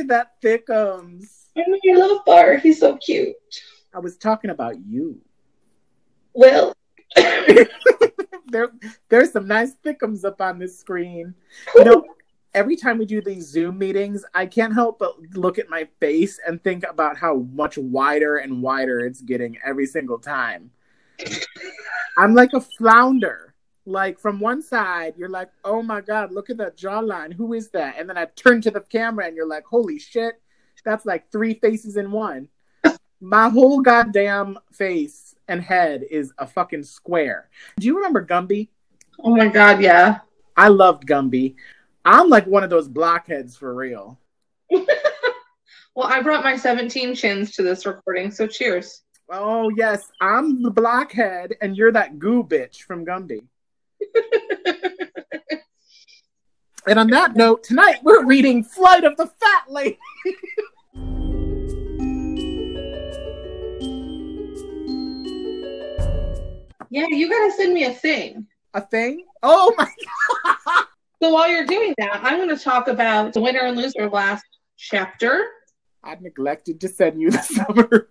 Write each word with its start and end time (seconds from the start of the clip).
at 0.00 0.08
that 0.08 0.40
thickums. 0.42 1.24
I 1.56 1.62
know 1.66 1.78
you 1.82 1.98
love 1.98 2.24
Bart. 2.24 2.60
He's 2.60 2.80
so 2.80 2.96
cute. 2.96 3.36
I 3.94 3.98
was 3.98 4.16
talking 4.16 4.50
about 4.50 4.76
you. 4.86 5.20
Well, 6.32 6.74
there, 7.16 8.70
there's 9.08 9.32
some 9.32 9.46
nice 9.46 9.74
thickums 9.84 10.24
up 10.24 10.40
on 10.40 10.58
this 10.58 10.78
screen. 10.78 11.34
You 11.74 11.84
know, 11.84 12.04
every 12.54 12.76
time 12.76 12.98
we 12.98 13.06
do 13.06 13.20
these 13.20 13.46
Zoom 13.46 13.78
meetings, 13.78 14.24
I 14.34 14.46
can't 14.46 14.74
help 14.74 14.98
but 14.98 15.14
look 15.34 15.58
at 15.58 15.68
my 15.68 15.88
face 15.98 16.38
and 16.46 16.62
think 16.62 16.84
about 16.88 17.16
how 17.16 17.46
much 17.52 17.78
wider 17.78 18.36
and 18.38 18.62
wider 18.62 19.00
it's 19.00 19.20
getting 19.20 19.58
every 19.64 19.86
single 19.86 20.18
time. 20.18 20.70
I'm 22.16 22.34
like 22.34 22.52
a 22.54 22.60
flounder. 22.60 23.49
Like 23.86 24.18
from 24.18 24.40
one 24.40 24.62
side, 24.62 25.14
you're 25.16 25.28
like, 25.28 25.50
oh 25.64 25.82
my 25.82 26.00
God, 26.00 26.32
look 26.32 26.50
at 26.50 26.58
that 26.58 26.76
jawline. 26.76 27.32
Who 27.32 27.54
is 27.54 27.70
that? 27.70 27.96
And 27.98 28.08
then 28.08 28.18
I 28.18 28.26
turn 28.26 28.60
to 28.62 28.70
the 28.70 28.80
camera 28.80 29.26
and 29.26 29.36
you're 29.36 29.48
like, 29.48 29.64
holy 29.64 29.98
shit, 29.98 30.40
that's 30.84 31.06
like 31.06 31.30
three 31.30 31.54
faces 31.54 31.96
in 31.96 32.10
one. 32.10 32.48
My 33.20 33.48
whole 33.48 33.80
goddamn 33.80 34.58
face 34.72 35.34
and 35.48 35.60
head 35.62 36.04
is 36.10 36.32
a 36.38 36.46
fucking 36.46 36.84
square. 36.84 37.48
Do 37.78 37.86
you 37.86 37.96
remember 37.96 38.24
Gumby? 38.24 38.68
oh 39.22 39.36
my 39.36 39.48
god, 39.48 39.82
yeah. 39.82 40.20
I 40.56 40.68
loved 40.68 41.06
Gumby. 41.06 41.56
I'm 42.04 42.28
like 42.28 42.46
one 42.46 42.64
of 42.64 42.70
those 42.70 42.88
blockheads 42.88 43.56
for 43.56 43.74
real. 43.74 44.18
Well, 45.94 46.08
I 46.08 46.22
brought 46.22 46.44
my 46.44 46.56
17 46.56 47.14
chins 47.14 47.50
to 47.52 47.62
this 47.62 47.84
recording, 47.84 48.30
so 48.30 48.46
cheers. 48.46 49.02
Oh 49.28 49.70
yes, 49.76 50.10
I'm 50.20 50.62
the 50.62 50.70
blockhead, 50.70 51.56
and 51.60 51.76
you're 51.76 51.92
that 51.92 52.18
goo 52.18 52.44
bitch 52.44 52.82
from 52.82 53.04
Gumby. 53.04 53.42
And 56.86 56.98
on 56.98 57.08
that 57.08 57.36
note, 57.36 57.62
tonight 57.62 57.96
we're 58.02 58.24
reading 58.24 58.64
Flight 58.64 59.04
of 59.04 59.14
the 59.18 59.26
Fat 59.26 59.64
Lady. 59.68 59.98
yeah, 66.90 67.04
you 67.10 67.28
gotta 67.28 67.52
send 67.52 67.74
me 67.74 67.84
a 67.84 67.92
thing. 67.92 68.46
A 68.72 68.80
thing? 68.80 69.26
Oh 69.42 69.74
my! 69.76 69.86
So 71.22 71.34
while 71.34 71.50
you're 71.50 71.66
doing 71.66 71.94
that, 71.98 72.20
I'm 72.24 72.48
to 72.48 72.56
talk 72.56 72.88
about 72.88 73.34
the 73.34 73.42
winner 73.42 73.60
and 73.60 73.76
loser 73.76 74.04
of 74.04 74.12
last 74.14 74.42
chapter. 74.78 75.50
I 76.02 76.14
neglected 76.14 76.80
to 76.80 76.88
send 76.88 77.20
you 77.20 77.30
the 77.30 77.42
summary. 77.42 78.06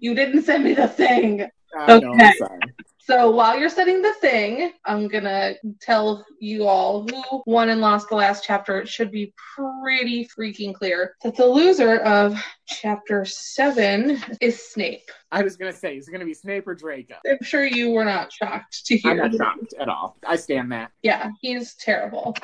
You 0.00 0.16
didn't 0.16 0.42
send 0.42 0.64
me 0.64 0.74
the 0.74 0.88
thing. 0.88 1.48
I 1.78 2.00
know, 2.00 2.12
I'm 2.12 2.20
Okay. 2.20 2.72
So 3.06 3.30
while 3.30 3.58
you're 3.58 3.68
setting 3.68 4.00
the 4.00 4.14
thing, 4.14 4.72
I'm 4.86 5.08
gonna 5.08 5.56
tell 5.82 6.24
you 6.40 6.66
all 6.66 7.06
who 7.06 7.42
won 7.44 7.68
and 7.68 7.82
lost 7.82 8.08
the 8.08 8.14
last 8.14 8.44
chapter. 8.44 8.80
It 8.80 8.88
should 8.88 9.10
be 9.10 9.34
pretty 9.54 10.26
freaking 10.26 10.74
clear 10.74 11.14
that 11.22 11.36
the 11.36 11.44
loser 11.44 11.98
of 11.98 12.42
chapter 12.66 13.26
seven 13.26 14.22
is 14.40 14.70
Snape. 14.70 15.10
I 15.30 15.42
was 15.42 15.56
gonna 15.56 15.72
say, 15.72 15.98
is 15.98 16.08
it 16.08 16.12
gonna 16.12 16.24
be 16.24 16.32
Snape 16.32 16.66
or 16.66 16.74
Draco? 16.74 17.16
I'm 17.30 17.42
sure 17.42 17.66
you 17.66 17.90
were 17.90 18.06
not 18.06 18.32
shocked 18.32 18.86
to 18.86 18.98
I'm 19.04 19.18
not 19.18 19.34
shocked 19.34 19.74
at 19.78 19.90
all. 19.90 20.16
I 20.26 20.36
stand 20.36 20.72
that. 20.72 20.90
Yeah, 21.02 21.30
he's 21.42 21.74
terrible. 21.74 22.34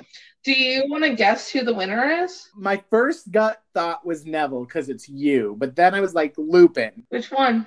Do 0.44 0.52
you 0.52 0.84
want 0.88 1.04
to 1.04 1.14
guess 1.14 1.50
who 1.50 1.64
the 1.64 1.74
winner 1.74 2.22
is? 2.22 2.48
My 2.54 2.82
first 2.90 3.30
gut 3.30 3.62
thought 3.74 4.04
was 4.04 4.26
Neville 4.26 4.64
because 4.64 4.90
it's 4.90 5.08
you, 5.08 5.54
but 5.58 5.74
then 5.74 5.94
I 5.94 6.00
was 6.00 6.14
like 6.14 6.34
Lupin 6.36 7.04
Which 7.08 7.30
one? 7.30 7.66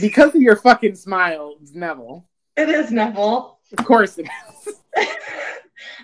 Because 0.00 0.34
of 0.34 0.42
your 0.42 0.56
fucking 0.56 0.94
smile. 0.94 1.56
It's 1.60 1.72
Neville. 1.72 2.26
It 2.56 2.68
is 2.68 2.90
Neville. 2.90 3.58
Of 3.76 3.84
course 3.84 4.18
it 4.18 4.26
is. 4.66 4.74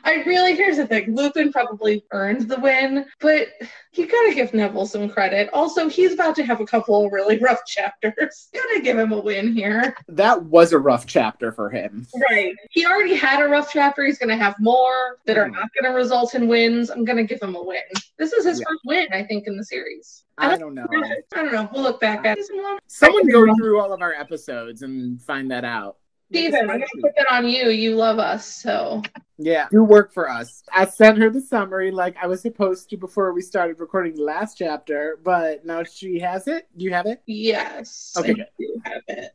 I 0.04 0.22
really 0.24 0.54
here's 0.54 0.76
the 0.76 0.86
thing. 0.86 1.14
Lupin 1.14 1.52
probably 1.52 2.04
earned 2.12 2.48
the 2.48 2.58
win, 2.60 3.06
but 3.20 3.48
you 3.92 4.06
gotta 4.06 4.34
give 4.34 4.54
Neville 4.54 4.86
some 4.86 5.08
credit. 5.08 5.48
Also, 5.52 5.88
he's 5.88 6.12
about 6.12 6.36
to 6.36 6.44
have 6.44 6.60
a 6.60 6.66
couple 6.66 7.04
of 7.04 7.12
really 7.12 7.38
rough 7.38 7.60
chapters. 7.66 8.48
Gotta 8.52 8.80
give 8.82 8.98
him 8.98 9.12
a 9.12 9.20
win 9.20 9.52
here. 9.52 9.96
That 10.08 10.44
was 10.44 10.72
a 10.72 10.78
rough 10.78 11.06
chapter 11.06 11.52
for 11.52 11.70
him. 11.70 12.06
Right. 12.30 12.54
He 12.70 12.86
already 12.86 13.14
had 13.14 13.42
a 13.42 13.48
rough 13.48 13.70
chapter. 13.72 14.04
He's 14.04 14.18
gonna 14.18 14.36
have 14.36 14.56
more 14.60 15.18
that 15.26 15.38
are 15.38 15.48
hmm. 15.48 15.54
not 15.54 15.68
gonna 15.80 15.94
result 15.94 16.34
in 16.34 16.48
wins. 16.48 16.90
I'm 16.90 17.04
gonna 17.04 17.24
give 17.24 17.42
him 17.42 17.54
a 17.56 17.62
win. 17.62 17.82
This 18.18 18.32
is 18.32 18.44
his 18.44 18.60
Yeah. 18.60 18.66
first 18.68 18.80
win, 18.84 19.08
I 19.12 19.24
think, 19.24 19.46
in 19.46 19.56
the 19.56 19.64
series. 19.64 20.24
I 20.38 20.56
don't 20.56 20.74
know. 20.74 20.86
I 21.34 21.42
don't 21.42 21.52
know. 21.52 21.68
We'll 21.72 21.82
look 21.82 22.00
back 22.00 22.26
at 22.26 22.38
it. 22.38 22.46
Someone 22.86 23.28
go 23.28 23.54
through 23.56 23.80
all 23.80 23.92
of 23.92 24.02
our 24.02 24.12
episodes 24.12 24.82
and 24.82 25.20
find 25.22 25.50
that 25.50 25.64
out. 25.64 25.96
Make 26.30 26.48
Steven, 26.48 26.70
I'm 26.70 26.78
gonna 26.80 26.86
put 27.00 27.14
that 27.16 27.26
on 27.30 27.46
you. 27.48 27.68
You 27.68 27.94
love 27.94 28.18
us, 28.18 28.44
so 28.46 29.02
Yeah, 29.38 29.68
do 29.70 29.84
work 29.84 30.12
for 30.12 30.28
us. 30.28 30.62
I 30.74 30.86
sent 30.86 31.18
her 31.18 31.30
the 31.30 31.40
summary 31.40 31.90
like 31.92 32.16
I 32.20 32.26
was 32.26 32.40
supposed 32.42 32.90
to 32.90 32.96
before 32.96 33.32
we 33.32 33.40
started 33.42 33.78
recording 33.78 34.14
the 34.16 34.24
last 34.24 34.58
chapter, 34.58 35.18
but 35.22 35.64
now 35.64 35.84
she 35.84 36.18
has 36.18 36.48
it. 36.48 36.66
Do 36.76 36.84
you 36.84 36.92
have 36.92 37.06
it? 37.06 37.22
yes. 37.26 38.12
Okay, 38.18 38.32
I 38.32 38.46
do 38.58 38.80
have 38.84 39.02
it. 39.08 39.32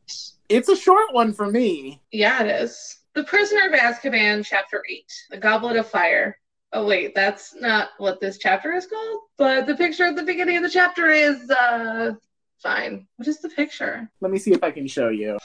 It's 0.50 0.68
a 0.68 0.76
short 0.76 1.14
one 1.14 1.32
for 1.34 1.50
me. 1.50 2.02
Yeah, 2.12 2.44
it 2.44 2.64
is. 2.64 2.98
The 3.14 3.24
Prisoner 3.24 3.68
of 3.68 3.74
Azkaban, 3.74 4.46
Chapter 4.46 4.84
8, 4.90 5.06
The 5.32 5.38
Goblet 5.38 5.78
of 5.78 5.88
Fire. 5.88 6.38
Oh, 6.74 6.86
wait, 6.86 7.14
that's 7.16 7.54
not 7.56 7.90
what 7.98 8.20
this 8.22 8.38
chapter 8.38 8.72
is 8.74 8.86
called, 8.88 9.20
but 9.38 9.66
the 9.66 9.76
picture 9.76 10.06
at 10.06 10.16
the 10.16 10.24
beginning 10.24 10.58
of 10.58 10.64
the 10.64 10.70
chapter 10.70 11.10
is, 11.10 11.50
uh, 11.50 12.14
fine. 12.62 13.08
What 13.16 13.28
is 13.28 13.40
the 13.42 13.50
picture? 13.50 14.10
Let 14.22 14.32
me 14.32 14.38
see 14.40 14.52
if 14.54 14.64
I 14.64 14.72
can 14.72 14.88
show 14.88 15.10
you. 15.10 15.38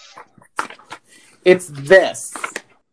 It's 1.47 1.69
this. 1.69 2.35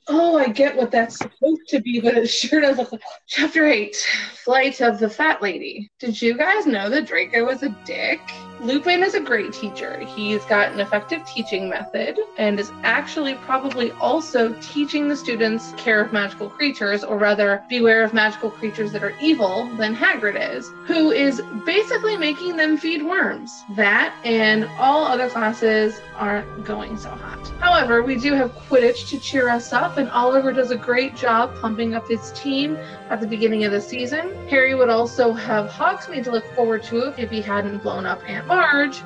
Oh, 0.07 0.37
I 0.37 0.47
get 0.49 0.75
what 0.77 0.91
that's 0.91 1.17
supposed 1.17 1.67
to 1.69 1.81
be, 1.81 1.99
but 1.99 2.15
it 2.15 2.27
sure 2.27 2.61
does 2.61 2.77
look 2.77 2.91
like 2.91 3.01
Chapter 3.27 3.65
8, 3.65 3.95
Flight 4.43 4.79
of 4.79 4.99
the 4.99 5.09
Fat 5.09 5.41
Lady. 5.41 5.89
Did 5.99 6.21
you 6.21 6.37
guys 6.37 6.67
know 6.67 6.87
that 6.91 7.07
Draco 7.07 7.45
was 7.45 7.63
a 7.63 7.69
dick? 7.83 8.21
Lupin 8.63 9.03
is 9.03 9.13
a 9.13 9.19
great 9.19 9.51
teacher. 9.51 9.99
He's 9.99 10.45
got 10.45 10.71
an 10.71 10.79
effective 10.79 11.25
teaching 11.25 11.67
method 11.67 12.17
and 12.37 12.57
is 12.57 12.71
actually 12.83 13.35
probably 13.35 13.91
also 13.93 14.53
teaching 14.61 15.09
the 15.09 15.17
students 15.17 15.73
care 15.75 15.99
of 15.99 16.13
magical 16.13 16.49
creatures, 16.49 17.03
or 17.03 17.17
rather, 17.17 17.61
beware 17.67 18.05
of 18.05 18.13
magical 18.13 18.49
creatures 18.49 18.93
that 18.93 19.03
are 19.03 19.13
evil 19.21 19.69
than 19.75 19.93
Hagrid 19.93 20.55
is, 20.55 20.71
who 20.85 21.11
is 21.11 21.41
basically 21.65 22.15
making 22.15 22.55
them 22.55 22.77
feed 22.77 23.03
worms. 23.03 23.65
That 23.71 24.15
and 24.23 24.63
all 24.79 25.03
other 25.03 25.29
classes 25.29 25.99
aren't 26.15 26.63
going 26.63 26.97
so 26.97 27.09
hot. 27.09 27.45
However, 27.59 28.01
we 28.01 28.15
do 28.15 28.33
have 28.33 28.55
Quidditch 28.55 29.09
to 29.09 29.19
cheer 29.19 29.49
us 29.49 29.73
up, 29.73 29.97
and 29.97 30.09
Oliver 30.11 30.53
does 30.53 30.71
a 30.71 30.77
great 30.77 31.17
job 31.17 31.53
pumping 31.59 31.95
up 31.95 32.07
his 32.07 32.31
team 32.31 32.77
at 33.09 33.19
the 33.19 33.27
beginning 33.27 33.65
of 33.65 33.73
the 33.73 33.81
season. 33.81 34.47
Harry 34.47 34.73
would 34.73 34.89
also 34.89 35.33
have 35.33 35.69
Hogsmeade 35.69 36.23
to 36.23 36.31
look 36.31 36.45
forward 36.55 36.83
to 36.83 37.13
if 37.21 37.29
he 37.29 37.41
hadn't 37.41 37.83
blown 37.83 38.05
up 38.05 38.21
Aunt 38.25 38.47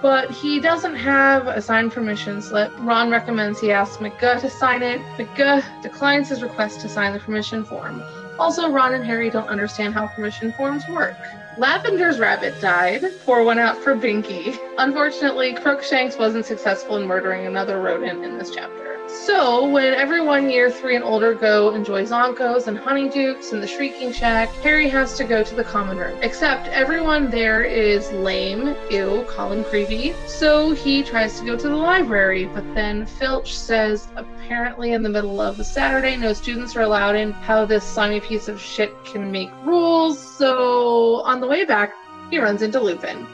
But 0.01 0.31
he 0.31 0.59
doesn't 0.59 0.95
have 0.95 1.47
a 1.47 1.61
signed 1.61 1.91
permission 1.91 2.41
slip. 2.41 2.71
Ron 2.79 3.09
recommends 3.09 3.59
he 3.59 3.71
asks 3.71 3.97
McGuh 3.97 4.39
to 4.41 4.49
sign 4.49 4.81
it. 4.81 5.01
McGuh 5.17 5.63
declines 5.81 6.29
his 6.29 6.41
request 6.41 6.81
to 6.81 6.89
sign 6.89 7.13
the 7.13 7.19
permission 7.19 7.63
form. 7.63 8.03
Also, 8.39 8.69
Ron 8.69 8.93
and 8.93 9.05
Harry 9.05 9.29
don't 9.29 9.47
understand 9.47 9.93
how 9.93 10.07
permission 10.07 10.51
forms 10.53 10.87
work. 10.87 11.15
Lavender's 11.57 12.19
rabbit 12.19 12.59
died. 12.61 13.03
Pour 13.25 13.43
one 13.43 13.57
out 13.57 13.77
for 13.77 13.95
Binky. 13.95 14.57
Unfortunately, 14.77 15.53
Crookshanks 15.53 16.15
wasn't 16.15 16.45
successful 16.45 16.97
in 16.97 17.07
murdering 17.07 17.47
another 17.47 17.81
rodent 17.81 18.23
in 18.23 18.37
this 18.37 18.53
chapter. 18.53 18.87
So, 19.07 19.67
when 19.69 19.93
everyone 19.93 20.49
year 20.49 20.69
three 20.69 20.95
and 20.95 21.03
older 21.03 21.33
go 21.33 21.73
enjoy 21.73 22.05
Zonkos 22.05 22.67
and 22.67 22.77
Honeydukes 22.77 23.53
and 23.53 23.63
the 23.63 23.67
Shrieking 23.67 24.11
Shack, 24.11 24.49
Harry 24.55 24.89
has 24.89 25.17
to 25.17 25.23
go 25.23 25.43
to 25.43 25.55
the 25.55 25.63
common 25.63 25.97
room. 25.97 26.19
Except 26.21 26.67
everyone 26.67 27.29
there 27.29 27.63
is 27.63 28.11
lame, 28.11 28.75
ew, 28.91 29.25
call 29.29 29.53
him 29.53 29.63
creepy. 29.63 30.13
So 30.27 30.71
he 30.71 31.03
tries 31.03 31.39
to 31.39 31.45
go 31.45 31.57
to 31.57 31.69
the 31.69 31.75
library, 31.75 32.45
but 32.53 32.65
then 32.75 33.05
Filch 33.05 33.57
says 33.57 34.09
apparently 34.17 34.91
in 34.91 35.03
the 35.03 35.09
middle 35.09 35.39
of 35.39 35.55
the 35.55 35.63
Saturday 35.63 36.17
no 36.17 36.33
students 36.33 36.75
are 36.75 36.81
allowed 36.81 37.15
in, 37.15 37.31
how 37.31 37.65
this 37.65 37.85
slimy 37.85 38.19
piece 38.19 38.49
of 38.49 38.59
shit 38.59 38.91
can 39.05 39.31
make 39.31 39.51
rules. 39.63 40.19
So 40.19 41.21
on 41.21 41.39
the 41.39 41.46
way 41.47 41.65
back, 41.65 41.93
he 42.29 42.39
runs 42.39 42.61
into 42.61 42.79
Lupin. 42.79 43.27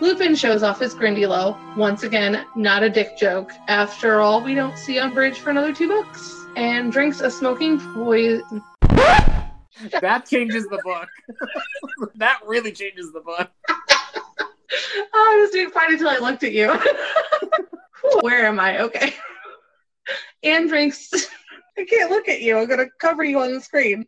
Lupin 0.00 0.34
shows 0.36 0.62
off 0.62 0.78
his 0.80 0.94
Grindylow. 0.94 1.76
Once 1.76 2.04
again, 2.04 2.46
not 2.54 2.82
a 2.82 2.88
dick 2.90 3.18
joke. 3.18 3.50
After 3.66 4.20
all, 4.20 4.42
we 4.42 4.54
don't 4.54 4.78
see 4.78 4.94
Umbridge 4.94 5.36
for 5.36 5.50
another 5.50 5.72
two 5.72 5.88
books. 5.88 6.46
And 6.56 6.92
drinks 6.92 7.20
a 7.20 7.30
smoking 7.30 7.80
poison. 7.94 8.62
That 10.00 10.26
changes 10.26 10.64
the 10.64 10.80
book. 10.82 11.08
that 12.16 12.40
really 12.44 12.72
changes 12.72 13.12
the 13.12 13.20
book. 13.20 13.48
I 15.14 15.38
was 15.40 15.50
doing 15.50 15.70
fine 15.70 15.92
until 15.92 16.08
I 16.08 16.18
looked 16.18 16.42
at 16.42 16.52
you. 16.52 16.76
Where 18.22 18.46
am 18.46 18.58
I? 18.58 18.80
Okay. 18.80 19.14
And 20.42 20.68
drinks. 20.68 21.12
I 21.78 21.84
can't 21.84 22.10
look 22.10 22.28
at 22.28 22.42
you. 22.42 22.58
I'm 22.58 22.66
going 22.66 22.80
to 22.80 22.90
cover 22.98 23.22
you 23.22 23.38
on 23.38 23.54
the 23.54 23.60
screen. 23.60 24.04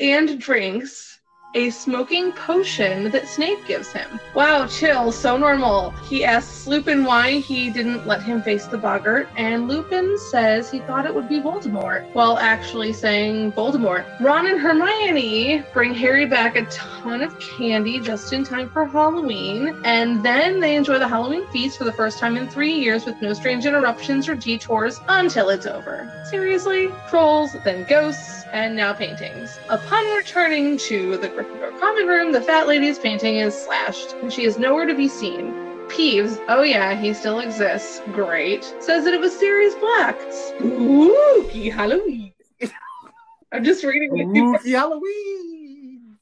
and 0.00 0.40
drinks 0.40 1.20
a 1.54 1.70
smoking 1.70 2.32
potion 2.32 3.10
that 3.10 3.28
Snape 3.28 3.66
gives 3.66 3.92
him. 3.92 4.18
Wow, 4.34 4.66
chill, 4.66 5.12
so 5.12 5.36
normal. 5.36 5.90
He 6.08 6.24
asks 6.24 6.66
Lupin 6.66 7.04
why 7.04 7.38
he 7.38 7.70
didn't 7.70 8.06
let 8.06 8.22
him 8.22 8.42
face 8.42 8.66
the 8.66 8.78
boggart, 8.78 9.28
and 9.36 9.68
Lupin 9.68 10.16
says 10.30 10.70
he 10.70 10.80
thought 10.80 11.06
it 11.06 11.14
would 11.14 11.28
be 11.28 11.40
Voldemort, 11.40 12.10
while 12.14 12.38
actually 12.38 12.92
saying 12.92 13.52
Voldemort. 13.52 14.04
Ron 14.20 14.46
and 14.46 14.60
Hermione 14.60 15.64
bring 15.72 15.94
Harry 15.94 16.26
back 16.26 16.56
a 16.56 16.64
ton 16.66 17.20
of 17.20 17.38
candy 17.38 18.00
just 18.00 18.32
in 18.32 18.44
time 18.44 18.70
for 18.70 18.86
Halloween, 18.86 19.80
and 19.84 20.22
then 20.22 20.60
they 20.60 20.76
enjoy 20.76 20.98
the 20.98 21.08
Halloween 21.08 21.46
feast 21.48 21.78
for 21.78 21.84
the 21.84 21.92
first 21.92 22.18
time 22.18 22.36
in 22.36 22.48
three 22.48 22.72
years 22.72 23.04
with 23.04 23.20
no 23.20 23.32
strange 23.32 23.66
interruptions 23.66 24.28
or 24.28 24.34
detours 24.34 25.00
until 25.08 25.50
it's 25.50 25.66
over. 25.66 26.10
Seriously? 26.30 26.90
Trolls, 27.10 27.54
then 27.64 27.84
ghosts, 27.88 28.41
and 28.52 28.76
now 28.76 28.92
paintings. 28.92 29.58
Upon 29.68 30.04
returning 30.14 30.76
to 30.78 31.16
the 31.16 31.28
Gryffindor 31.28 31.78
common 31.80 32.06
room, 32.06 32.32
the 32.32 32.40
fat 32.40 32.68
lady's 32.68 32.98
painting 32.98 33.36
is 33.36 33.56
slashed, 33.56 34.12
and 34.22 34.32
she 34.32 34.44
is 34.44 34.58
nowhere 34.58 34.86
to 34.86 34.94
be 34.94 35.08
seen. 35.08 35.52
Peeves, 35.88 36.38
oh 36.48 36.62
yeah, 36.62 36.94
he 36.94 37.12
still 37.12 37.40
exists. 37.40 38.00
Great. 38.12 38.62
Says 38.78 39.04
that 39.04 39.14
it 39.14 39.20
was 39.20 39.36
Sirius 39.36 39.74
Black. 39.76 40.20
Spooky 40.30 41.70
Halloween. 41.70 42.32
I'm 43.52 43.64
just 43.64 43.84
reading 43.84 44.18
it. 44.18 44.28
Spooky 44.28 44.72
Halloween. 44.72 46.18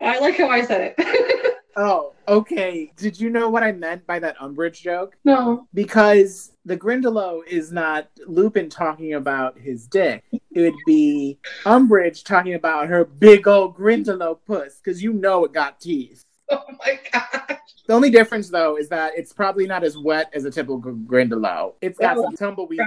I 0.00 0.18
like 0.18 0.36
how 0.36 0.48
I 0.48 0.64
said 0.64 0.94
it. 0.96 1.54
Oh, 1.76 2.14
okay. 2.26 2.92
Did 2.96 3.20
you 3.20 3.30
know 3.30 3.48
what 3.48 3.62
I 3.62 3.72
meant 3.72 4.06
by 4.06 4.18
that 4.18 4.36
Umbridge 4.38 4.80
joke? 4.80 5.16
no. 5.24 5.66
Because 5.74 6.52
the 6.64 6.76
Grindylow 6.76 7.46
is 7.46 7.70
not 7.70 8.08
Lupin 8.26 8.68
talking 8.68 9.14
about 9.14 9.58
his 9.58 9.86
dick. 9.86 10.24
It 10.32 10.60
would 10.60 10.74
be 10.86 11.38
Umbridge 11.64 12.24
talking 12.24 12.54
about 12.54 12.88
her 12.88 13.04
big 13.04 13.46
old 13.46 13.76
Grindylow 13.76 14.38
puss, 14.46 14.80
because 14.82 15.02
you 15.02 15.12
know 15.12 15.44
it 15.44 15.52
got 15.52 15.80
teeth. 15.80 16.24
Oh 16.50 16.64
my 16.78 16.98
god. 17.12 17.58
The 17.86 17.92
only 17.92 18.08
difference, 18.08 18.48
though, 18.48 18.78
is 18.78 18.88
that 18.88 19.12
it's 19.16 19.34
probably 19.34 19.66
not 19.66 19.84
as 19.84 19.98
wet 19.98 20.30
as 20.32 20.46
a 20.46 20.50
typical 20.50 20.80
Grindylow. 20.80 21.74
It's 21.82 21.98
got 21.98 22.16
oh. 22.16 22.22
some 22.22 22.36
tumbleweed. 22.36 22.80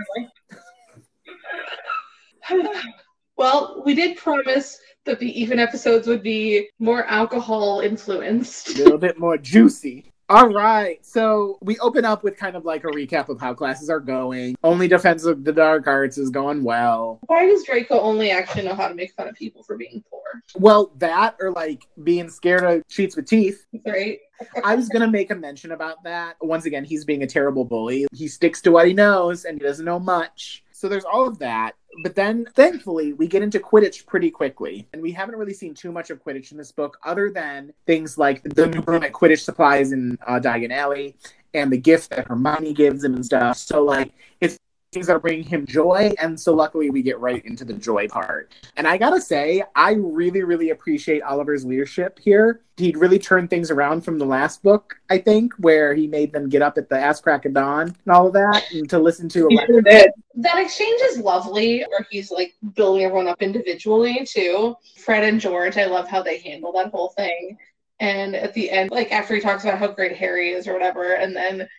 well, 3.41 3.81
we 3.83 3.95
did 3.95 4.17
promise 4.17 4.77
that 5.05 5.19
the 5.19 5.41
even 5.41 5.57
episodes 5.57 6.05
would 6.07 6.21
be 6.21 6.69
more 6.77 7.05
alcohol 7.05 7.79
influenced. 7.79 8.77
a 8.77 8.83
little 8.83 8.99
bit 8.99 9.17
more 9.17 9.35
juicy. 9.35 10.05
All 10.29 10.47
right, 10.47 11.03
so 11.03 11.57
we 11.61 11.77
open 11.79 12.05
up 12.05 12.23
with 12.23 12.38
kind 12.38 12.55
of 12.55 12.63
like 12.63 12.83
a 12.83 12.88
recap 12.88 13.27
of 13.27 13.41
how 13.41 13.53
classes 13.53 13.89
are 13.89 13.99
going. 13.99 14.55
Only 14.63 14.88
Defense 14.88 15.25
of 15.25 15.43
the 15.43 15.51
Dark 15.51 15.88
Arts 15.88 16.17
is 16.19 16.29
going 16.29 16.63
well. 16.63 17.19
Why 17.25 17.47
does 17.47 17.65
Draco 17.65 17.99
only 17.99 18.31
actually 18.31 18.63
know 18.63 18.75
how 18.75 18.88
to 18.88 18.93
make 18.93 19.11
fun 19.13 19.27
of 19.27 19.35
people 19.35 19.63
for 19.63 19.75
being 19.75 20.03
poor? 20.09 20.21
Well, 20.55 20.93
that 20.99 21.35
or 21.41 21.51
like 21.51 21.85
being 22.03 22.29
scared 22.29 22.63
of 22.63 22.88
cheats 22.88 23.15
with 23.15 23.25
teeth. 23.25 23.65
Right? 23.85 24.19
I 24.63 24.75
was 24.75 24.88
gonna 24.88 25.09
make 25.09 25.31
a 25.31 25.35
mention 25.35 25.71
about 25.71 26.03
that. 26.03 26.35
Once 26.41 26.65
again, 26.65 26.85
he's 26.85 27.03
being 27.03 27.23
a 27.23 27.27
terrible 27.27 27.65
bully. 27.65 28.07
He 28.13 28.27
sticks 28.29 28.61
to 28.61 28.71
what 28.71 28.88
he 28.88 28.93
knows 28.93 29.43
and 29.45 29.59
he 29.59 29.65
doesn't 29.65 29.83
know 29.83 29.99
much. 29.99 30.63
So 30.81 30.89
there's 30.89 31.05
all 31.05 31.27
of 31.27 31.37
that. 31.37 31.75
But 32.01 32.15
then, 32.15 32.47
thankfully, 32.55 33.13
we 33.13 33.27
get 33.27 33.43
into 33.43 33.59
Quidditch 33.59 34.07
pretty 34.07 34.31
quickly. 34.31 34.87
And 34.93 34.99
we 34.99 35.11
haven't 35.11 35.35
really 35.35 35.53
seen 35.53 35.75
too 35.75 35.91
much 35.91 36.09
of 36.09 36.23
Quidditch 36.23 36.51
in 36.51 36.57
this 36.57 36.71
book, 36.71 36.97
other 37.05 37.29
than 37.29 37.71
things 37.85 38.17
like 38.17 38.41
the 38.41 38.65
new 38.65 38.81
broom 38.81 39.03
at 39.03 39.13
Quidditch 39.13 39.41
supplies 39.41 39.91
in 39.91 40.17
uh, 40.25 40.39
Diagon 40.39 40.71
Alley 40.71 41.15
and 41.53 41.71
the 41.71 41.77
gift 41.77 42.09
that 42.09 42.25
Hermione 42.25 42.73
gives 42.73 43.03
him 43.03 43.13
and 43.13 43.23
stuff. 43.23 43.57
So, 43.57 43.83
like, 43.83 44.11
it's 44.39 44.57
things 44.91 45.07
that 45.07 45.15
are 45.15 45.19
bringing 45.19 45.45
him 45.45 45.65
joy. 45.65 46.13
And 46.19 46.38
so, 46.38 46.53
luckily, 46.53 46.89
we 46.89 47.01
get 47.01 47.19
right 47.19 47.43
into 47.45 47.63
the 47.63 47.73
joy 47.73 48.09
part. 48.09 48.51
And 48.75 48.85
I 48.85 48.97
gotta 48.97 49.21
say, 49.21 49.63
I 49.75 49.93
really, 49.93 50.43
really 50.43 50.71
appreciate 50.71 51.21
Oliver's 51.21 51.63
leadership 51.63 52.19
here. 52.19 52.61
He'd 52.75 52.97
really 52.97 53.19
turned 53.19 53.49
things 53.49 53.71
around 53.71 54.01
from 54.01 54.17
the 54.17 54.25
last 54.25 54.63
book, 54.63 54.99
I 55.09 55.19
think, 55.19 55.53
where 55.59 55.93
he 55.93 56.07
made 56.07 56.33
them 56.33 56.49
get 56.49 56.61
up 56.61 56.77
at 56.77 56.89
the 56.89 56.97
ass 56.97 57.21
crack 57.21 57.45
of 57.45 57.53
dawn 57.53 57.95
and 58.05 58.13
all 58.13 58.27
of 58.27 58.33
that, 58.33 58.63
and 58.71 58.89
to 58.89 58.99
listen 58.99 59.29
to 59.29 59.47
a. 59.47 60.11
That 60.35 60.57
exchange 60.59 61.01
is 61.03 61.19
lovely, 61.19 61.85
where 61.89 62.05
he's 62.09 62.31
like 62.31 62.55
building 62.75 63.05
everyone 63.05 63.27
up 63.27 63.41
individually 63.41 64.25
too. 64.29 64.75
Fred 64.97 65.23
and 65.23 65.39
George, 65.39 65.77
I 65.77 65.85
love 65.85 66.07
how 66.07 66.21
they 66.21 66.39
handle 66.39 66.73
that 66.73 66.91
whole 66.91 67.09
thing. 67.09 67.57
And 67.99 68.35
at 68.35 68.53
the 68.55 68.69
end, 68.71 68.89
like 68.89 69.11
after 69.11 69.35
he 69.35 69.41
talks 69.41 69.63
about 69.63 69.77
how 69.77 69.88
great 69.88 70.17
Harry 70.17 70.49
is 70.49 70.67
or 70.67 70.73
whatever, 70.73 71.13
and 71.13 71.35
then 71.35 71.69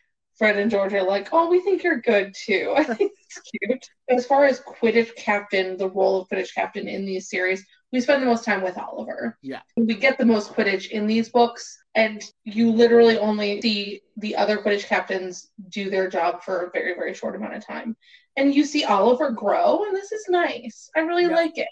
Fred 0.42 0.58
and 0.58 0.72
George 0.72 0.92
are 0.92 1.04
like, 1.04 1.28
"Oh, 1.30 1.48
we 1.48 1.60
think 1.60 1.84
you're 1.84 2.00
good 2.00 2.34
too." 2.34 2.74
I 2.76 2.82
think 2.82 3.12
it's 3.22 3.40
cute. 3.48 3.88
As 4.08 4.26
far 4.26 4.44
as 4.44 4.60
Quidditch 4.60 5.14
captain, 5.14 5.76
the 5.76 5.88
role 5.88 6.20
of 6.20 6.28
Quidditch 6.28 6.52
captain 6.52 6.88
in 6.88 7.06
these 7.06 7.30
series, 7.30 7.64
we 7.92 8.00
spend 8.00 8.20
the 8.22 8.26
most 8.26 8.44
time 8.44 8.60
with 8.60 8.76
Oliver. 8.76 9.38
Yeah. 9.40 9.60
We 9.76 9.94
get 9.94 10.18
the 10.18 10.24
most 10.24 10.52
Quidditch 10.52 10.90
in 10.90 11.06
these 11.06 11.28
books, 11.28 11.78
and 11.94 12.20
you 12.42 12.72
literally 12.72 13.18
only 13.18 13.60
see 13.60 14.00
the 14.16 14.34
other 14.34 14.58
Quidditch 14.58 14.86
captains 14.86 15.52
do 15.68 15.90
their 15.90 16.08
job 16.08 16.42
for 16.42 16.62
a 16.62 16.70
very, 16.72 16.94
very 16.94 17.14
short 17.14 17.36
amount 17.36 17.54
of 17.54 17.64
time. 17.64 17.96
And 18.36 18.52
you 18.52 18.64
see 18.64 18.82
Oliver 18.82 19.30
grow, 19.30 19.84
and 19.84 19.94
this 19.94 20.10
is 20.10 20.24
nice. 20.28 20.90
I 20.96 21.00
really 21.02 21.26
Yeah. 21.26 21.36
like 21.36 21.56
it. 21.56 21.68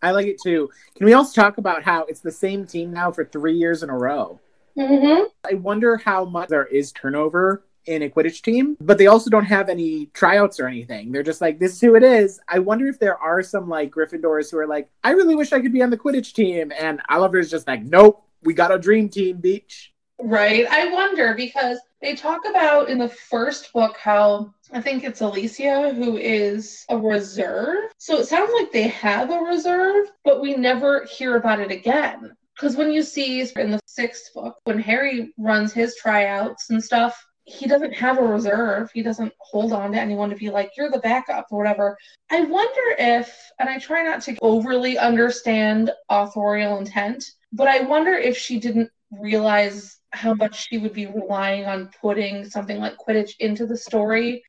I 0.00 0.12
like 0.12 0.26
it 0.26 0.40
too. 0.42 0.70
Can 0.94 1.04
we 1.04 1.12
also 1.12 1.38
talk 1.38 1.58
about 1.58 1.82
how 1.82 2.04
it's 2.04 2.20
the 2.20 2.32
same 2.32 2.64
team 2.64 2.94
now 2.94 3.12
for 3.12 3.26
three 3.26 3.58
years 3.58 3.82
in 3.82 3.90
a 3.90 3.98
row? 3.98 4.40
Mm-hmm. 4.78 5.24
I 5.44 5.54
wonder 5.56 5.98
how 5.98 6.24
much 6.24 6.48
there 6.48 6.64
is 6.64 6.92
turnover 6.92 7.62
in 7.86 8.02
a 8.02 8.08
Quidditch 8.10 8.42
team, 8.42 8.76
but 8.80 8.98
they 8.98 9.06
also 9.06 9.30
don't 9.30 9.44
have 9.44 9.68
any 9.68 10.06
tryouts 10.06 10.60
or 10.60 10.66
anything. 10.66 11.12
They're 11.12 11.22
just 11.22 11.40
like, 11.40 11.58
this 11.58 11.74
is 11.74 11.80
who 11.80 11.94
it 11.94 12.02
is. 12.02 12.40
I 12.48 12.58
wonder 12.58 12.86
if 12.86 12.98
there 12.98 13.18
are 13.18 13.42
some 13.42 13.68
like 13.68 13.90
Gryffindors 13.90 14.50
who 14.50 14.58
are 14.58 14.66
like, 14.66 14.88
I 15.04 15.10
really 15.10 15.34
wish 15.34 15.52
I 15.52 15.60
could 15.60 15.72
be 15.72 15.82
on 15.82 15.90
the 15.90 15.98
Quidditch 15.98 16.32
team. 16.32 16.72
And 16.78 17.00
Oliver's 17.08 17.50
just 17.50 17.66
like, 17.66 17.82
nope, 17.82 18.24
we 18.42 18.54
got 18.54 18.72
a 18.72 18.78
dream 18.78 19.08
team, 19.08 19.38
beach. 19.38 19.92
Right. 20.18 20.66
I 20.70 20.90
wonder 20.92 21.34
because 21.34 21.78
they 22.00 22.14
talk 22.14 22.40
about 22.48 22.88
in 22.88 22.98
the 22.98 23.08
first 23.08 23.72
book 23.72 23.96
how 23.98 24.54
I 24.72 24.80
think 24.80 25.04
it's 25.04 25.20
Alicia 25.20 25.92
who 25.94 26.16
is 26.16 26.84
a 26.88 26.96
reserve. 26.96 27.90
So 27.98 28.18
it 28.18 28.26
sounds 28.26 28.50
like 28.58 28.72
they 28.72 28.88
have 28.88 29.30
a 29.30 29.38
reserve, 29.38 30.06
but 30.24 30.40
we 30.40 30.54
never 30.56 31.04
hear 31.04 31.36
about 31.36 31.60
it 31.60 31.70
again. 31.70 32.34
Because 32.54 32.76
when 32.76 32.90
you 32.90 33.02
see 33.02 33.40
in 33.40 33.70
the 33.70 33.80
sixth 33.86 34.32
book, 34.32 34.56
when 34.64 34.78
Harry 34.78 35.34
runs 35.36 35.74
his 35.74 35.94
tryouts 35.96 36.70
and 36.70 36.82
stuff, 36.82 37.22
he 37.46 37.66
doesn't 37.66 37.94
have 37.94 38.18
a 38.18 38.22
reserve. 38.22 38.90
He 38.92 39.02
doesn't 39.02 39.32
hold 39.38 39.72
on 39.72 39.92
to 39.92 40.00
anyone 40.00 40.30
to 40.30 40.36
be 40.36 40.50
like, 40.50 40.72
you're 40.76 40.90
the 40.90 40.98
backup 40.98 41.46
or 41.50 41.58
whatever. 41.58 41.96
I 42.30 42.42
wonder 42.42 42.82
if, 42.98 43.32
and 43.60 43.68
I 43.68 43.78
try 43.78 44.02
not 44.02 44.20
to 44.22 44.36
overly 44.42 44.98
understand 44.98 45.92
authorial 46.08 46.78
intent, 46.78 47.24
but 47.52 47.68
I 47.68 47.82
wonder 47.82 48.12
if 48.12 48.36
she 48.36 48.58
didn't 48.58 48.90
realize 49.12 50.00
how 50.10 50.34
much 50.34 50.66
she 50.66 50.78
would 50.78 50.92
be 50.92 51.06
relying 51.06 51.66
on 51.66 51.90
putting 52.00 52.44
something 52.44 52.78
like 52.78 52.96
Quidditch 52.96 53.34
into 53.38 53.64
the 53.64 53.76
story. 53.76 54.42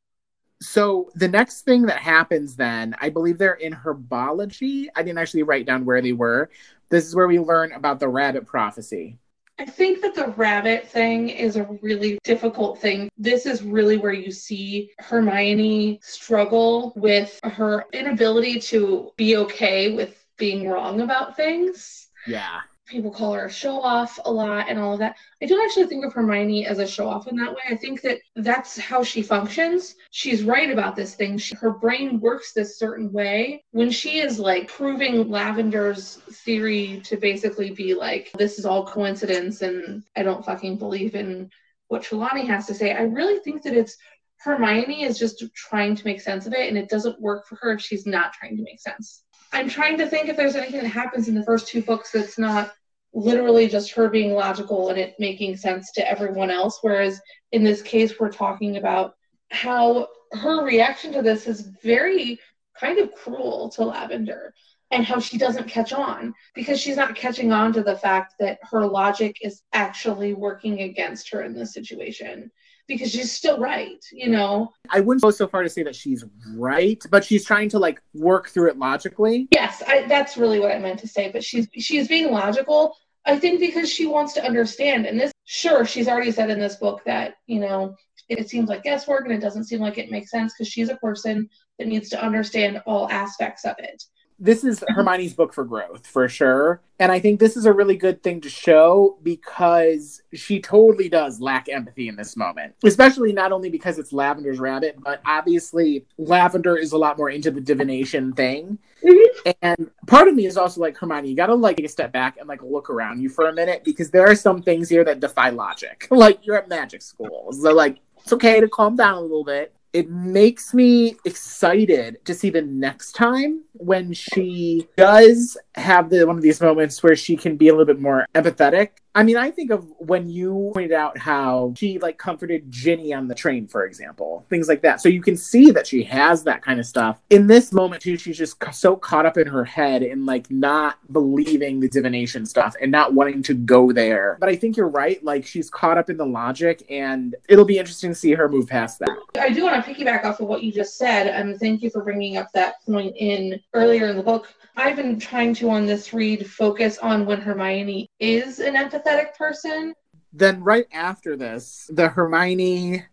So 0.60 1.08
the 1.14 1.28
next 1.28 1.62
thing 1.62 1.82
that 1.82 1.98
happens 1.98 2.56
then, 2.56 2.96
I 3.00 3.10
believe 3.10 3.38
they're 3.38 3.54
in 3.54 3.72
herbology. 3.72 4.86
I 4.96 5.04
didn't 5.04 5.18
actually 5.18 5.44
write 5.44 5.66
down 5.66 5.84
where 5.84 6.02
they 6.02 6.12
were. 6.12 6.50
This 6.88 7.06
is 7.06 7.14
where 7.14 7.28
we 7.28 7.38
learn 7.38 7.70
about 7.72 8.00
the 8.00 8.08
rabbit 8.08 8.44
prophecy. 8.44 9.18
I 9.58 9.64
think 9.64 10.02
that 10.02 10.14
the 10.14 10.28
rabbit 10.28 10.86
thing 10.86 11.30
is 11.30 11.56
a 11.56 11.64
really 11.82 12.18
difficult 12.22 12.80
thing. 12.80 13.08
This 13.18 13.44
is 13.44 13.62
really 13.62 13.96
where 13.96 14.12
you 14.12 14.30
see 14.30 14.92
Hermione 14.98 15.98
struggle 16.02 16.92
with 16.94 17.40
her 17.42 17.84
inability 17.92 18.60
to 18.60 19.10
be 19.16 19.36
okay 19.36 19.94
with 19.94 20.24
being 20.36 20.68
wrong 20.68 21.00
about 21.00 21.36
things. 21.36 22.08
Yeah. 22.26 22.60
People 22.88 23.10
call 23.10 23.34
her 23.34 23.46
a 23.46 23.50
show 23.50 23.80
off 23.80 24.18
a 24.24 24.30
lot 24.30 24.66
and 24.68 24.78
all 24.78 24.94
of 24.94 24.98
that. 25.00 25.16
I 25.42 25.46
don't 25.46 25.64
actually 25.64 25.86
think 25.86 26.04
of 26.04 26.12
Hermione 26.12 26.66
as 26.66 26.78
a 26.78 26.86
show 26.86 27.08
off 27.08 27.28
in 27.28 27.36
that 27.36 27.50
way. 27.50 27.60
I 27.68 27.76
think 27.76 28.00
that 28.02 28.18
that's 28.36 28.78
how 28.78 29.02
she 29.04 29.22
functions. 29.22 29.94
She's 30.10 30.42
right 30.42 30.70
about 30.70 30.96
this 30.96 31.14
thing. 31.14 31.36
She, 31.38 31.54
her 31.56 31.70
brain 31.70 32.18
works 32.20 32.52
this 32.52 32.78
certain 32.78 33.12
way. 33.12 33.62
When 33.72 33.90
she 33.90 34.20
is 34.20 34.38
like 34.38 34.68
proving 34.68 35.26
Lavender's 35.26 36.16
theory 36.44 37.00
to 37.04 37.16
basically 37.16 37.70
be 37.70 37.94
like, 37.94 38.30
this 38.38 38.58
is 38.58 38.64
all 38.64 38.86
coincidence 38.86 39.62
and 39.62 40.02
I 40.16 40.22
don't 40.22 40.44
fucking 40.44 40.78
believe 40.78 41.14
in 41.14 41.50
what 41.88 42.02
Trelawney 42.02 42.46
has 42.46 42.66
to 42.66 42.74
say, 42.74 42.94
I 42.94 43.02
really 43.02 43.40
think 43.40 43.62
that 43.62 43.74
it's 43.74 43.96
Hermione 44.40 45.02
is 45.02 45.18
just 45.18 45.44
trying 45.54 45.96
to 45.96 46.04
make 46.04 46.20
sense 46.20 46.46
of 46.46 46.52
it 46.52 46.68
and 46.68 46.78
it 46.78 46.88
doesn't 46.88 47.20
work 47.20 47.46
for 47.46 47.56
her 47.56 47.72
if 47.72 47.80
she's 47.80 48.06
not 48.06 48.32
trying 48.32 48.56
to 48.56 48.62
make 48.62 48.80
sense. 48.80 49.24
I'm 49.52 49.68
trying 49.68 49.98
to 49.98 50.06
think 50.06 50.28
if 50.28 50.36
there's 50.36 50.54
anything 50.54 50.82
that 50.82 50.88
happens 50.88 51.28
in 51.28 51.34
the 51.34 51.44
first 51.44 51.68
two 51.68 51.82
books 51.82 52.12
that's 52.12 52.38
not 52.38 52.72
literally 53.14 53.68
just 53.68 53.92
her 53.92 54.08
being 54.08 54.32
logical 54.32 54.90
and 54.90 54.98
it 54.98 55.14
making 55.18 55.56
sense 55.56 55.92
to 55.92 56.08
everyone 56.08 56.50
else. 56.50 56.78
Whereas 56.82 57.20
in 57.52 57.64
this 57.64 57.82
case, 57.82 58.18
we're 58.18 58.32
talking 58.32 58.76
about 58.76 59.14
how 59.50 60.08
her 60.32 60.64
reaction 60.64 61.12
to 61.12 61.22
this 61.22 61.46
is 61.46 61.62
very 61.82 62.38
kind 62.78 62.98
of 62.98 63.12
cruel 63.14 63.70
to 63.70 63.84
Lavender 63.84 64.52
and 64.90 65.04
how 65.04 65.20
she 65.20 65.38
doesn't 65.38 65.68
catch 65.68 65.92
on 65.92 66.34
because 66.54 66.80
she's 66.80 66.96
not 66.96 67.14
catching 67.14 67.52
on 67.52 67.72
to 67.72 67.82
the 67.82 67.96
fact 67.96 68.34
that 68.40 68.58
her 68.62 68.86
logic 68.86 69.36
is 69.42 69.62
actually 69.72 70.34
working 70.34 70.82
against 70.82 71.30
her 71.30 71.42
in 71.42 71.54
this 71.54 71.74
situation 71.74 72.50
because 72.88 73.12
she's 73.12 73.30
still 73.30 73.58
right, 73.60 74.02
you 74.10 74.28
know. 74.28 74.72
I 74.90 75.00
wouldn't 75.00 75.22
go 75.22 75.30
so 75.30 75.46
far 75.46 75.62
to 75.62 75.68
say 75.68 75.82
that 75.84 75.94
she's 75.94 76.24
right, 76.56 77.00
but 77.10 77.24
she's 77.24 77.44
trying 77.44 77.68
to 77.70 77.78
like 77.78 78.02
work 78.14 78.48
through 78.48 78.70
it 78.70 78.78
logically. 78.78 79.46
Yes, 79.52 79.82
I, 79.86 80.06
that's 80.08 80.36
really 80.36 80.58
what 80.58 80.72
I 80.72 80.78
meant 80.78 80.98
to 81.00 81.08
say. 81.08 81.30
But 81.30 81.44
she's 81.44 81.68
she's 81.74 82.08
being 82.08 82.32
logical, 82.32 82.96
I 83.24 83.38
think 83.38 83.60
because 83.60 83.90
she 83.92 84.06
wants 84.06 84.32
to 84.34 84.44
understand. 84.44 85.06
And 85.06 85.20
this, 85.20 85.30
sure, 85.44 85.84
she's 85.84 86.08
already 86.08 86.32
said 86.32 86.50
in 86.50 86.58
this 86.58 86.76
book 86.76 87.02
that, 87.04 87.34
you 87.46 87.60
know, 87.60 87.94
it 88.28 88.48
seems 88.48 88.68
like 88.68 88.82
guesswork 88.82 89.24
and 89.24 89.34
it 89.34 89.40
doesn't 89.40 89.64
seem 89.64 89.80
like 89.80 89.98
it 89.98 90.10
makes 90.10 90.30
sense 90.30 90.54
because 90.54 90.72
she's 90.72 90.88
a 90.88 90.96
person 90.96 91.48
that 91.78 91.88
needs 91.88 92.08
to 92.10 92.22
understand 92.22 92.82
all 92.86 93.08
aspects 93.10 93.64
of 93.64 93.76
it 93.78 94.02
this 94.38 94.62
is 94.64 94.84
Hermione's 94.88 95.34
book 95.34 95.52
for 95.52 95.64
growth 95.64 96.06
for 96.06 96.28
sure. 96.28 96.80
And 97.00 97.10
I 97.10 97.18
think 97.18 97.40
this 97.40 97.56
is 97.56 97.66
a 97.66 97.72
really 97.72 97.96
good 97.96 98.22
thing 98.22 98.40
to 98.42 98.48
show 98.48 99.18
because 99.22 100.22
she 100.32 100.60
totally 100.60 101.08
does 101.08 101.40
lack 101.40 101.68
empathy 101.68 102.08
in 102.08 102.16
this 102.16 102.36
moment, 102.36 102.74
especially 102.84 103.32
not 103.32 103.52
only 103.52 103.70
because 103.70 103.98
it's 103.98 104.12
Lavender's 104.12 104.58
rabbit, 104.58 104.98
but 105.02 105.20
obviously 105.24 106.06
Lavender 106.18 106.76
is 106.76 106.92
a 106.92 106.98
lot 106.98 107.18
more 107.18 107.30
into 107.30 107.50
the 107.50 107.60
divination 107.60 108.32
thing. 108.32 108.78
Mm-hmm. 109.04 109.50
And 109.62 109.90
part 110.06 110.28
of 110.28 110.34
me 110.34 110.46
is 110.46 110.56
also 110.56 110.80
like, 110.80 110.96
Hermione, 110.96 111.28
you 111.28 111.36
gotta 111.36 111.54
like 111.54 111.76
take 111.76 111.86
a 111.86 111.88
step 111.88 112.12
back 112.12 112.36
and 112.38 112.48
like 112.48 112.62
look 112.62 112.90
around 112.90 113.20
you 113.20 113.28
for 113.28 113.48
a 113.48 113.52
minute 113.52 113.82
because 113.84 114.10
there 114.10 114.26
are 114.28 114.34
some 114.34 114.62
things 114.62 114.88
here 114.88 115.04
that 115.04 115.20
defy 115.20 115.50
logic. 115.50 116.06
like 116.10 116.44
you're 116.46 116.56
at 116.56 116.68
magic 116.68 117.02
school. 117.02 117.52
So 117.52 117.72
like 117.72 117.98
it's 118.22 118.32
okay 118.32 118.60
to 118.60 118.68
calm 118.68 118.96
down 118.96 119.14
a 119.14 119.20
little 119.20 119.44
bit 119.44 119.74
it 119.92 120.10
makes 120.10 120.74
me 120.74 121.16
excited 121.24 122.24
to 122.24 122.34
see 122.34 122.50
the 122.50 122.62
next 122.62 123.12
time 123.12 123.64
when 123.72 124.12
she 124.12 124.86
does 124.96 125.56
have 125.74 126.10
the 126.10 126.26
one 126.26 126.36
of 126.36 126.42
these 126.42 126.60
moments 126.60 127.02
where 127.02 127.16
she 127.16 127.36
can 127.36 127.56
be 127.56 127.68
a 127.68 127.72
little 127.72 127.86
bit 127.86 128.00
more 128.00 128.26
empathetic 128.34 128.90
I 129.18 129.24
mean, 129.24 129.36
I 129.36 129.50
think 129.50 129.72
of 129.72 129.84
when 129.98 130.28
you 130.28 130.70
pointed 130.74 130.92
out 130.92 131.18
how 131.18 131.74
she 131.76 131.98
like 131.98 132.18
comforted 132.18 132.70
Ginny 132.70 133.12
on 133.12 133.26
the 133.26 133.34
train, 133.34 133.66
for 133.66 133.84
example, 133.84 134.46
things 134.48 134.68
like 134.68 134.80
that. 134.82 135.00
So 135.00 135.08
you 135.08 135.22
can 135.22 135.36
see 135.36 135.72
that 135.72 135.88
she 135.88 136.04
has 136.04 136.44
that 136.44 136.62
kind 136.62 136.78
of 136.78 136.86
stuff. 136.86 137.18
In 137.28 137.48
this 137.48 137.72
moment, 137.72 138.00
too, 138.00 138.16
she's 138.16 138.38
just 138.38 138.62
so 138.72 138.94
caught 138.94 139.26
up 139.26 139.36
in 139.36 139.48
her 139.48 139.64
head 139.64 140.04
and 140.04 140.24
like 140.24 140.48
not 140.52 140.98
believing 141.12 141.80
the 141.80 141.88
divination 141.88 142.46
stuff 142.46 142.76
and 142.80 142.92
not 142.92 143.12
wanting 143.12 143.42
to 143.42 143.54
go 143.54 143.90
there. 143.90 144.36
But 144.38 144.50
I 144.50 144.54
think 144.54 144.76
you're 144.76 144.86
right. 144.86 145.22
Like 145.24 145.44
she's 145.44 145.68
caught 145.68 145.98
up 145.98 146.10
in 146.10 146.16
the 146.16 146.26
logic, 146.26 146.86
and 146.88 147.34
it'll 147.48 147.64
be 147.64 147.78
interesting 147.78 148.10
to 148.10 148.14
see 148.14 148.34
her 148.34 148.48
move 148.48 148.68
past 148.68 149.00
that. 149.00 149.18
I 149.36 149.50
do 149.50 149.64
want 149.64 149.84
to 149.84 149.92
piggyback 149.92 150.26
off 150.26 150.38
of 150.38 150.46
what 150.46 150.62
you 150.62 150.70
just 150.70 150.96
said, 150.96 151.26
and 151.26 151.58
thank 151.58 151.82
you 151.82 151.90
for 151.90 152.04
bringing 152.04 152.36
up 152.36 152.52
that 152.54 152.84
point 152.86 153.16
in 153.16 153.58
earlier 153.74 154.06
in 154.06 154.16
the 154.16 154.22
book 154.22 154.46
I've 154.78 154.94
been 154.94 155.18
trying 155.18 155.54
to 155.54 155.70
on 155.70 155.86
this 155.86 156.14
read 156.14 156.48
focus 156.48 156.98
on 156.98 157.26
when 157.26 157.40
Hermione 157.40 158.08
is 158.20 158.60
an 158.60 158.74
empathetic 158.74 159.34
person. 159.36 159.94
Then 160.32 160.62
right 160.62 160.86
after 160.92 161.36
this, 161.36 161.90
the 161.92 162.08
Hermione 162.08 163.04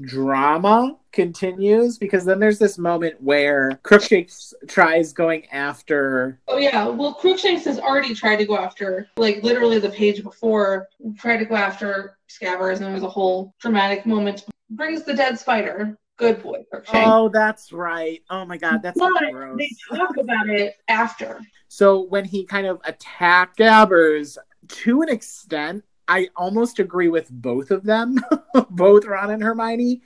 drama 0.00 0.96
continues 1.12 1.98
because 1.98 2.24
then 2.24 2.38
there's 2.38 2.58
this 2.58 2.78
moment 2.78 3.20
where 3.20 3.78
Crookshanks 3.82 4.54
tries 4.66 5.12
going 5.12 5.46
after. 5.48 6.40
Oh 6.48 6.56
yeah, 6.56 6.88
well 6.88 7.14
Crookshanks 7.14 7.64
has 7.64 7.78
already 7.78 8.14
tried 8.14 8.36
to 8.36 8.46
go 8.46 8.56
after, 8.56 9.08
like 9.16 9.42
literally 9.42 9.78
the 9.78 9.90
page 9.90 10.22
before, 10.22 10.88
tried 11.18 11.38
to 11.38 11.44
go 11.44 11.56
after 11.56 12.16
Scabbers, 12.28 12.76
and 12.76 12.86
there 12.86 12.94
was 12.94 13.02
a 13.02 13.08
whole 13.08 13.54
dramatic 13.60 14.06
moment. 14.06 14.44
Brings 14.70 15.02
the 15.02 15.14
dead 15.14 15.36
spider, 15.38 15.98
Good 16.20 16.42
boy, 16.42 16.64
Crookshanks. 16.70 17.08
Oh, 17.10 17.30
that's 17.30 17.72
right. 17.72 18.22
Oh 18.28 18.44
my 18.44 18.58
God, 18.58 18.82
that's 18.82 18.98
but 18.98 19.10
gross. 19.32 19.58
They 19.58 19.96
talk 19.96 20.18
about 20.18 20.50
it 20.50 20.76
after. 20.86 21.40
So 21.68 22.02
when 22.02 22.26
he 22.26 22.44
kind 22.44 22.66
of 22.66 22.78
attacked 22.84 23.58
Scabbers, 23.58 24.36
to 24.70 25.02
an 25.02 25.08
extent, 25.08 25.84
I 26.08 26.28
almost 26.36 26.78
agree 26.78 27.08
with 27.08 27.30
both 27.30 27.70
of 27.70 27.84
them, 27.84 28.16
both 28.70 29.04
Ron 29.04 29.30
and 29.30 29.42
Hermione, 29.42 30.02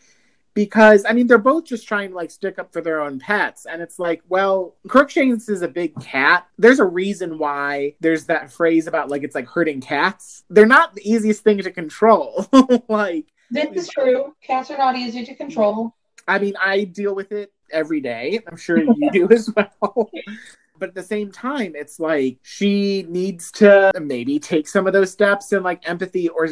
because 0.52 1.04
I 1.09 1.12
mean 1.12 1.26
they're 1.26 1.38
both 1.38 1.64
just 1.64 1.88
trying 1.88 2.11
to 2.11 2.14
like 2.14 2.30
stick 2.30 2.59
up 2.59 2.73
for 2.73 2.80
their 2.80 3.00
own 3.00 3.18
pets, 3.18 3.66
and 3.66 3.83
it's 3.83 3.99
like, 3.99 4.23
well, 4.28 4.76
Crookshanks 4.88 5.49
is 5.49 5.62
a 5.62 5.68
big 5.68 5.99
cat. 6.00 6.47
There's 6.59 6.78
a 6.78 6.85
reason 6.85 7.38
why 7.38 7.94
there's 8.00 8.26
that 8.26 8.52
phrase 8.52 8.87
about 8.87 9.09
like 9.11 9.23
it's 9.23 9.35
like 9.35 9.49
herding 9.49 9.80
cats. 9.80 10.44
They're 10.50 10.66
not 10.66 10.94
the 10.94 11.11
easiest 11.11 11.42
thing 11.42 11.59
to 11.59 11.71
control. 11.71 12.47
like 12.88 13.26
this 13.50 13.71
is 13.75 13.88
true. 13.88 14.35
Cats 14.42 14.71
are 14.71 14.78
not 14.78 14.97
easy 14.97 15.25
to 15.25 15.35
control. 15.35 15.94
I 16.26 16.38
mean, 16.38 16.54
I 16.61 16.85
deal 16.85 17.14
with 17.14 17.33
it 17.33 17.52
every 17.71 18.00
day. 18.00 18.40
I'm 18.47 18.56
sure 18.56 18.78
you 18.78 19.11
do 19.11 19.28
as 19.30 19.50
well. 19.54 20.11
But 20.78 20.90
at 20.90 20.95
the 20.95 21.02
same 21.02 21.31
time, 21.31 21.75
it's 21.76 22.00
like 22.00 22.38
she 22.43 23.04
needs 23.09 23.50
to 23.52 23.93
maybe 24.00 24.38
take 24.38 24.66
some 24.66 24.87
of 24.87 24.93
those 24.93 25.11
steps 25.11 25.52
and 25.52 25.64
like 25.64 25.88
empathy 25.88 26.28
or 26.28 26.49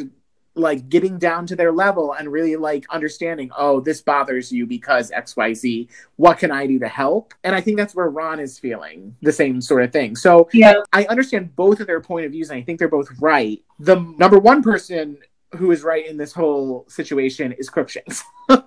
like 0.54 0.88
getting 0.88 1.18
down 1.18 1.46
to 1.46 1.56
their 1.56 1.72
level 1.72 2.12
and 2.12 2.30
really 2.30 2.56
like 2.56 2.84
understanding, 2.90 3.50
oh, 3.56 3.80
this 3.80 4.02
bothers 4.02 4.52
you 4.52 4.66
because 4.66 5.10
XYZ. 5.10 5.88
What 6.16 6.38
can 6.38 6.50
I 6.50 6.66
do 6.66 6.78
to 6.78 6.88
help? 6.88 7.34
And 7.42 7.54
I 7.54 7.60
think 7.60 7.78
that's 7.78 7.94
where 7.94 8.10
Ron 8.10 8.38
is 8.38 8.58
feeling 8.58 9.16
the 9.22 9.32
same 9.32 9.60
sort 9.60 9.82
of 9.82 9.92
thing. 9.92 10.14
So 10.14 10.48
yeah. 10.52 10.82
I 10.92 11.04
understand 11.06 11.56
both 11.56 11.80
of 11.80 11.86
their 11.86 12.00
point 12.00 12.26
of 12.26 12.32
views 12.32 12.50
and 12.50 12.58
I 12.58 12.62
think 12.62 12.78
they're 12.78 12.88
both 12.88 13.08
right. 13.20 13.62
The 13.80 13.96
number 14.18 14.38
one 14.38 14.62
person 14.62 15.18
who 15.56 15.70
is 15.70 15.82
right 15.82 16.06
in 16.06 16.16
this 16.16 16.32
whole 16.32 16.84
situation 16.88 17.52
is 17.52 17.68
Crookshanks. 17.68 18.22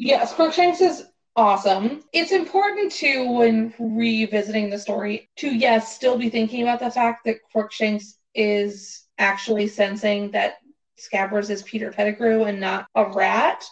Yes, 0.00 0.32
Crookshanks 0.32 0.80
is 0.80 1.07
awesome. 1.38 2.02
It's 2.12 2.32
important 2.32 2.90
to, 2.94 3.30
when 3.30 3.72
revisiting 3.78 4.70
the 4.70 4.78
story, 4.78 5.30
to 5.36 5.48
yes, 5.48 5.94
still 5.94 6.18
be 6.18 6.28
thinking 6.28 6.62
about 6.62 6.80
the 6.80 6.90
fact 6.90 7.24
that 7.24 7.36
Crookshanks 7.52 8.18
is 8.34 9.04
actually 9.18 9.68
sensing 9.68 10.32
that 10.32 10.56
Scabbers 10.98 11.48
is 11.48 11.62
Peter 11.62 11.92
Pettigrew 11.92 12.42
and 12.42 12.58
not 12.58 12.88
a 12.96 13.04
rat. 13.04 13.64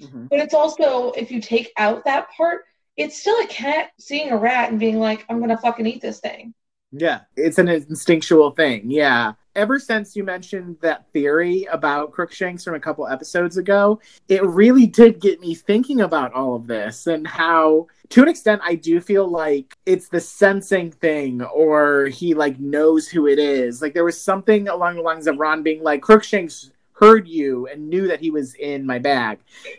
Mm-hmm. 0.00 0.26
But 0.26 0.40
it's 0.40 0.52
also, 0.52 1.12
if 1.12 1.30
you 1.30 1.40
take 1.40 1.72
out 1.78 2.04
that 2.04 2.28
part, 2.36 2.64
it's 2.98 3.18
still 3.18 3.40
a 3.42 3.46
cat 3.46 3.90
seeing 3.98 4.30
a 4.30 4.36
rat 4.36 4.70
and 4.70 4.78
being 4.78 4.98
like, 4.98 5.24
I'm 5.30 5.40
gonna 5.40 5.56
fucking 5.56 5.86
eat 5.86 6.02
this 6.02 6.20
thing. 6.20 6.52
Yeah, 6.92 7.22
it's 7.34 7.58
an 7.58 7.68
instinctual 7.68 8.50
thing. 8.50 8.90
Yeah 8.90 9.32
ever 9.56 9.80
since 9.80 10.14
you 10.14 10.22
mentioned 10.22 10.76
that 10.82 11.10
theory 11.12 11.66
about 11.72 12.12
Crookshanks 12.12 12.62
from 12.62 12.74
a 12.74 12.80
couple 12.80 13.08
episodes 13.08 13.56
ago, 13.56 14.00
it 14.28 14.44
really 14.44 14.86
did 14.86 15.20
get 15.20 15.40
me 15.40 15.54
thinking 15.54 16.02
about 16.02 16.32
all 16.32 16.54
of 16.54 16.66
this 16.66 17.06
and 17.06 17.26
how 17.26 17.88
to 18.10 18.22
an 18.22 18.28
extent 18.28 18.60
I 18.62 18.76
do 18.76 19.00
feel 19.00 19.26
like 19.26 19.76
it's 19.86 20.08
the 20.08 20.20
sensing 20.20 20.92
thing 20.92 21.42
or 21.42 22.06
he 22.06 22.34
like 22.34 22.60
knows 22.60 23.08
who 23.08 23.26
it 23.26 23.38
is. 23.38 23.82
Like 23.82 23.94
there 23.94 24.04
was 24.04 24.20
something 24.20 24.68
along 24.68 24.96
the 24.96 25.02
lines 25.02 25.26
of 25.26 25.38
Ron 25.38 25.62
being 25.62 25.82
like 25.82 26.02
Crookshanks 26.02 26.70
heard 26.98 27.28
you 27.28 27.66
and 27.66 27.88
knew 27.88 28.08
that 28.08 28.20
he 28.20 28.30
was 28.30 28.54
in 28.54 28.86
my 28.86 28.98
bag. 28.98 29.38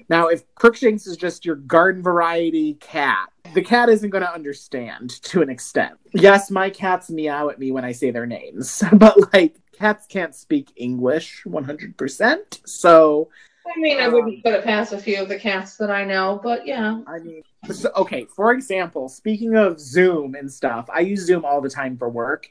Now, 0.09 0.27
if 0.27 0.43
Crookshanks 0.55 1.07
is 1.07 1.17
just 1.17 1.45
your 1.45 1.55
garden 1.55 2.03
variety 2.03 2.75
cat, 2.75 3.29
the 3.53 3.61
cat 3.61 3.89
isn't 3.89 4.09
going 4.09 4.23
to 4.23 4.33
understand 4.33 5.21
to 5.23 5.41
an 5.41 5.49
extent. 5.49 5.95
Yes, 6.13 6.51
my 6.51 6.69
cats 6.69 7.09
meow 7.09 7.49
at 7.49 7.59
me 7.59 7.71
when 7.71 7.85
I 7.85 7.91
say 7.91 8.11
their 8.11 8.27
names, 8.27 8.83
but 8.93 9.33
like 9.33 9.55
cats 9.77 10.07
can't 10.07 10.35
speak 10.35 10.71
English 10.75 11.43
100%. 11.45 12.67
So, 12.67 13.29
I 13.65 13.79
mean, 13.79 13.99
I 13.99 14.07
wouldn't 14.07 14.35
um, 14.35 14.41
put 14.43 14.53
it 14.53 14.63
past 14.63 14.93
a 14.93 14.97
few 14.97 15.21
of 15.21 15.29
the 15.29 15.37
cats 15.37 15.77
that 15.77 15.91
I 15.91 16.03
know, 16.03 16.39
but 16.41 16.65
yeah. 16.65 17.01
I 17.05 17.19
mean, 17.19 17.43
so, 17.71 17.91
okay, 17.95 18.25
for 18.25 18.51
example, 18.51 19.09
speaking 19.09 19.55
of 19.55 19.79
Zoom 19.79 20.35
and 20.35 20.51
stuff, 20.51 20.89
I 20.93 21.01
use 21.01 21.25
Zoom 21.25 21.45
all 21.45 21.61
the 21.61 21.69
time 21.69 21.97
for 21.97 22.09
work. 22.09 22.49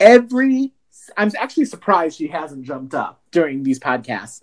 Every, 0.00 0.72
I'm 1.16 1.30
actually 1.38 1.66
surprised 1.66 2.18
she 2.18 2.28
hasn't 2.28 2.64
jumped 2.64 2.94
up 2.94 3.22
during 3.30 3.62
these 3.62 3.78
podcasts. 3.78 4.40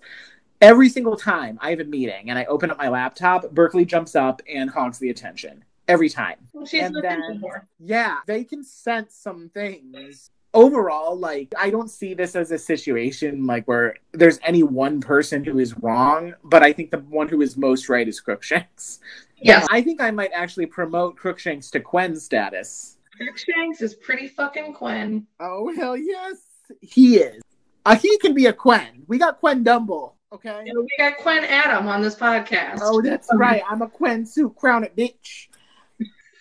Every 0.60 0.88
single 0.88 1.16
time 1.16 1.58
I 1.60 1.70
have 1.70 1.80
a 1.80 1.84
meeting 1.84 2.30
and 2.30 2.38
I 2.38 2.44
open 2.44 2.70
up 2.70 2.78
my 2.78 2.88
laptop, 2.88 3.50
Berkeley 3.50 3.84
jumps 3.84 4.14
up 4.14 4.40
and 4.48 4.70
hogs 4.70 4.98
the 4.98 5.10
attention 5.10 5.64
every 5.88 6.08
time. 6.08 6.36
Well, 6.52 6.66
she's 6.66 6.84
and 6.84 6.96
then, 7.02 7.42
Yeah, 7.80 8.18
they 8.26 8.44
can 8.44 8.62
sense 8.62 9.16
some 9.16 9.50
things 9.52 10.30
overall, 10.54 11.18
like 11.18 11.52
I 11.58 11.70
don't 11.70 11.90
see 11.90 12.14
this 12.14 12.36
as 12.36 12.50
a 12.50 12.58
situation 12.58 13.46
like 13.46 13.66
where 13.66 13.96
there's 14.12 14.38
any 14.42 14.62
one 14.62 15.00
person 15.00 15.44
who 15.44 15.58
is 15.58 15.76
wrong, 15.78 16.34
but 16.44 16.62
I 16.62 16.72
think 16.72 16.90
the 16.90 16.98
one 16.98 17.28
who 17.28 17.40
is 17.42 17.56
most 17.56 17.88
right 17.88 18.06
is 18.06 18.20
Crookshanks. 18.20 19.00
Yes. 19.36 19.66
I 19.70 19.82
think 19.82 20.00
I 20.00 20.10
might 20.12 20.30
actually 20.32 20.66
promote 20.66 21.16
Crookshanks 21.16 21.70
to 21.72 21.80
Quen 21.80 22.16
status. 22.16 22.98
Crookshanks 23.16 23.82
is 23.82 23.94
pretty 23.94 24.28
fucking 24.28 24.74
Quen. 24.74 25.26
Oh 25.40 25.74
hell 25.74 25.96
yes, 25.96 26.36
he 26.80 27.16
is. 27.16 27.42
Uh, 27.84 27.96
he 27.96 28.16
can 28.18 28.34
be 28.34 28.46
a 28.46 28.52
Quen. 28.52 29.02
We 29.08 29.18
got 29.18 29.40
Quen 29.40 29.64
Dumble. 29.64 30.16
Okay. 30.32 30.64
we 30.64 30.88
got 30.96 31.18
Quen 31.18 31.44
Adam 31.44 31.88
on 31.88 32.00
this 32.00 32.14
podcast. 32.14 32.78
Oh, 32.80 33.02
that's 33.02 33.28
right. 33.34 33.62
I'm 33.68 33.82
a 33.82 33.88
Quen 33.88 34.24
suit. 34.24 34.54
Crown 34.56 34.84
it, 34.84 34.96
bitch. 34.96 35.48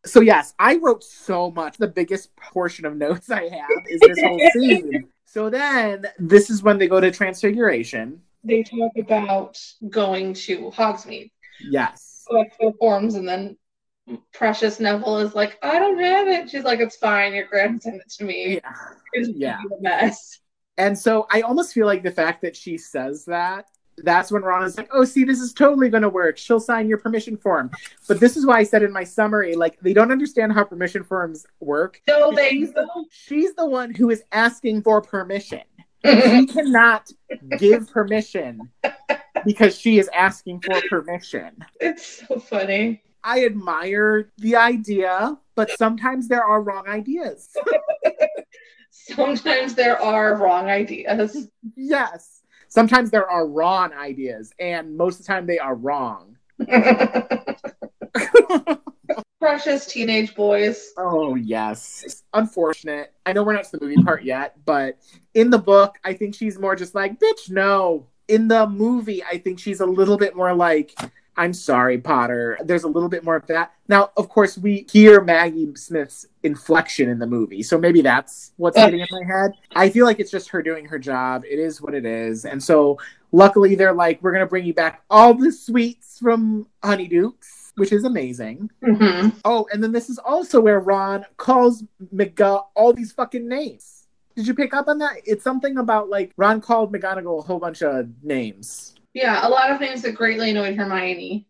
So 0.08 0.20
yes, 0.20 0.54
I 0.58 0.76
wrote 0.76 1.04
so 1.04 1.50
much. 1.50 1.76
The 1.76 1.88
biggest 1.88 2.34
portion 2.36 2.84
of 2.84 2.96
notes 2.96 3.30
I 3.30 3.48
have 3.48 3.84
is 3.88 4.00
this 4.00 4.20
whole 4.22 4.40
scene. 4.52 5.08
So 5.26 5.50
then 5.50 6.06
this 6.18 6.50
is 6.50 6.62
when 6.62 6.78
they 6.78 6.88
go 6.88 7.00
to 7.00 7.10
Transfiguration. 7.10 8.22
They 8.44 8.62
talk 8.62 8.92
about 8.96 9.58
going 9.88 10.34
to 10.34 10.70
Hogsmeade. 10.70 11.30
Yes. 11.60 12.24
Collect 12.28 12.56
the 12.58 12.72
forms 12.78 13.14
and 13.14 13.28
then 13.28 13.56
Precious 14.32 14.80
Neville 14.80 15.18
is 15.18 15.34
like, 15.34 15.58
I 15.62 15.78
don't 15.78 15.98
have 15.98 16.28
it. 16.28 16.50
She's 16.50 16.64
like, 16.64 16.80
it's 16.80 16.96
fine. 16.96 17.34
Your 17.34 17.46
grand 17.46 17.82
sent 17.82 17.96
it 17.96 18.10
to 18.18 18.24
me. 18.24 18.54
Yeah. 18.54 18.72
It's 19.12 19.30
yeah. 19.34 19.58
a 19.58 19.82
mess. 19.82 20.40
And 20.78 20.98
so 20.98 21.26
I 21.30 21.42
almost 21.42 21.74
feel 21.74 21.86
like 21.86 22.02
the 22.02 22.10
fact 22.10 22.42
that 22.42 22.56
she 22.56 22.78
says 22.78 23.24
that 23.26 23.66
that's 24.04 24.30
when 24.30 24.42
Ron 24.42 24.64
is 24.64 24.76
like, 24.76 24.88
"Oh, 24.92 25.04
see, 25.04 25.24
this 25.24 25.40
is 25.40 25.52
totally 25.52 25.88
going 25.88 26.02
to 26.02 26.08
work. 26.08 26.38
She'll 26.38 26.60
sign 26.60 26.88
your 26.88 26.98
permission 26.98 27.36
form." 27.36 27.70
But 28.06 28.20
this 28.20 28.36
is 28.36 28.46
why 28.46 28.58
I 28.58 28.64
said 28.64 28.82
in 28.82 28.92
my 28.92 29.04
summary, 29.04 29.54
like 29.54 29.78
they 29.80 29.92
don't 29.92 30.12
understand 30.12 30.52
how 30.52 30.64
permission 30.64 31.04
forms 31.04 31.46
work. 31.60 32.00
No, 32.08 32.32
they 32.32 32.50
she's 32.50 32.72
the, 32.72 33.04
she's 33.10 33.54
the 33.54 33.66
one 33.66 33.94
who 33.94 34.10
is 34.10 34.22
asking 34.32 34.82
for 34.82 35.00
permission. 35.00 35.62
she 36.04 36.46
cannot 36.46 37.10
give 37.58 37.90
permission 37.90 38.70
because 39.44 39.76
she 39.76 39.98
is 39.98 40.08
asking 40.14 40.60
for 40.60 40.80
permission. 40.88 41.56
It's 41.80 42.26
so 42.26 42.38
funny. 42.38 43.02
I 43.24 43.44
admire 43.44 44.30
the 44.38 44.56
idea, 44.56 45.36
but 45.54 45.70
sometimes 45.72 46.28
there 46.28 46.44
are 46.44 46.62
wrong 46.62 46.86
ideas. 46.88 47.54
sometimes 48.90 49.74
there 49.74 50.00
are 50.00 50.36
wrong 50.36 50.68
ideas. 50.68 51.48
Yes. 51.76 52.37
Sometimes 52.68 53.10
there 53.10 53.28
are 53.28 53.46
wrong 53.46 53.92
ideas, 53.92 54.52
and 54.58 54.96
most 54.96 55.20
of 55.20 55.26
the 55.26 55.32
time 55.32 55.46
they 55.46 55.58
are 55.58 55.74
wrong. 55.74 56.36
Precious 59.40 59.86
teenage 59.86 60.34
boys. 60.34 60.92
Oh, 60.96 61.36
yes. 61.36 62.22
Unfortunate. 62.34 63.12
I 63.24 63.32
know 63.32 63.42
we're 63.42 63.52
not 63.52 63.64
to 63.64 63.78
the 63.78 63.84
movie 63.84 64.02
part 64.02 64.24
yet, 64.24 64.56
but 64.64 64.98
in 65.34 65.50
the 65.50 65.58
book, 65.58 65.96
I 66.04 66.14
think 66.14 66.34
she's 66.34 66.58
more 66.58 66.74
just 66.74 66.94
like, 66.94 67.20
bitch, 67.20 67.50
no. 67.50 68.06
In 68.26 68.48
the 68.48 68.66
movie, 68.66 69.22
I 69.24 69.38
think 69.38 69.58
she's 69.58 69.80
a 69.80 69.86
little 69.86 70.16
bit 70.16 70.36
more 70.36 70.54
like, 70.54 70.92
I'm 71.38 71.52
sorry, 71.52 71.98
Potter. 71.98 72.58
There's 72.64 72.82
a 72.82 72.88
little 72.88 73.08
bit 73.08 73.22
more 73.22 73.36
of 73.36 73.46
that. 73.46 73.72
Now, 73.86 74.10
of 74.16 74.28
course, 74.28 74.58
we 74.58 74.86
hear 74.90 75.20
Maggie 75.20 75.72
Smith's 75.76 76.26
inflection 76.42 77.08
in 77.08 77.20
the 77.20 77.28
movie, 77.28 77.62
so 77.62 77.78
maybe 77.78 78.02
that's 78.02 78.52
what's 78.56 78.76
hitting 78.76 79.00
in 79.00 79.06
my 79.10 79.24
head. 79.24 79.52
I 79.76 79.88
feel 79.88 80.04
like 80.04 80.18
it's 80.18 80.32
just 80.32 80.48
her 80.48 80.62
doing 80.62 80.84
her 80.86 80.98
job. 80.98 81.44
It 81.48 81.60
is 81.60 81.80
what 81.80 81.94
it 81.94 82.04
is. 82.04 82.44
And 82.44 82.60
so, 82.62 82.98
luckily, 83.30 83.76
they're 83.76 83.94
like, 83.94 84.20
we're 84.20 84.32
going 84.32 84.44
to 84.44 84.48
bring 84.48 84.66
you 84.66 84.74
back 84.74 85.04
all 85.08 85.32
the 85.32 85.52
sweets 85.52 86.18
from 86.18 86.66
Honeydukes, 86.82 87.70
which 87.76 87.92
is 87.92 88.02
amazing. 88.02 88.68
Mm-hmm. 88.82 89.38
Oh, 89.44 89.68
and 89.72 89.82
then 89.82 89.92
this 89.92 90.10
is 90.10 90.18
also 90.18 90.60
where 90.60 90.80
Ron 90.80 91.24
calls 91.36 91.84
McGuff 92.12 92.64
all 92.74 92.92
these 92.92 93.12
fucking 93.12 93.48
names. 93.48 94.08
Did 94.34 94.48
you 94.48 94.54
pick 94.54 94.74
up 94.74 94.88
on 94.88 94.98
that? 94.98 95.20
It's 95.24 95.44
something 95.44 95.78
about 95.78 96.08
like 96.08 96.32
Ron 96.36 96.60
called 96.60 96.92
McGonagall 96.92 97.38
a 97.38 97.42
whole 97.42 97.60
bunch 97.60 97.82
of 97.82 98.08
names. 98.24 98.96
Yeah, 99.14 99.46
a 99.46 99.48
lot 99.48 99.70
of 99.70 99.80
names 99.80 100.02
that 100.02 100.14
greatly 100.14 100.50
annoyed 100.50 100.76
Hermione. 100.76 101.46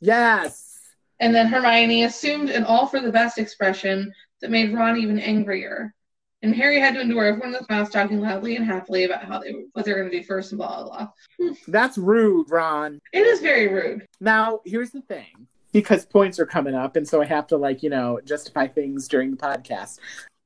Yes. 0.00 0.78
And 1.18 1.34
then 1.34 1.48
Hermione 1.48 2.04
assumed 2.04 2.50
an 2.50 2.64
all 2.64 2.86
for 2.86 3.00
the 3.00 3.12
best 3.12 3.38
expression 3.38 4.12
that 4.40 4.50
made 4.50 4.72
Ron 4.72 4.96
even 4.96 5.18
angrier. 5.18 5.94
And 6.42 6.54
Harry 6.54 6.80
had 6.80 6.94
to 6.94 7.00
endure 7.02 7.26
everyone 7.26 7.48
in 7.48 7.60
the 7.60 7.66
class 7.66 7.90
talking 7.90 8.18
loudly 8.20 8.56
and 8.56 8.64
happily 8.64 9.04
about 9.04 9.24
how 9.24 9.38
they 9.38 9.52
what 9.72 9.84
they're 9.84 9.98
going 9.98 10.10
to 10.10 10.18
do 10.18 10.24
first 10.24 10.52
and 10.52 10.58
blah 10.58 10.82
blah 10.82 11.08
blah. 11.38 11.52
That's 11.68 11.98
rude, 11.98 12.50
Ron. 12.50 12.98
It 13.12 13.26
is 13.26 13.40
very 13.40 13.68
rude. 13.68 14.06
Now, 14.20 14.60
here's 14.64 14.90
the 14.90 15.02
thing. 15.02 15.46
Because 15.72 16.06
points 16.06 16.40
are 16.40 16.46
coming 16.46 16.74
up, 16.74 16.96
and 16.96 17.06
so 17.06 17.20
I 17.20 17.26
have 17.26 17.46
to 17.48 17.56
like, 17.56 17.82
you 17.82 17.90
know, 17.90 18.18
justify 18.24 18.66
things 18.66 19.06
during 19.06 19.30
the 19.30 19.36
podcast. 19.36 19.98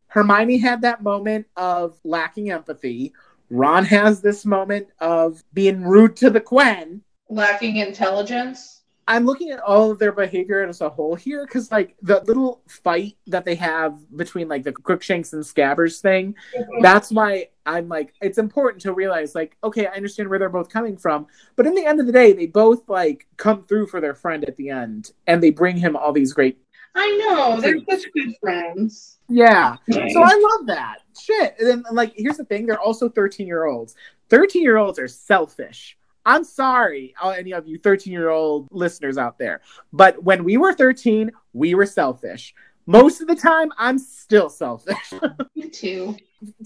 Hermione 0.09 0.59
had 0.59 0.83
that 0.83 1.03
moment 1.03 1.47
of 1.57 1.99
lacking 2.05 2.51
empathy. 2.51 3.13
Ron 3.55 3.85
has 3.85 4.21
this 4.21 4.45
moment 4.45 4.89
of 5.01 5.43
being 5.53 5.85
rude 5.85 6.17
to 6.17 6.29
the 6.29 6.41
Quen. 6.41 7.03
Lacking 7.29 7.77
intelligence. 7.77 8.83
I'm 9.07 9.27
looking 9.27 9.51
at 9.51 9.61
all 9.61 9.91
of 9.91 9.99
their 9.99 10.13
behavior 10.13 10.67
as 10.67 10.81
a 10.81 10.89
whole 10.89 11.15
here 11.15 11.47
because, 11.47 11.71
like, 11.71 11.95
the 12.03 12.23
little 12.25 12.63
fight 12.67 13.17
that 13.27 13.45
they 13.45 13.55
have 13.55 13.99
between, 14.17 14.49
like, 14.49 14.65
the 14.65 14.73
Crookshanks 14.73 15.35
and 15.35 15.45
Scabbers 15.45 16.01
thing, 16.01 16.35
mm-hmm. 16.57 16.83
that's 16.83 17.13
why 17.13 17.49
I'm 17.67 17.89
like, 17.89 18.15
it's 18.23 18.39
important 18.39 18.83
to 18.83 18.95
realize, 18.95 19.35
like, 19.35 19.57
okay, 19.63 19.87
I 19.87 19.93
understand 19.93 20.31
where 20.31 20.39
they're 20.39 20.49
both 20.49 20.71
coming 20.71 20.97
from. 20.97 21.27
But 21.55 21.67
in 21.67 21.75
the 21.75 21.85
end 21.85 22.01
of 22.01 22.07
the 22.07 22.13
day, 22.13 22.33
they 22.33 22.47
both, 22.47 22.89
like, 22.89 23.27
come 23.37 23.65
through 23.65 23.89
for 23.89 24.01
their 24.01 24.15
friend 24.15 24.43
at 24.47 24.57
the 24.57 24.71
end 24.71 25.13
and 25.27 25.43
they 25.43 25.51
bring 25.51 25.77
him 25.77 25.97
all 25.97 26.13
these 26.13 26.33
great. 26.33 26.59
I 26.95 27.17
know. 27.17 27.61
They're 27.61 27.79
such 27.91 28.11
good 28.13 28.35
friends. 28.41 29.19
Yeah. 29.29 29.77
So 29.91 30.23
I 30.23 30.57
love 30.59 30.67
that. 30.67 30.99
Shit. 31.21 31.57
And 31.59 31.69
then, 31.69 31.85
like, 31.93 32.13
here's 32.17 32.37
the 32.37 32.45
thing 32.45 32.67
they're 32.67 32.81
also 32.81 33.09
13 33.09 33.47
year 33.47 33.65
olds. 33.65 33.95
13 34.31 34.63
year 34.63 34.77
olds 34.77 34.99
are 34.99 35.09
selfish. 35.09 35.97
I'm 36.27 36.45
sorry, 36.45 37.15
all- 37.21 37.33
any 37.33 37.53
of 37.53 37.67
you 37.69 37.79
13 37.79 38.13
year 38.13 38.31
old 38.31 38.69
listeners 38.71 39.19
out 39.19 39.39
there, 39.39 39.61
but 39.93 40.23
when 40.23 40.43
we 40.45 40.57
were 40.57 40.73
13, 40.73 41.31
we 41.53 41.75
were 41.75 41.85
selfish. 41.87 42.55
Most 42.87 43.21
of 43.21 43.29
the 43.29 43.37
time, 43.37 43.71
I'm 43.79 43.99
still 43.99 44.49
selfish. 44.49 45.13
Me 45.57 45.69
too. 45.69 46.17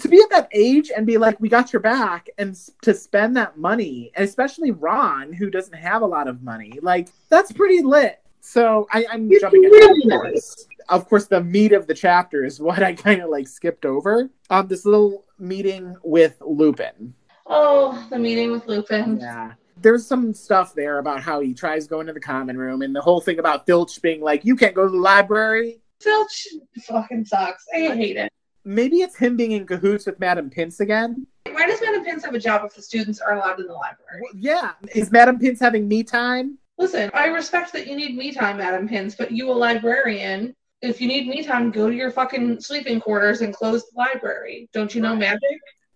to 0.00 0.08
be 0.08 0.20
at 0.20 0.30
that 0.30 0.48
age 0.52 0.90
and 0.96 1.06
be 1.06 1.16
like, 1.18 1.40
we 1.40 1.48
got 1.48 1.72
your 1.72 1.80
back, 1.80 2.28
and 2.38 2.56
to 2.82 2.92
spend 2.94 3.36
that 3.36 3.56
money, 3.58 4.10
and 4.14 4.24
especially 4.24 4.70
Ron, 4.72 5.32
who 5.32 5.50
doesn't 5.50 5.74
have 5.76 6.02
a 6.02 6.06
lot 6.06 6.28
of 6.28 6.42
money, 6.42 6.78
like, 6.82 7.08
that's 7.28 7.52
pretty 7.52 7.82
lit. 7.82 8.20
So 8.40 8.86
I, 8.92 9.06
I'm 9.10 9.30
It's 9.30 9.40
jumping 9.40 9.62
really 9.62 10.08
ahead, 10.08 10.12
of 10.12 10.32
course. 10.32 10.66
Of 10.88 11.08
course, 11.08 11.26
the 11.26 11.42
meat 11.42 11.72
of 11.72 11.86
the 11.86 11.94
chapter 11.94 12.44
is 12.44 12.60
what 12.60 12.82
I 12.82 12.94
kind 12.94 13.20
of 13.20 13.28
like 13.30 13.46
skipped 13.46 13.84
over. 13.84 14.30
Um, 14.50 14.68
this 14.68 14.84
little 14.84 15.24
meeting 15.38 15.96
with 16.02 16.36
Lupin. 16.40 17.14
Oh, 17.46 18.06
the 18.10 18.18
meeting 18.18 18.52
with 18.52 18.66
Lupin. 18.66 19.18
Yeah. 19.20 19.52
There's 19.80 20.06
some 20.06 20.34
stuff 20.34 20.74
there 20.74 20.98
about 20.98 21.20
how 21.20 21.40
he 21.40 21.54
tries 21.54 21.86
going 21.86 22.06
to 22.08 22.12
the 22.12 22.20
common 22.20 22.56
room 22.56 22.82
and 22.82 22.94
the 22.94 23.00
whole 23.00 23.20
thing 23.20 23.38
about 23.38 23.64
Filch 23.66 24.00
being 24.02 24.20
like, 24.20 24.44
you 24.44 24.56
can't 24.56 24.74
go 24.74 24.84
to 24.84 24.90
the 24.90 24.96
library. 24.96 25.80
Filch 26.00 26.48
fucking 26.82 27.24
sucks. 27.24 27.64
I 27.74 27.94
hate 27.94 28.16
it. 28.16 28.32
Maybe 28.64 29.02
it's 29.02 29.16
him 29.16 29.36
being 29.36 29.52
in 29.52 29.66
cahoots 29.66 30.06
with 30.06 30.18
Madam 30.20 30.50
Pince 30.50 30.80
again. 30.80 31.26
Why 31.50 31.66
does 31.66 31.80
Madam 31.80 32.04
Pince 32.04 32.24
have 32.24 32.34
a 32.34 32.38
job 32.38 32.62
if 32.64 32.74
the 32.74 32.82
students 32.82 33.20
are 33.20 33.34
allowed 33.34 33.60
in 33.60 33.66
the 33.66 33.72
library? 33.72 34.20
Well, 34.22 34.32
yeah. 34.34 34.72
Is 34.94 35.10
Madam 35.10 35.38
Pince 35.38 35.60
having 35.60 35.88
me 35.88 36.02
time? 36.02 36.58
Listen, 36.78 37.10
I 37.12 37.26
respect 37.26 37.72
that 37.72 37.88
you 37.88 37.96
need 37.96 38.16
me 38.16 38.32
time, 38.32 38.58
Madam 38.58 38.88
Pince, 38.88 39.16
but 39.16 39.32
you 39.32 39.50
a 39.50 39.52
librarian. 39.52 40.54
If 40.80 41.00
you 41.00 41.08
need 41.08 41.26
me 41.26 41.42
time, 41.42 41.72
go 41.72 41.90
to 41.90 41.94
your 41.94 42.12
fucking 42.12 42.60
sleeping 42.60 43.00
quarters 43.00 43.40
and 43.40 43.52
close 43.52 43.84
the 43.90 43.98
library. 43.98 44.70
Don't 44.72 44.94
you 44.94 45.00
know 45.00 45.16
magic? 45.16 45.42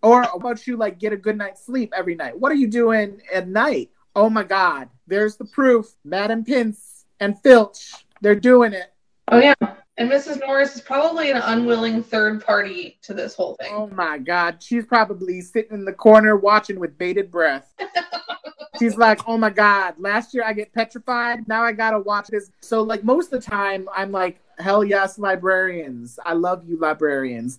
Or 0.02 0.24
how 0.24 0.34
about 0.34 0.66
you 0.66 0.76
like 0.76 0.98
get 0.98 1.12
a 1.12 1.16
good 1.16 1.38
night's 1.38 1.64
sleep 1.64 1.92
every 1.96 2.16
night? 2.16 2.38
What 2.38 2.50
are 2.50 2.56
you 2.56 2.66
doing 2.66 3.22
at 3.32 3.46
night? 3.46 3.90
Oh 4.16 4.28
my 4.28 4.42
God. 4.42 4.88
There's 5.06 5.36
the 5.36 5.44
proof. 5.44 5.86
Madam 6.04 6.44
Pince 6.44 7.04
and 7.20 7.40
Filch, 7.42 7.92
they're 8.20 8.34
doing 8.34 8.72
it. 8.72 8.92
Oh 9.28 9.38
yeah. 9.38 9.54
And 9.98 10.10
Mrs. 10.10 10.40
Norris 10.40 10.74
is 10.74 10.80
probably 10.80 11.30
an 11.30 11.36
unwilling 11.36 12.02
third 12.02 12.44
party 12.44 12.98
to 13.02 13.14
this 13.14 13.36
whole 13.36 13.54
thing. 13.60 13.72
Oh 13.72 13.86
my 13.86 14.18
God. 14.18 14.60
She's 14.60 14.84
probably 14.84 15.40
sitting 15.42 15.74
in 15.74 15.84
the 15.84 15.92
corner 15.92 16.36
watching 16.36 16.80
with 16.80 16.98
bated 16.98 17.30
breath. 17.30 17.72
She's 18.82 18.96
like, 18.96 19.28
oh 19.28 19.38
my 19.38 19.50
God, 19.50 19.94
last 19.98 20.34
year 20.34 20.42
I 20.44 20.52
get 20.52 20.72
petrified. 20.72 21.46
Now 21.46 21.62
I 21.62 21.70
gotta 21.70 22.00
watch 22.00 22.26
this. 22.26 22.50
So, 22.62 22.82
like, 22.82 23.04
most 23.04 23.32
of 23.32 23.40
the 23.40 23.48
time, 23.48 23.88
I'm 23.94 24.10
like, 24.10 24.40
hell 24.58 24.82
yes, 24.82 25.20
librarians. 25.20 26.18
I 26.26 26.32
love 26.32 26.64
you, 26.68 26.80
librarians. 26.80 27.58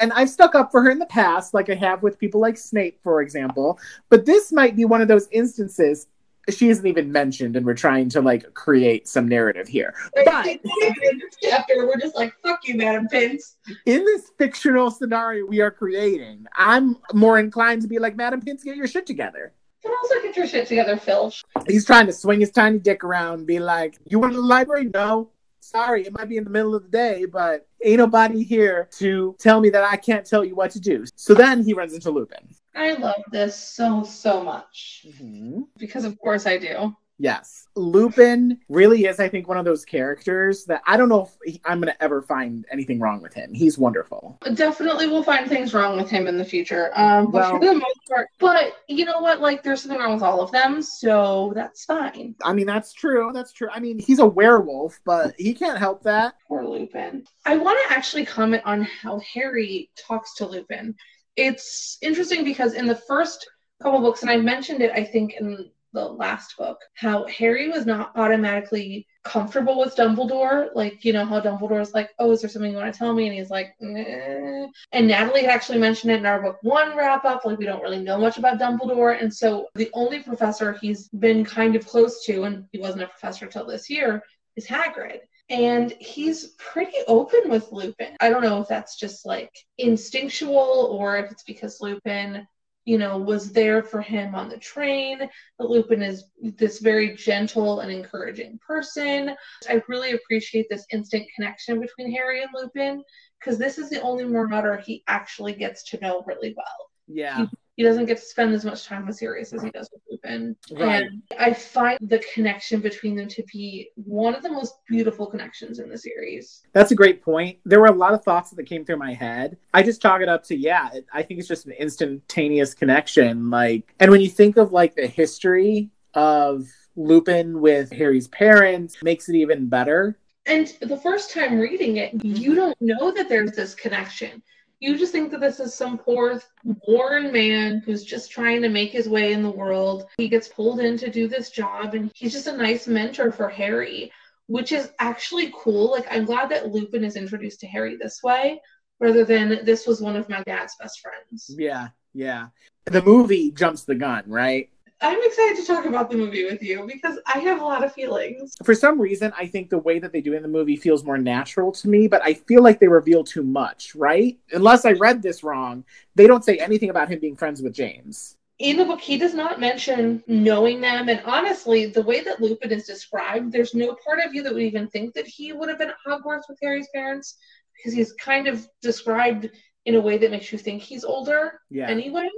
And 0.00 0.12
I've 0.12 0.28
stuck 0.28 0.56
up 0.56 0.72
for 0.72 0.82
her 0.82 0.90
in 0.90 0.98
the 0.98 1.06
past, 1.06 1.54
like 1.54 1.70
I 1.70 1.76
have 1.76 2.02
with 2.02 2.18
people 2.18 2.40
like 2.40 2.58
Snape, 2.58 2.98
for 3.04 3.22
example. 3.22 3.78
But 4.08 4.26
this 4.26 4.50
might 4.50 4.74
be 4.74 4.84
one 4.84 5.00
of 5.00 5.06
those 5.06 5.28
instances. 5.30 6.08
She 6.50 6.68
isn't 6.68 6.86
even 6.86 7.12
mentioned, 7.12 7.54
and 7.54 7.64
we're 7.64 7.74
trying 7.74 8.08
to 8.08 8.20
like 8.20 8.52
create 8.54 9.06
some 9.06 9.28
narrative 9.28 9.68
here. 9.68 9.94
But 10.16 10.46
in 10.46 10.58
this 10.64 11.36
chapter, 11.44 11.86
we're 11.86 12.00
just 12.00 12.16
like, 12.16 12.34
fuck 12.42 12.66
you, 12.66 12.74
Madam 12.76 13.06
Pince. 13.06 13.56
in 13.86 14.04
this 14.04 14.32
fictional 14.36 14.90
scenario 14.90 15.46
we 15.46 15.60
are 15.60 15.70
creating, 15.70 16.48
I'm 16.56 16.98
more 17.14 17.38
inclined 17.38 17.82
to 17.82 17.88
be 17.88 18.00
like, 18.00 18.16
Madam 18.16 18.40
Pince, 18.40 18.64
get 18.64 18.74
your 18.74 18.88
shit 18.88 19.06
together. 19.06 19.52
But 19.82 19.92
also 19.92 20.14
get 20.22 20.36
your 20.36 20.46
shit 20.46 20.66
together, 20.66 20.96
Filch. 20.96 21.44
He's 21.68 21.84
trying 21.84 22.06
to 22.06 22.12
swing 22.12 22.40
his 22.40 22.50
tiny 22.50 22.78
dick 22.78 23.04
around, 23.04 23.38
and 23.38 23.46
be 23.46 23.58
like, 23.58 23.98
"You 24.06 24.18
want 24.18 24.32
to 24.32 24.40
the 24.40 24.46
library? 24.46 24.90
No, 24.92 25.30
sorry, 25.60 26.06
it 26.06 26.12
might 26.12 26.28
be 26.28 26.36
in 26.36 26.44
the 26.44 26.50
middle 26.50 26.74
of 26.74 26.82
the 26.82 26.88
day, 26.88 27.24
but 27.24 27.66
ain't 27.82 27.98
nobody 27.98 28.42
here 28.42 28.88
to 28.98 29.36
tell 29.38 29.60
me 29.60 29.70
that 29.70 29.84
I 29.84 29.96
can't 29.96 30.26
tell 30.26 30.44
you 30.44 30.54
what 30.54 30.70
to 30.72 30.80
do." 30.80 31.04
So 31.14 31.34
then 31.34 31.62
he 31.62 31.72
runs 31.72 31.94
into 31.94 32.10
Lupin. 32.10 32.48
I 32.74 32.92
love 32.92 33.22
this 33.32 33.56
so, 33.56 34.02
so 34.02 34.42
much. 34.42 35.06
Mm-hmm. 35.08 35.62
Because 35.78 36.04
of 36.04 36.18
course 36.18 36.46
I 36.46 36.58
do. 36.58 36.94
Yes, 37.18 37.66
Lupin 37.76 38.60
really 38.68 39.06
is, 39.06 39.20
I 39.20 39.28
think, 39.28 39.48
one 39.48 39.56
of 39.56 39.64
those 39.64 39.86
characters 39.86 40.66
that 40.66 40.82
I 40.86 40.98
don't 40.98 41.08
know 41.08 41.22
if 41.22 41.54
he, 41.54 41.60
I'm 41.64 41.80
going 41.80 41.92
to 41.92 42.02
ever 42.02 42.20
find 42.20 42.66
anything 42.70 43.00
wrong 43.00 43.22
with 43.22 43.32
him. 43.32 43.54
He's 43.54 43.78
wonderful. 43.78 44.38
Definitely 44.52 45.06
we'll 45.06 45.22
find 45.22 45.48
things 45.48 45.72
wrong 45.72 45.96
with 45.96 46.10
him 46.10 46.26
in 46.26 46.36
the 46.36 46.44
future. 46.44 46.90
Um, 46.94 47.30
but 47.30 47.40
Well- 47.40 47.50
for 47.52 47.60
the 47.60 47.74
most 47.74 48.00
part, 48.10 48.28
but 48.38 48.74
you 48.88 49.06
know 49.06 49.20
what? 49.20 49.40
Like, 49.40 49.62
there's 49.62 49.80
something 49.82 49.98
wrong 49.98 50.12
with 50.12 50.22
all 50.22 50.42
of 50.42 50.52
them, 50.52 50.82
so 50.82 51.52
that's 51.54 51.84
fine. 51.86 52.34
I 52.44 52.52
mean, 52.52 52.66
that's 52.66 52.92
true. 52.92 53.30
That's 53.32 53.52
true. 53.52 53.68
I 53.72 53.80
mean, 53.80 53.98
he's 53.98 54.18
a 54.18 54.26
werewolf, 54.26 55.00
but 55.06 55.34
he 55.38 55.54
can't 55.54 55.78
help 55.78 56.02
that. 56.02 56.34
Poor 56.46 56.64
Lupin. 56.66 57.24
I 57.46 57.56
want 57.56 57.78
to 57.88 57.94
actually 57.96 58.26
comment 58.26 58.62
on 58.66 58.82
how 58.82 59.20
Harry 59.20 59.90
talks 59.96 60.34
to 60.34 60.46
Lupin. 60.46 60.94
It's 61.36 61.96
interesting 62.02 62.44
because 62.44 62.74
in 62.74 62.86
the 62.86 62.94
first 62.94 63.48
couple 63.82 64.00
books, 64.00 64.22
and 64.22 64.30
I 64.30 64.36
mentioned 64.36 64.80
it, 64.82 64.90
I 64.92 65.04
think, 65.04 65.34
in 65.40 65.70
the 65.96 66.04
last 66.04 66.56
book, 66.58 66.78
how 66.94 67.26
Harry 67.26 67.68
was 67.70 67.86
not 67.86 68.12
automatically 68.16 69.06
comfortable 69.24 69.80
with 69.80 69.96
Dumbledore. 69.96 70.68
Like, 70.74 71.04
you 71.04 71.12
know, 71.12 71.24
how 71.24 71.40
Dumbledore's 71.40 71.94
like, 71.94 72.10
oh, 72.18 72.30
is 72.30 72.42
there 72.42 72.50
something 72.50 72.70
you 72.70 72.76
want 72.76 72.92
to 72.92 72.98
tell 72.98 73.14
me? 73.14 73.26
And 73.26 73.34
he's 73.34 73.50
like, 73.50 73.74
nah. 73.80 74.66
And 74.92 75.08
Natalie 75.08 75.40
had 75.40 75.50
actually 75.50 75.78
mentioned 75.78 76.12
it 76.12 76.18
in 76.18 76.26
our 76.26 76.42
book 76.42 76.58
one 76.62 76.94
wrap 76.96 77.24
up. 77.24 77.44
Like, 77.44 77.58
we 77.58 77.64
don't 77.64 77.82
really 77.82 78.02
know 78.02 78.18
much 78.18 78.36
about 78.36 78.58
Dumbledore. 78.58 79.20
And 79.20 79.32
so 79.32 79.68
the 79.74 79.90
only 79.94 80.22
professor 80.22 80.74
he's 80.74 81.08
been 81.08 81.44
kind 81.44 81.74
of 81.74 81.86
close 81.86 82.24
to, 82.26 82.44
and 82.44 82.66
he 82.72 82.78
wasn't 82.78 83.02
a 83.02 83.08
professor 83.08 83.46
till 83.46 83.66
this 83.66 83.88
year, 83.88 84.22
is 84.56 84.66
Hagrid. 84.66 85.20
And 85.48 85.92
he's 86.00 86.48
pretty 86.58 86.98
open 87.08 87.48
with 87.48 87.72
Lupin. 87.72 88.16
I 88.20 88.28
don't 88.28 88.42
know 88.42 88.60
if 88.60 88.68
that's 88.68 88.98
just 88.98 89.24
like 89.24 89.52
instinctual 89.78 90.88
or 90.90 91.16
if 91.16 91.30
it's 91.30 91.44
because 91.44 91.80
Lupin 91.80 92.46
you 92.86 92.98
know, 92.98 93.18
was 93.18 93.52
there 93.52 93.82
for 93.82 94.00
him 94.00 94.34
on 94.34 94.48
the 94.48 94.56
train. 94.56 95.18
That 95.18 95.68
Lupin 95.68 96.00
is 96.00 96.24
this 96.40 96.78
very 96.78 97.14
gentle 97.16 97.80
and 97.80 97.92
encouraging 97.92 98.58
person. 98.66 99.34
I 99.68 99.82
really 99.88 100.12
appreciate 100.12 100.68
this 100.70 100.86
instant 100.92 101.26
connection 101.34 101.80
between 101.80 102.12
Harry 102.12 102.42
and 102.42 102.50
Lupin 102.54 103.02
because 103.38 103.58
this 103.58 103.76
is 103.76 103.90
the 103.90 104.00
only 104.00 104.24
Marauder 104.24 104.78
he 104.78 105.02
actually 105.08 105.52
gets 105.52 105.82
to 105.90 106.00
know 106.00 106.22
really 106.26 106.54
well. 106.56 106.90
Yeah. 107.08 107.38
He 107.38 107.48
he 107.76 107.82
doesn't 107.82 108.06
get 108.06 108.16
to 108.16 108.24
spend 108.24 108.54
as 108.54 108.64
much 108.64 108.86
time 108.86 109.06
with 109.06 109.16
Sirius 109.16 109.52
as 109.52 109.62
he 109.62 109.70
does 109.70 109.90
with 109.92 110.00
Lupin. 110.10 110.56
Right. 110.72 111.02
And 111.02 111.22
I 111.38 111.52
find 111.52 111.98
the 112.00 112.24
connection 112.32 112.80
between 112.80 113.14
them 113.14 113.28
to 113.28 113.42
be 113.52 113.90
one 113.94 114.34
of 114.34 114.42
the 114.42 114.50
most 114.50 114.76
beautiful 114.88 115.26
connections 115.26 115.78
in 115.78 115.90
the 115.90 115.98
series. 115.98 116.62
That's 116.72 116.90
a 116.92 116.94
great 116.94 117.22
point. 117.22 117.58
There 117.66 117.78
were 117.78 117.86
a 117.86 117.92
lot 117.92 118.14
of 118.14 118.24
thoughts 118.24 118.50
that 118.50 118.64
came 118.64 118.84
through 118.84 118.96
my 118.96 119.12
head. 119.12 119.58
I 119.74 119.82
just 119.82 120.00
chalk 120.00 120.22
it 120.22 120.28
up 120.28 120.42
to 120.44 120.56
yeah, 120.56 120.88
I 121.12 121.22
think 121.22 121.38
it's 121.38 121.48
just 121.48 121.66
an 121.66 121.72
instantaneous 121.72 122.72
connection. 122.72 123.50
Like, 123.50 123.94
and 124.00 124.10
when 124.10 124.22
you 124.22 124.30
think 124.30 124.56
of 124.56 124.72
like 124.72 124.94
the 124.94 125.06
history 125.06 125.90
of 126.14 126.66
Lupin 126.96 127.60
with 127.60 127.92
Harry's 127.92 128.28
parents, 128.28 129.02
makes 129.02 129.28
it 129.28 129.36
even 129.36 129.68
better. 129.68 130.18
And 130.46 130.72
the 130.80 130.96
first 130.96 131.30
time 131.30 131.58
reading 131.58 131.98
it, 131.98 132.14
you 132.24 132.52
mm-hmm. 132.52 132.54
don't 132.54 132.80
know 132.80 133.10
that 133.10 133.28
there's 133.28 133.52
this 133.52 133.74
connection 133.74 134.42
you 134.80 134.98
just 134.98 135.12
think 135.12 135.30
that 135.30 135.40
this 135.40 135.60
is 135.60 135.74
some 135.74 135.98
poor 135.98 136.40
born 136.86 137.32
man 137.32 137.82
who's 137.84 138.04
just 138.04 138.30
trying 138.30 138.60
to 138.62 138.68
make 138.68 138.90
his 138.90 139.08
way 139.08 139.32
in 139.32 139.42
the 139.42 139.50
world. 139.50 140.06
He 140.18 140.28
gets 140.28 140.48
pulled 140.48 140.80
in 140.80 140.98
to 140.98 141.10
do 141.10 141.28
this 141.28 141.50
job 141.50 141.94
and 141.94 142.10
he's 142.14 142.32
just 142.32 142.46
a 142.46 142.56
nice 142.56 142.86
mentor 142.86 143.32
for 143.32 143.48
Harry, 143.48 144.12
which 144.48 144.72
is 144.72 144.92
actually 144.98 145.52
cool. 145.56 145.90
Like 145.90 146.06
I'm 146.10 146.24
glad 146.24 146.50
that 146.50 146.72
Lupin 146.72 147.04
is 147.04 147.16
introduced 147.16 147.60
to 147.60 147.66
Harry 147.66 147.96
this 147.96 148.22
way 148.22 148.60
rather 149.00 149.24
than 149.24 149.64
this 149.64 149.86
was 149.86 150.00
one 150.00 150.16
of 150.16 150.28
my 150.28 150.42
dad's 150.42 150.76
best 150.80 151.00
friends. 151.00 151.54
Yeah, 151.58 151.88
yeah. 152.14 152.48
The 152.84 153.02
movie 153.02 153.50
jumps 153.50 153.84
the 153.84 153.94
gun, 153.94 154.24
right? 154.26 154.70
I'm 155.00 155.18
excited 155.22 155.56
to 155.58 155.66
talk 155.66 155.84
about 155.84 156.10
the 156.10 156.16
movie 156.16 156.44
with 156.44 156.62
you 156.62 156.86
because 156.90 157.18
I 157.26 157.38
have 157.40 157.60
a 157.60 157.64
lot 157.64 157.84
of 157.84 157.92
feelings. 157.92 158.54
For 158.64 158.74
some 158.74 159.00
reason, 159.00 159.32
I 159.36 159.46
think 159.46 159.68
the 159.68 159.78
way 159.78 159.98
that 159.98 160.12
they 160.12 160.22
do 160.22 160.32
it 160.32 160.36
in 160.36 160.42
the 160.42 160.48
movie 160.48 160.76
feels 160.76 161.04
more 161.04 161.18
natural 161.18 161.70
to 161.72 161.88
me, 161.88 162.08
but 162.08 162.22
I 162.24 162.34
feel 162.34 162.62
like 162.62 162.80
they 162.80 162.88
reveal 162.88 163.22
too 163.22 163.42
much, 163.42 163.94
right? 163.94 164.38
Unless 164.52 164.86
I 164.86 164.92
read 164.92 165.22
this 165.22 165.42
wrong, 165.42 165.84
they 166.14 166.26
don't 166.26 166.44
say 166.44 166.56
anything 166.56 166.88
about 166.88 167.10
him 167.10 167.18
being 167.20 167.36
friends 167.36 167.60
with 167.60 167.74
James. 167.74 168.36
In 168.58 168.78
the 168.78 168.86
book, 168.86 169.02
he 169.02 169.18
does 169.18 169.34
not 169.34 169.60
mention 169.60 170.24
knowing 170.26 170.80
them. 170.80 171.10
And 171.10 171.20
honestly, 171.26 171.84
the 171.86 172.00
way 172.00 172.22
that 172.22 172.40
Lupin 172.40 172.72
is 172.72 172.86
described, 172.86 173.52
there's 173.52 173.74
no 173.74 173.94
part 174.02 174.20
of 174.24 174.34
you 174.34 174.42
that 174.42 174.54
would 174.54 174.62
even 174.62 174.88
think 174.88 175.12
that 175.12 175.26
he 175.26 175.52
would 175.52 175.68
have 175.68 175.78
been 175.78 175.90
at 175.90 175.96
Hogwarts 176.06 176.48
with 176.48 176.58
Harry's 176.62 176.88
parents 176.94 177.36
because 177.76 177.92
he's 177.92 178.14
kind 178.14 178.48
of 178.48 178.66
described 178.80 179.50
in 179.84 179.94
a 179.94 180.00
way 180.00 180.16
that 180.16 180.30
makes 180.30 180.50
you 180.50 180.58
think 180.58 180.80
he's 180.80 181.04
older 181.04 181.60
Yeah. 181.70 181.88
anyway. 181.88 182.30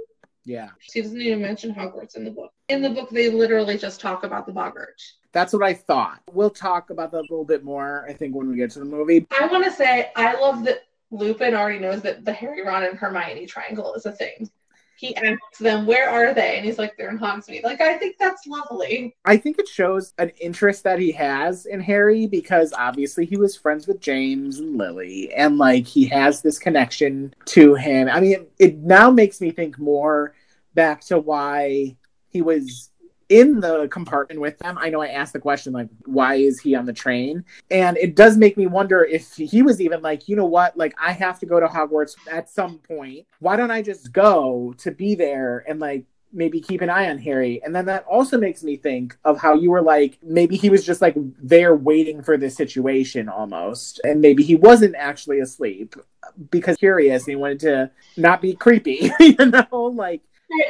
Yeah. 0.45 0.69
She 0.79 1.01
doesn't 1.01 1.21
even 1.21 1.41
mention 1.41 1.73
Hogwarts 1.73 2.15
in 2.15 2.23
the 2.23 2.31
book. 2.31 2.51
In 2.69 2.81
the 2.81 2.89
book, 2.89 3.09
they 3.09 3.29
literally 3.29 3.77
just 3.77 3.99
talk 3.99 4.23
about 4.23 4.45
the 4.45 4.51
Boggart. 4.51 5.01
That's 5.31 5.53
what 5.53 5.63
I 5.63 5.73
thought. 5.73 6.21
We'll 6.31 6.49
talk 6.49 6.89
about 6.89 7.11
that 7.11 7.19
a 7.19 7.29
little 7.29 7.45
bit 7.45 7.63
more, 7.63 8.05
I 8.09 8.13
think, 8.13 8.35
when 8.35 8.49
we 8.49 8.55
get 8.55 8.71
to 8.71 8.79
the 8.79 8.85
movie. 8.85 9.27
I 9.39 9.45
want 9.47 9.63
to 9.65 9.71
say 9.71 10.11
I 10.15 10.39
love 10.39 10.63
that 10.65 10.79
Lupin 11.11 11.53
already 11.53 11.79
knows 11.79 12.01
that 12.01 12.25
the 12.25 12.33
Harry, 12.33 12.65
Ron, 12.65 12.83
and 12.83 12.97
Hermione 12.97 13.45
triangle 13.45 13.93
is 13.93 14.05
a 14.05 14.11
thing. 14.11 14.49
He 14.99 15.15
asks 15.15 15.59
them, 15.59 15.85
"Where 15.85 16.09
are 16.09 16.33
they?" 16.33 16.57
And 16.57 16.65
he's 16.65 16.77
like, 16.77 16.97
"They're 16.97 17.09
in 17.09 17.17
Hogsmeade." 17.17 17.63
Like, 17.63 17.79
I 17.79 17.97
think 17.97 18.17
that's 18.19 18.45
lovely. 18.45 19.15
I 19.23 19.37
think 19.37 19.57
it 19.57 19.67
shows 19.67 20.13
an 20.17 20.31
interest 20.41 20.83
that 20.83 20.99
he 20.99 21.13
has 21.13 21.65
in 21.65 21.79
Harry 21.79 22.27
because 22.27 22.73
obviously 22.73 23.25
he 23.25 23.37
was 23.37 23.55
friends 23.55 23.87
with 23.87 24.01
James 24.01 24.59
and 24.59 24.77
Lily, 24.77 25.31
and 25.33 25.57
like 25.57 25.87
he 25.87 26.05
has 26.07 26.41
this 26.41 26.59
connection 26.59 27.33
to 27.45 27.75
him. 27.75 28.09
I 28.09 28.19
mean, 28.19 28.47
it 28.59 28.79
now 28.79 29.09
makes 29.09 29.39
me 29.39 29.51
think 29.51 29.79
more 29.79 30.35
back 30.73 30.99
to 31.05 31.17
why 31.17 31.95
he 32.27 32.41
was 32.41 32.91
in 33.29 33.59
the 33.59 33.87
compartment 33.87 34.41
with 34.41 34.57
them. 34.57 34.77
I 34.79 34.89
know 34.89 35.01
I 35.01 35.09
asked 35.09 35.33
the 35.33 35.39
question, 35.39 35.71
like, 35.71 35.87
why 36.05 36.35
is 36.35 36.59
he 36.59 36.75
on 36.75 36.85
the 36.85 36.93
train? 36.93 37.45
And 37.71 37.95
it 37.97 38.15
does 38.15 38.37
make 38.37 38.57
me 38.57 38.67
wonder 38.67 39.03
if 39.03 39.35
he 39.35 39.61
was 39.61 39.79
even 39.79 40.01
like, 40.01 40.27
you 40.27 40.35
know 40.35 40.45
what, 40.45 40.75
like, 40.75 40.95
I 40.99 41.11
have 41.11 41.39
to 41.39 41.45
go 41.45 41.59
to 41.59 41.67
Hogwarts 41.67 42.15
at 42.29 42.49
some 42.49 42.79
point. 42.79 43.27
Why 43.39 43.55
don't 43.55 43.71
I 43.71 43.81
just 43.81 44.11
go 44.11 44.73
to 44.79 44.91
be 44.91 45.15
there 45.15 45.63
and, 45.67 45.79
like, 45.79 46.05
maybe 46.31 46.59
keep 46.59 46.81
an 46.81 46.89
eye 46.89 47.09
on 47.09 47.19
Harry? 47.19 47.61
And 47.63 47.75
then 47.75 47.85
that 47.85 48.03
also 48.05 48.37
makes 48.39 48.63
me 48.63 48.77
think 48.77 49.15
of 49.23 49.39
how 49.39 49.53
you 49.53 49.71
were 49.71 49.81
like, 49.81 50.17
maybe 50.23 50.57
he 50.57 50.69
was 50.69 50.85
just 50.85 51.01
like 51.01 51.15
there 51.41 51.75
waiting 51.75 52.21
for 52.21 52.37
this 52.37 52.55
situation 52.55 53.29
almost. 53.29 54.01
And 54.03 54.21
maybe 54.21 54.43
he 54.43 54.55
wasn't 54.55 54.95
actually 54.95 55.39
asleep 55.39 55.95
because 56.51 56.77
curious 56.77 57.23
and 57.23 57.31
he 57.31 57.35
wanted 57.35 57.59
to 57.61 57.91
not 58.17 58.41
be 58.41 58.53
creepy, 58.53 59.11
you 59.19 59.35
know, 59.37 59.91
like 59.95 60.21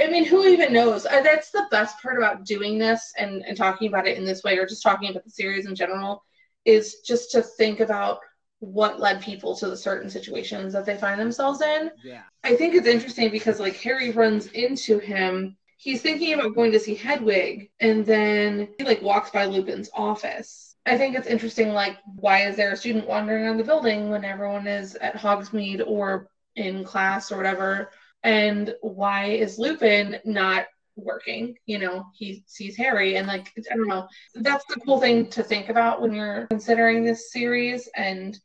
I 0.02 0.08
mean, 0.08 0.26
who 0.26 0.46
even 0.46 0.74
knows? 0.74 1.06
Uh, 1.06 1.22
that's 1.22 1.52
the 1.52 1.68
best 1.72 2.02
part 2.02 2.18
about 2.18 2.46
doing 2.46 2.78
this 2.78 3.14
and, 3.18 3.44
and 3.46 3.56
talking 3.56 3.88
about 3.88 4.08
it 4.08 4.18
in 4.18 4.26
this 4.26 4.44
way, 4.44 4.58
or 4.58 4.66
just 4.66 4.84
talking 4.84 5.10
about 5.10 5.24
the 5.24 5.32
series 5.32 5.66
in 5.66 5.76
general, 5.76 6.24
is 6.66 6.98
just 7.06 7.32
to 7.32 7.42
think 7.42 7.80
about 7.80 8.20
what 8.60 9.00
led 9.00 9.22
people 9.22 9.56
to 9.56 9.70
the 9.70 9.78
certain 9.78 10.10
situations 10.10 10.74
that 10.74 10.86
they 10.86 10.98
find 10.98 11.20
themselves 11.20 11.62
in. 11.62 11.92
yeah. 12.04 12.24
I 12.44 12.56
think 12.56 12.76
it's 12.76 12.88
interesting 12.88 13.32
because 13.32 13.60
like 13.60 13.78
Harry 13.78 14.12
runs 14.12 14.48
into 14.48 15.00
him. 15.00 15.56
He's 15.78 16.02
thinking 16.02 16.34
about 16.34 16.56
going 16.56 16.74
to 16.74 16.80
see 16.80 16.96
Hedwig, 16.96 17.72
and 17.80 18.06
then 18.06 18.68
he 18.78 18.84
like 18.84 19.02
walks 19.02 19.30
by 19.30 19.46
Lupin's 19.46 19.90
office. 19.94 20.76
I 20.86 20.98
think 20.98 21.16
it's 21.16 21.28
interesting, 21.28 21.70
like, 21.70 21.98
why 22.16 22.48
is 22.48 22.56
there 22.56 22.72
a 22.72 22.78
student 22.78 23.08
wandering 23.08 23.46
around 23.46 23.58
the 23.58 23.64
building 23.64 24.10
when 24.10 24.26
everyone 24.26 24.68
is 24.68 24.96
at 24.96 25.16
Hogsmeade 25.16 25.84
or 25.86 26.30
in 26.56 26.84
class 26.84 27.32
or 27.32 27.38
whatever? 27.38 27.92
And 28.24 28.76
why 28.82 29.26
is 29.26 29.58
Lupin 29.58 30.20
not 30.26 30.66
working? 30.96 31.56
You 31.66 31.80
know, 31.80 32.06
he 32.14 32.44
sees 32.48 32.76
Harry, 32.78 33.16
and 33.16 33.28
like, 33.28 33.52
I 33.72 33.76
don't 33.76 33.88
know. 33.88 34.08
That's 34.36 34.66
the 34.66 34.80
cool 34.82 35.00
thing 35.00 35.30
to 35.30 35.44
think 35.44 35.70
about 35.70 36.02
when 36.02 36.14
you're 36.14 36.48
considering 36.48 37.04
this 37.04 37.32
series 37.32 37.90
and 37.96 38.38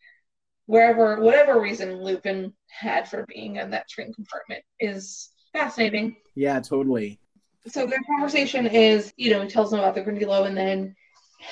wherever, 0.66 1.20
whatever 1.20 1.60
reason 1.60 2.02
Lupin 2.02 2.52
had 2.68 3.08
for 3.08 3.26
being 3.26 3.56
in 3.56 3.70
that 3.70 3.88
train 3.88 4.12
compartment 4.12 4.62
is 4.80 5.30
fascinating. 5.52 6.16
Yeah, 6.34 6.60
totally. 6.60 7.18
So 7.66 7.86
their 7.86 8.00
conversation 8.06 8.66
is, 8.66 9.12
you 9.16 9.30
know, 9.30 9.42
he 9.42 9.48
tells 9.48 9.70
them 9.70 9.80
about 9.80 9.94
the 9.94 10.02
Grindylow, 10.02 10.46
and 10.46 10.56
then 10.56 10.94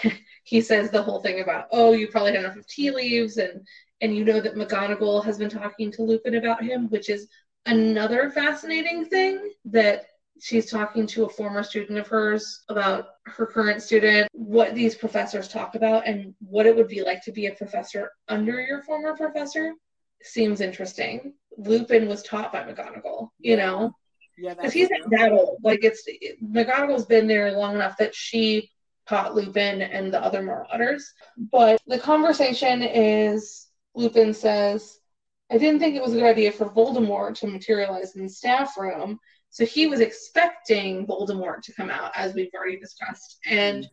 he 0.45 0.61
says 0.61 0.91
the 0.91 1.03
whole 1.03 1.21
thing 1.21 1.41
about, 1.41 1.69
oh, 1.73 1.93
you 1.93 2.09
probably 2.09 2.33
had 2.33 2.41
enough 2.41 2.57
of 2.57 2.67
tea 2.67 2.91
leaves, 2.91 3.37
and 3.37 3.67
and 4.01 4.17
you 4.17 4.25
know 4.25 4.41
that 4.41 4.57
McGonagall 4.57 5.25
has 5.25 5.39
been 5.39 5.49
talking 5.49 5.93
to 5.93 6.03
Lupin 6.03 6.35
about 6.35 6.63
him, 6.63 6.89
which 6.91 7.09
is 7.09 7.29
another 7.67 8.31
fascinating 8.31 9.05
thing 9.05 9.53
that 9.67 10.07
she's 10.41 10.71
talking 10.71 11.07
to 11.07 11.25
a 11.25 11.29
former 11.29 11.63
student 11.63 11.99
of 11.99 12.09
hers 12.09 12.65
about 12.69 13.07
her 13.27 13.47
current 13.47 13.83
student, 13.83 14.29
what 14.33 14.75
these 14.75 14.95
professors 14.95 15.49
talk 15.49 15.75
about, 15.75 16.07
and 16.07 16.35
what 16.41 16.67
it 16.67 16.75
would 16.75 16.89
be 16.89 17.03
like 17.03 17.23
to 17.23 17.33
be 17.33 17.47
a 17.47 17.55
professor 17.55 18.11
under 18.29 18.61
your 18.61 18.83
former 18.83 19.17
professor 19.17 19.73
seems 20.23 20.61
interesting. 20.61 21.35
Lupin 21.57 22.09
was 22.09 22.23
taught 22.23 22.53
by 22.53 22.63
McGonagall, 22.63 23.29
you 23.39 23.57
know, 23.57 23.93
Yeah, 24.39 24.55
because 24.55 24.73
he's 24.73 24.89
that 24.89 25.33
old. 25.33 25.59
Like 25.63 25.81
it's 25.83 26.03
McGonagall's 26.43 27.07
been 27.07 27.27
there 27.27 27.53
long 27.53 27.75
enough 27.75 27.97
that 27.99 28.15
she 28.15 28.71
taught 29.09 29.35
Lupin 29.35 29.83
and 29.83 30.13
the 30.13 30.23
other 30.23 30.43
Marauders. 30.43 31.13
But 31.37 31.81
the 31.87 31.99
conversation 31.99 32.83
is 32.83 33.69
Lupin 33.95 34.33
says, 34.33 34.99
I 35.53 35.59
didn't 35.59 35.81
think 35.81 35.95
it 35.95 36.03
was 36.03 36.15
a 36.15 36.17
good 36.17 36.25
idea 36.25 36.51
for 36.51 36.71
Voldemort 36.71 37.35
to 37.41 37.47
materialize 37.47 38.17
in 38.17 38.23
the 38.23 38.29
staff 38.29 38.79
room. 38.79 39.21
So 39.51 39.67
he 39.67 39.87
was 39.87 40.01
expecting 40.01 41.07
Voldemort 41.07 41.61
to 41.65 41.75
come 41.75 41.91
out, 41.91 42.11
as 42.15 42.33
we've 42.33 42.49
already 42.55 42.79
discussed. 42.79 43.39
And 43.45 43.87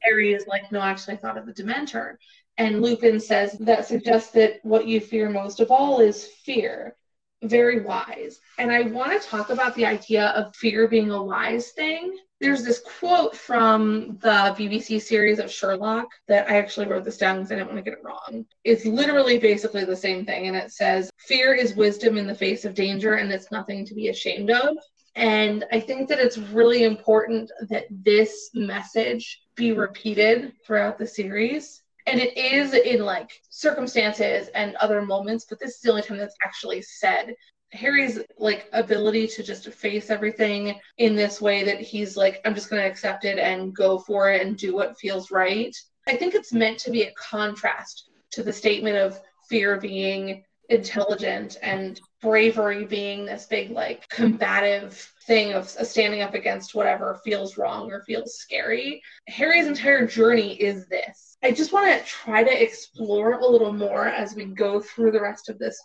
Harry 0.00 0.34
is 0.34 0.48
like, 0.48 0.72
no, 0.72 0.80
actually, 0.80 1.14
I 1.14 1.18
thought 1.18 1.38
of 1.38 1.46
the 1.46 1.52
Dementor. 1.52 2.16
And 2.58 2.82
Lupin 2.82 3.20
says 3.20 3.52
that 3.60 3.86
suggests 3.86 4.32
that 4.32 4.58
what 4.64 4.88
you 4.88 5.00
fear 5.00 5.30
most 5.30 5.60
of 5.60 5.70
all 5.70 6.00
is 6.00 6.26
fear. 6.26 6.96
Very 7.42 7.80
wise. 7.80 8.40
And 8.58 8.72
I 8.72 8.82
want 8.82 9.20
to 9.20 9.28
talk 9.28 9.50
about 9.50 9.74
the 9.74 9.84
idea 9.84 10.28
of 10.28 10.56
fear 10.56 10.88
being 10.88 11.10
a 11.10 11.22
wise 11.22 11.70
thing. 11.70 12.16
There's 12.40 12.64
this 12.64 12.80
quote 12.98 13.36
from 13.36 14.18
the 14.20 14.54
BBC 14.58 15.00
series 15.00 15.38
of 15.38 15.50
Sherlock 15.50 16.06
that 16.28 16.50
I 16.50 16.56
actually 16.56 16.86
wrote 16.86 17.04
this 17.04 17.18
down 17.18 17.36
because 17.36 17.52
I 17.52 17.56
didn't 17.56 17.68
want 17.68 17.78
to 17.78 17.90
get 17.90 17.98
it 17.98 18.04
wrong. 18.04 18.44
It's 18.64 18.84
literally 18.84 19.38
basically 19.38 19.84
the 19.84 19.96
same 19.96 20.24
thing. 20.26 20.46
And 20.46 20.56
it 20.56 20.72
says, 20.72 21.10
Fear 21.18 21.54
is 21.54 21.74
wisdom 21.74 22.18
in 22.18 22.26
the 22.26 22.34
face 22.34 22.64
of 22.64 22.74
danger, 22.74 23.14
and 23.14 23.32
it's 23.32 23.52
nothing 23.52 23.84
to 23.86 23.94
be 23.94 24.08
ashamed 24.08 24.50
of. 24.50 24.76
And 25.14 25.64
I 25.72 25.80
think 25.80 26.08
that 26.08 26.18
it's 26.18 26.36
really 26.36 26.84
important 26.84 27.50
that 27.70 27.86
this 27.90 28.50
message 28.54 29.40
be 29.54 29.72
repeated 29.72 30.52
throughout 30.66 30.98
the 30.98 31.06
series. 31.06 31.82
And 32.06 32.20
it 32.20 32.36
is 32.36 32.72
in 32.72 33.04
like 33.04 33.30
circumstances 33.50 34.48
and 34.54 34.76
other 34.76 35.02
moments, 35.02 35.46
but 35.48 35.58
this 35.58 35.76
is 35.76 35.80
the 35.80 35.90
only 35.90 36.02
time 36.02 36.18
that's 36.18 36.36
actually 36.44 36.82
said. 36.82 37.34
Harry's 37.72 38.20
like 38.38 38.68
ability 38.72 39.26
to 39.26 39.42
just 39.42 39.68
face 39.72 40.08
everything 40.08 40.78
in 40.98 41.16
this 41.16 41.40
way 41.40 41.64
that 41.64 41.80
he's 41.80 42.16
like, 42.16 42.40
I'm 42.44 42.54
just 42.54 42.70
going 42.70 42.80
to 42.80 42.88
accept 42.88 43.24
it 43.24 43.38
and 43.38 43.74
go 43.74 43.98
for 43.98 44.30
it 44.30 44.46
and 44.46 44.56
do 44.56 44.74
what 44.74 44.98
feels 44.98 45.32
right. 45.32 45.76
I 46.06 46.16
think 46.16 46.34
it's 46.34 46.52
meant 46.52 46.78
to 46.80 46.92
be 46.92 47.02
a 47.02 47.12
contrast 47.14 48.10
to 48.32 48.44
the 48.44 48.52
statement 48.52 48.96
of 48.96 49.20
fear 49.48 49.80
being 49.80 50.44
intelligent 50.68 51.56
and 51.62 52.00
bravery 52.22 52.84
being 52.84 53.24
this 53.24 53.46
big 53.46 53.70
like 53.70 54.08
combative 54.08 55.12
thing 55.26 55.52
of 55.52 55.68
standing 55.68 56.22
up 56.22 56.34
against 56.34 56.74
whatever 56.74 57.20
feels 57.24 57.56
wrong 57.56 57.90
or 57.90 58.02
feels 58.04 58.36
scary. 58.36 59.02
Harry's 59.28 59.66
entire 59.66 60.06
journey 60.06 60.54
is 60.54 60.86
this. 60.86 61.25
I 61.42 61.52
just 61.52 61.72
want 61.72 61.86
to 61.86 62.06
try 62.06 62.42
to 62.42 62.62
explore 62.62 63.34
a 63.34 63.46
little 63.46 63.72
more 63.72 64.08
as 64.08 64.34
we 64.34 64.46
go 64.46 64.80
through 64.80 65.12
the 65.12 65.20
rest 65.20 65.48
of 65.48 65.58
this 65.58 65.80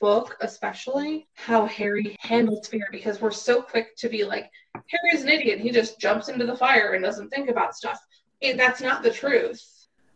book, 0.00 0.36
especially 0.40 1.28
how 1.34 1.66
Harry 1.66 2.16
handles 2.20 2.68
fear 2.68 2.86
because 2.90 3.20
we're 3.20 3.30
so 3.30 3.62
quick 3.62 3.96
to 3.96 4.08
be 4.08 4.24
like, 4.24 4.50
Harry's 4.74 5.22
an 5.22 5.30
idiot. 5.30 5.60
He 5.60 5.70
just 5.70 5.98
jumps 5.98 6.28
into 6.28 6.46
the 6.46 6.56
fire 6.56 6.92
and 6.92 7.04
doesn't 7.04 7.30
think 7.30 7.48
about 7.48 7.74
stuff. 7.74 7.98
That's 8.42 8.80
not 8.80 9.02
the 9.02 9.10
truth. 9.10 9.64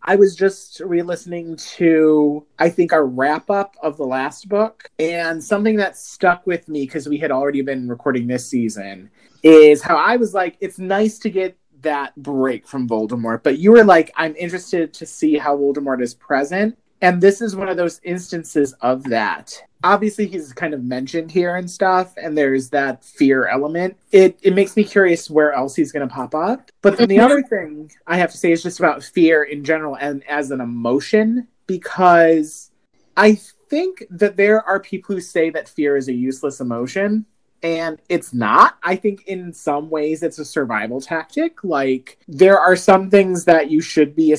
I 0.03 0.17
was 0.17 0.35
just 0.35 0.81
re 0.81 1.03
listening 1.03 1.57
to, 1.57 2.47
I 2.59 2.71
think, 2.71 2.93
our 2.93 3.07
wrap 3.07 3.51
up 3.51 3.77
of 3.83 3.97
the 3.97 4.07
last 4.07 4.49
book. 4.49 4.91
And 4.99 5.43
something 5.43 5.77
that 5.77 5.97
stuck 5.97 6.47
with 6.47 6.69
me 6.69 6.87
because 6.87 7.09
we 7.09 7.19
had 7.19 7.31
already 7.31 7.63
been 7.63 7.89
recording 7.89 8.27
this 8.27 8.47
season 8.47 9.11
is 9.43 9.83
how 9.83 9.97
I 9.97 10.17
was 10.17 10.35
like, 10.35 10.57
it's 10.61 10.79
nice 10.79 11.19
to 11.21 11.31
get 11.31 11.57
that 11.83 12.15
break 12.17 12.67
from 12.67 12.89
Voldemort. 12.89 13.43
But 13.43 13.59
you 13.59 13.73
were 13.73 13.85
like, 13.85 14.13
I'm 14.17 14.37
interested 14.37 14.93
to 14.95 15.07
see 15.07 15.37
how 15.37 15.57
Voldemort 15.57 16.03
is 16.03 16.15
present. 16.15 16.79
And 17.03 17.21
this 17.21 17.41
is 17.41 17.57
one 17.57 17.69
of 17.69 17.77
those 17.77 18.01
instances 18.05 18.73
of 18.81 19.05
that 19.05 19.63
obviously 19.83 20.27
he's 20.27 20.53
kind 20.53 20.75
of 20.75 20.85
mentioned 20.85 21.31
here 21.31 21.57
and 21.57 21.71
stuff 21.71 22.13
and 22.17 22.37
there's 22.37 22.71
that 22.71 23.05
fear 23.05 23.47
element 23.47 23.97
it 24.13 24.39
it 24.43 24.55
makes 24.55 24.77
me 24.77 24.85
curious 24.85 25.31
where 25.31 25.53
else 25.53 25.75
he's 25.75 25.93
going 25.93 26.07
to 26.07 26.13
pop 26.13 26.35
up 26.35 26.71
but 26.83 26.97
then 26.97 27.09
the 27.09 27.17
mm-hmm. 27.17 27.25
other 27.25 27.43
thing 27.43 27.91
i 28.07 28.17
have 28.17 28.31
to 28.31 28.37
say 28.37 28.53
is 28.53 28.63
just 28.63 28.79
about 28.79 29.03
fear 29.03 29.45
in 29.45 29.65
general 29.65 29.97
and 29.97 30.23
as 30.29 30.51
an 30.51 30.61
emotion 30.61 31.47
because 31.67 32.71
i 33.17 33.35
think 33.69 34.05
that 34.11 34.37
there 34.37 34.63
are 34.65 34.81
people 34.81 35.15
who 35.15 35.21
say 35.21 35.49
that 35.51 35.69
fear 35.69 35.97
is 35.97 36.09
a 36.09 36.13
useless 36.13 36.61
emotion 36.61 37.25
and 37.63 38.01
it's 38.09 38.33
not. 38.33 38.79
I 38.83 38.97
think 38.97 39.27
in 39.27 39.53
some 39.53 39.91
ways 39.91 40.23
it's 40.23 40.39
a 40.39 40.45
survival 40.45 41.01
tactic. 41.01 41.63
Like 41.63 42.19
there 42.29 42.59
are 42.59 42.77
some 42.77 43.11
things 43.11 43.45
that 43.45 43.71
you 43.71 43.81
should 43.81 44.15
be 44.17 44.35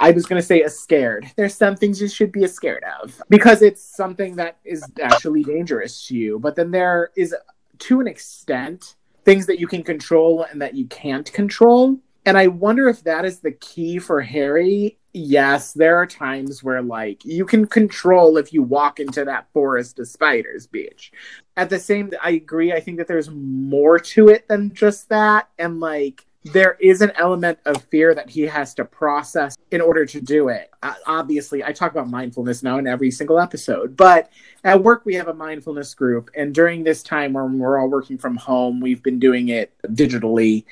I 0.00 0.12
was 0.12 0.26
going 0.26 0.40
to 0.40 0.46
say 0.46 0.62
a 0.62 0.70
scared. 0.70 1.26
There's 1.36 1.54
some 1.54 1.76
things 1.76 2.00
you 2.00 2.08
should 2.08 2.30
be 2.30 2.46
scared 2.46 2.84
of 3.02 3.20
because 3.28 3.62
it's 3.62 3.82
something 3.82 4.36
that 4.36 4.58
is 4.64 4.84
actually 5.02 5.42
dangerous 5.42 6.06
to 6.06 6.16
you. 6.16 6.38
But 6.38 6.54
then 6.54 6.70
there 6.70 7.10
is, 7.16 7.34
to 7.78 8.00
an 8.00 8.06
extent, 8.06 8.94
things 9.24 9.46
that 9.46 9.58
you 9.58 9.66
can 9.66 9.82
control 9.82 10.44
and 10.44 10.62
that 10.62 10.74
you 10.74 10.86
can't 10.86 11.30
control. 11.32 11.98
And 12.28 12.36
I 12.36 12.48
wonder 12.48 12.90
if 12.90 13.04
that 13.04 13.24
is 13.24 13.40
the 13.40 13.52
key 13.52 13.98
for 13.98 14.20
Harry. 14.20 14.98
Yes, 15.14 15.72
there 15.72 15.96
are 15.96 16.06
times 16.06 16.62
where, 16.62 16.82
like, 16.82 17.24
you 17.24 17.46
can 17.46 17.66
control 17.66 18.36
if 18.36 18.52
you 18.52 18.62
walk 18.62 19.00
into 19.00 19.24
that 19.24 19.50
forest 19.54 19.98
of 19.98 20.08
spiders, 20.08 20.66
beach. 20.66 21.10
At 21.56 21.70
the 21.70 21.78
same, 21.78 22.12
I 22.22 22.32
agree. 22.32 22.70
I 22.70 22.80
think 22.80 22.98
that 22.98 23.08
there's 23.08 23.30
more 23.30 23.98
to 23.98 24.28
it 24.28 24.46
than 24.46 24.74
just 24.74 25.08
that. 25.08 25.48
And, 25.58 25.80
like, 25.80 26.26
there 26.44 26.76
is 26.80 27.00
an 27.00 27.12
element 27.16 27.60
of 27.64 27.82
fear 27.84 28.14
that 28.14 28.28
he 28.28 28.42
has 28.42 28.74
to 28.74 28.84
process 28.84 29.56
in 29.70 29.80
order 29.80 30.04
to 30.04 30.20
do 30.20 30.48
it. 30.48 30.70
Uh, 30.82 30.94
obviously, 31.06 31.64
I 31.64 31.72
talk 31.72 31.92
about 31.92 32.10
mindfulness 32.10 32.62
now 32.62 32.76
in 32.76 32.86
every 32.86 33.10
single 33.10 33.40
episode, 33.40 33.96
but 33.96 34.30
at 34.64 34.82
work 34.82 35.06
we 35.06 35.14
have 35.14 35.28
a 35.28 35.34
mindfulness 35.34 35.94
group, 35.94 36.30
and 36.36 36.54
during 36.54 36.84
this 36.84 37.02
time 37.02 37.32
when 37.32 37.58
we're 37.58 37.78
all 37.78 37.88
working 37.88 38.18
from 38.18 38.36
home, 38.36 38.80
we've 38.80 39.02
been 39.02 39.18
doing 39.18 39.48
it 39.48 39.72
digitally. 39.86 40.64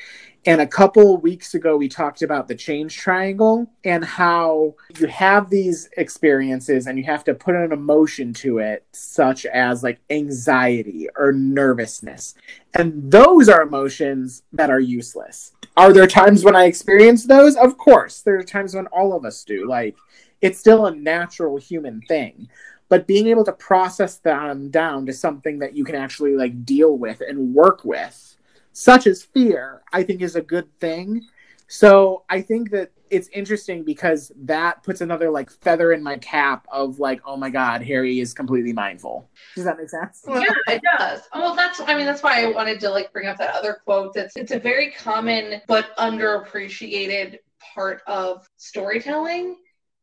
And 0.47 0.61
a 0.61 0.67
couple 0.67 1.17
weeks 1.17 1.55
ago, 1.55 1.77
we 1.77 1.89
talked 1.89 2.23
about 2.23 2.47
the 2.47 2.55
change 2.55 2.97
triangle 2.97 3.69
and 3.83 4.05
how 4.05 4.77
you 4.97 5.09
have 5.09 5.51
these 5.51 5.89
experiences 5.97 6.87
and 6.87 6.97
you 6.97 7.03
have 7.05 7.25
to 7.25 7.35
put 7.35 7.57
an 7.57 7.73
emotion 7.73 8.33
to 8.35 8.59
it, 8.59 8.87
such 8.93 9.45
as 9.45 9.83
like 9.83 9.99
anxiety 10.09 11.09
or 11.17 11.33
nervousness. 11.33 12.37
And 12.75 13.11
those 13.11 13.49
are 13.49 13.63
emotions 13.63 14.45
that 14.53 14.71
are 14.71 14.79
useless. 14.79 15.53
Are 15.77 15.93
there 15.93 16.07
times 16.07 16.45
when 16.45 16.55
I 16.55 16.67
experience 16.67 17.27
those? 17.27 17.57
Of 17.57 17.77
course. 17.77 18.23
There 18.23 18.39
are 18.39 18.45
times 18.45 18.77
when 18.77 18.87
all 18.87 19.15
of 19.15 19.25
us 19.25 19.43
do. 19.43 19.67
Like, 19.67 19.97
it's 20.41 20.61
still 20.61 20.87
a 20.87 20.95
natural 20.95 21.57
human 21.57 22.01
thing. 22.03 22.49
But 22.89 23.09
being 23.09 23.27
able 23.27 23.45
to 23.47 23.53
process 23.53 24.19
them 24.19 24.71
down 24.71 25.07
to 25.07 25.13
something 25.13 25.59
that 25.59 25.75
you 25.75 25.85
can 25.85 25.97
actually 25.97 26.37
like 26.37 26.65
deal 26.65 26.97
with 26.97 27.21
and 27.21 27.53
work 27.53 27.85
with, 27.85 28.36
such 28.77 29.07
as 29.07 29.23
fear, 29.23 29.81
I 29.95 30.03
think 30.03 30.21
is 30.21 30.37
a 30.37 30.43
good 30.43 30.69
thing. 30.79 31.23
So 31.67 32.25
I 32.29 32.43
think 32.43 32.71
that 32.73 32.91
it's 33.09 33.29
interesting 33.29 33.85
because 33.85 34.31
that 34.37 34.83
puts 34.83 35.01
another 35.01 35.31
like 35.31 35.51
feather 35.51 35.93
in 35.93 36.03
my 36.03 36.19
cap 36.19 36.67
of 36.71 36.99
like, 36.99 37.23
oh 37.25 37.39
my 37.39 37.49
god, 37.49 37.81
Harry 37.83 38.21
is 38.21 38.35
completely 38.35 38.75
mindful. 38.75 39.31
Does 39.55 39.65
that 39.65 39.79
make 39.79 39.89
sense? 39.89 40.23
Yeah, 40.29 40.43
it 40.69 40.83
does. 40.99 41.23
Well, 41.35 41.57
that's 41.57 41.81
I 41.81 41.97
mean 41.97 42.05
that's 42.05 42.23
why 42.23 42.45
I 42.45 42.51
wanted 42.51 42.79
to 42.81 42.91
like 42.91 43.11
bring 43.15 43.29
up 43.29 43.39
that 43.39 43.55
other 43.55 43.81
quote. 43.83 44.15
It's 44.15 44.37
it's 44.37 44.53
a 44.53 44.59
very 44.59 44.91
common 44.91 45.63
but 45.67 45.97
underappreciated 45.97 47.39
part 47.75 48.03
of 48.07 48.47
storytelling 48.59 49.57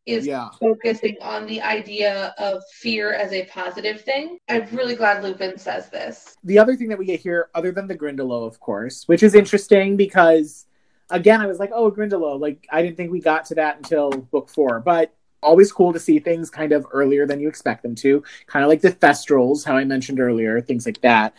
is 0.06 0.26
yeah. 0.28 0.50
focusing 0.60 1.16
on 1.22 1.46
the 1.46 1.62
idea 1.62 2.34
of 2.38 2.62
fear 2.72 3.13
as 3.13 3.32
a 3.32 3.46
positive 3.46 4.02
thing. 4.02 4.38
I'm 4.50 4.68
really 4.72 4.96
glad 4.96 5.24
Lupin 5.24 5.58
says 5.58 5.89
this. 5.89 6.36
The 6.44 6.60
other 6.60 6.76
thing 6.76 6.89
that 6.89 6.98
we 6.98 7.06
get 7.06 7.20
here, 7.20 7.50
other 7.56 7.72
than 7.72 7.88
the 7.88 7.98
Grindylow, 7.98 8.46
of 8.46 8.60
course, 8.60 9.08
which 9.08 9.24
is 9.24 9.36
interesting 9.36 9.96
because 9.96 10.66
again, 11.10 11.42
I 11.42 11.46
was 11.46 11.60
like, 11.60 11.72
oh, 11.74 11.92
Grindylow. 11.92 12.39
Like, 12.39 12.68
I 12.72 12.82
didn't 12.82 12.98
think 12.98 13.12
we 13.12 13.22
got 13.22 13.46
to 13.46 13.56
that 13.56 13.78
until 13.78 14.10
book 14.10 14.50
four, 14.50 14.80
but 14.80 15.13
always 15.42 15.72
cool 15.72 15.94
to 15.94 16.00
see 16.00 16.20
things 16.20 16.50
kind 16.50 16.72
of 16.72 16.86
earlier 16.92 17.26
than 17.26 17.39
you 17.39 17.48
expect 17.48 17.84
them 17.84 17.96
to. 17.96 18.24
Kind 18.48 18.63
of 18.63 18.70
like 18.70 18.82
the 18.82 18.92
Thestrals, 18.92 19.63
how 19.63 19.78
I 19.78 19.86
mentioned 19.86 20.20
earlier, 20.20 20.60
things 20.62 20.86
like 20.86 21.02
that. 21.02 21.36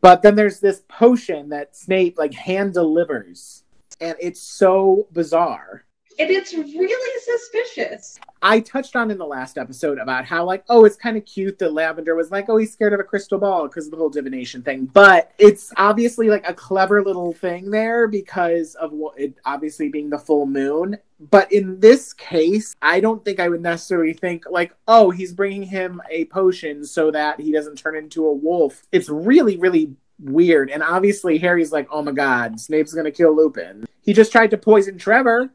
But 0.00 0.22
then 0.22 0.34
there's 0.34 0.60
this 0.60 0.82
potion 0.88 1.48
that 1.48 1.76
Snape 1.76 2.18
like 2.18 2.34
hand 2.34 2.74
delivers, 2.74 3.64
and 4.00 4.16
it's 4.20 4.42
so 4.42 5.08
bizarre 5.12 5.84
and 6.18 6.30
it's 6.30 6.54
really 6.54 7.20
suspicious. 7.20 8.18
I 8.42 8.60
touched 8.60 8.94
on 8.94 9.10
in 9.10 9.18
the 9.18 9.26
last 9.26 9.56
episode 9.56 9.98
about 9.98 10.24
how, 10.24 10.44
like, 10.44 10.64
oh, 10.68 10.84
it's 10.84 10.96
kind 10.96 11.16
of 11.16 11.24
cute 11.24 11.58
that 11.58 11.72
Lavender 11.72 12.14
was 12.14 12.30
like, 12.30 12.48
oh, 12.48 12.58
he's 12.58 12.72
scared 12.72 12.92
of 12.92 13.00
a 13.00 13.04
crystal 13.04 13.38
ball 13.38 13.66
because 13.66 13.86
of 13.86 13.90
the 13.92 13.96
whole 13.96 14.10
divination 14.10 14.62
thing. 14.62 14.84
But 14.86 15.32
it's 15.38 15.72
obviously 15.76 16.28
like 16.28 16.48
a 16.48 16.54
clever 16.54 17.02
little 17.02 17.32
thing 17.32 17.70
there 17.70 18.06
because 18.06 18.74
of 18.74 18.92
what 18.92 19.18
it 19.18 19.34
obviously 19.44 19.88
being 19.88 20.10
the 20.10 20.18
full 20.18 20.46
moon. 20.46 20.98
But 21.18 21.50
in 21.52 21.80
this 21.80 22.12
case, 22.12 22.76
I 22.82 23.00
don't 23.00 23.24
think 23.24 23.40
I 23.40 23.48
would 23.48 23.62
necessarily 23.62 24.12
think, 24.12 24.44
like, 24.50 24.74
oh, 24.86 25.10
he's 25.10 25.32
bringing 25.32 25.62
him 25.62 26.02
a 26.10 26.26
potion 26.26 26.84
so 26.84 27.10
that 27.12 27.40
he 27.40 27.50
doesn't 27.50 27.78
turn 27.78 27.96
into 27.96 28.26
a 28.26 28.32
wolf. 28.32 28.82
It's 28.92 29.08
really, 29.08 29.56
really 29.56 29.94
weird. 30.20 30.70
And 30.70 30.82
obviously, 30.82 31.38
Harry's 31.38 31.72
like, 31.72 31.88
oh 31.90 32.02
my 32.02 32.12
god, 32.12 32.60
Snape's 32.60 32.92
gonna 32.92 33.10
kill 33.10 33.34
Lupin. 33.34 33.86
He 34.02 34.12
just 34.12 34.32
tried 34.32 34.50
to 34.50 34.58
poison 34.58 34.98
Trevor. 34.98 35.50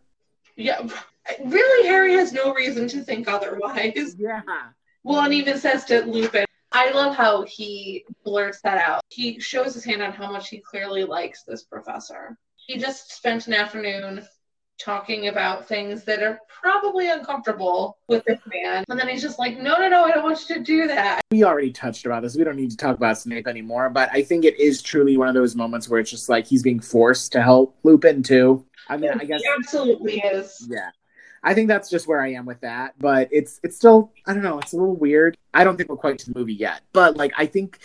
Yeah, 0.60 0.88
really, 1.46 1.88
Harry 1.88 2.14
has 2.14 2.34
no 2.34 2.54
reason 2.54 2.88
to 2.90 3.02
think 3.02 3.28
otherwise. 3.30 4.16
Yeah. 4.20 4.42
Well, 5.04 5.22
and 5.22 5.34
even 5.34 5.58
says 5.58 5.86
to 5.86 6.02
Lupin, 6.06 6.46
I 6.72 6.92
love 6.92 7.16
how 7.16 7.44
he 7.44 8.06
blurts 8.26 8.62
that 8.62 8.78
out. 8.78 9.02
He 9.10 9.40
shows 9.40 9.74
his 9.74 9.86
hand 9.86 10.02
on 10.02 10.12
how 10.12 10.32
much 10.32 10.50
he 10.50 10.60
clearly 10.60 11.06
likes 11.06 11.44
this 11.44 11.64
professor. 11.64 12.38
He 12.56 12.78
just 12.78 13.14
spent 13.14 13.48
an 13.48 13.54
afternoon 13.54 14.28
talking 14.80 15.28
about 15.28 15.68
things 15.68 16.04
that 16.06 16.24
are 16.24 16.40
probably 16.48 17.10
uncomfortable 17.10 17.98
with 18.08 18.24
this 18.26 18.40
man. 18.52 18.84
And 18.90 19.00
then 19.00 19.08
he's 19.08 19.22
just 19.22 19.38
like, 19.38 19.58
no, 19.58 19.78
no, 19.78 19.90
no, 19.90 20.06
I 20.06 20.12
don't 20.12 20.24
want 20.24 20.48
you 20.48 20.56
to 20.56 20.62
do 20.62 20.88
that. 20.88 21.22
We 21.32 21.44
already 21.44 21.72
touched 21.72 22.06
about 22.06 22.24
this. 22.24 22.36
We 22.36 22.44
don't 22.44 22.56
need 22.56 22.72
to 22.72 22.78
talk 22.78 22.96
about 22.96 23.18
Snape 23.18 23.48
anymore. 23.48 23.90
But 23.90 24.10
I 24.12 24.24
think 24.24 24.46
it 24.46 24.60
is 24.60 24.82
truly 24.82 25.18
one 25.18 25.28
of 25.28 25.34
those 25.34 25.56
moments 25.56 25.90
where 25.90 26.00
it's 26.00 26.10
just 26.10 26.30
like 26.30 26.48
he's 26.48 26.64
being 26.64 26.80
forced 26.80 27.32
to 27.34 27.42
help 27.42 27.78
Lupin 27.84 28.24
too. 28.24 28.66
I 28.88 28.98
mean, 28.98 29.12
I 29.12 29.26
guess 29.26 29.42
he 29.42 29.50
absolutely 29.56 30.20
is. 30.20 30.68
Yeah. 30.70 30.90
I 31.44 31.54
think 31.54 31.68
that's 31.68 31.90
just 31.90 32.08
where 32.08 32.22
I 32.22 32.34
am 32.34 32.46
with 32.46 32.60
that, 32.62 32.96
but 33.00 33.30
it's 33.32 33.62
it's 33.64 33.78
still 33.78 34.12
I 34.26 34.34
don't 34.34 34.44
know, 34.44 34.60
it's 34.60 34.74
a 34.74 34.76
little 34.76 34.96
weird. 34.96 35.38
I 35.54 35.64
don't 35.64 35.78
think 35.78 35.90
we're 35.90 35.96
quite 35.96 36.20
to 36.20 36.32
the 36.34 36.38
movie 36.38 36.54
yet, 36.54 36.82
but 36.92 37.16
like 37.16 37.32
I 37.38 37.46
think 37.46 37.80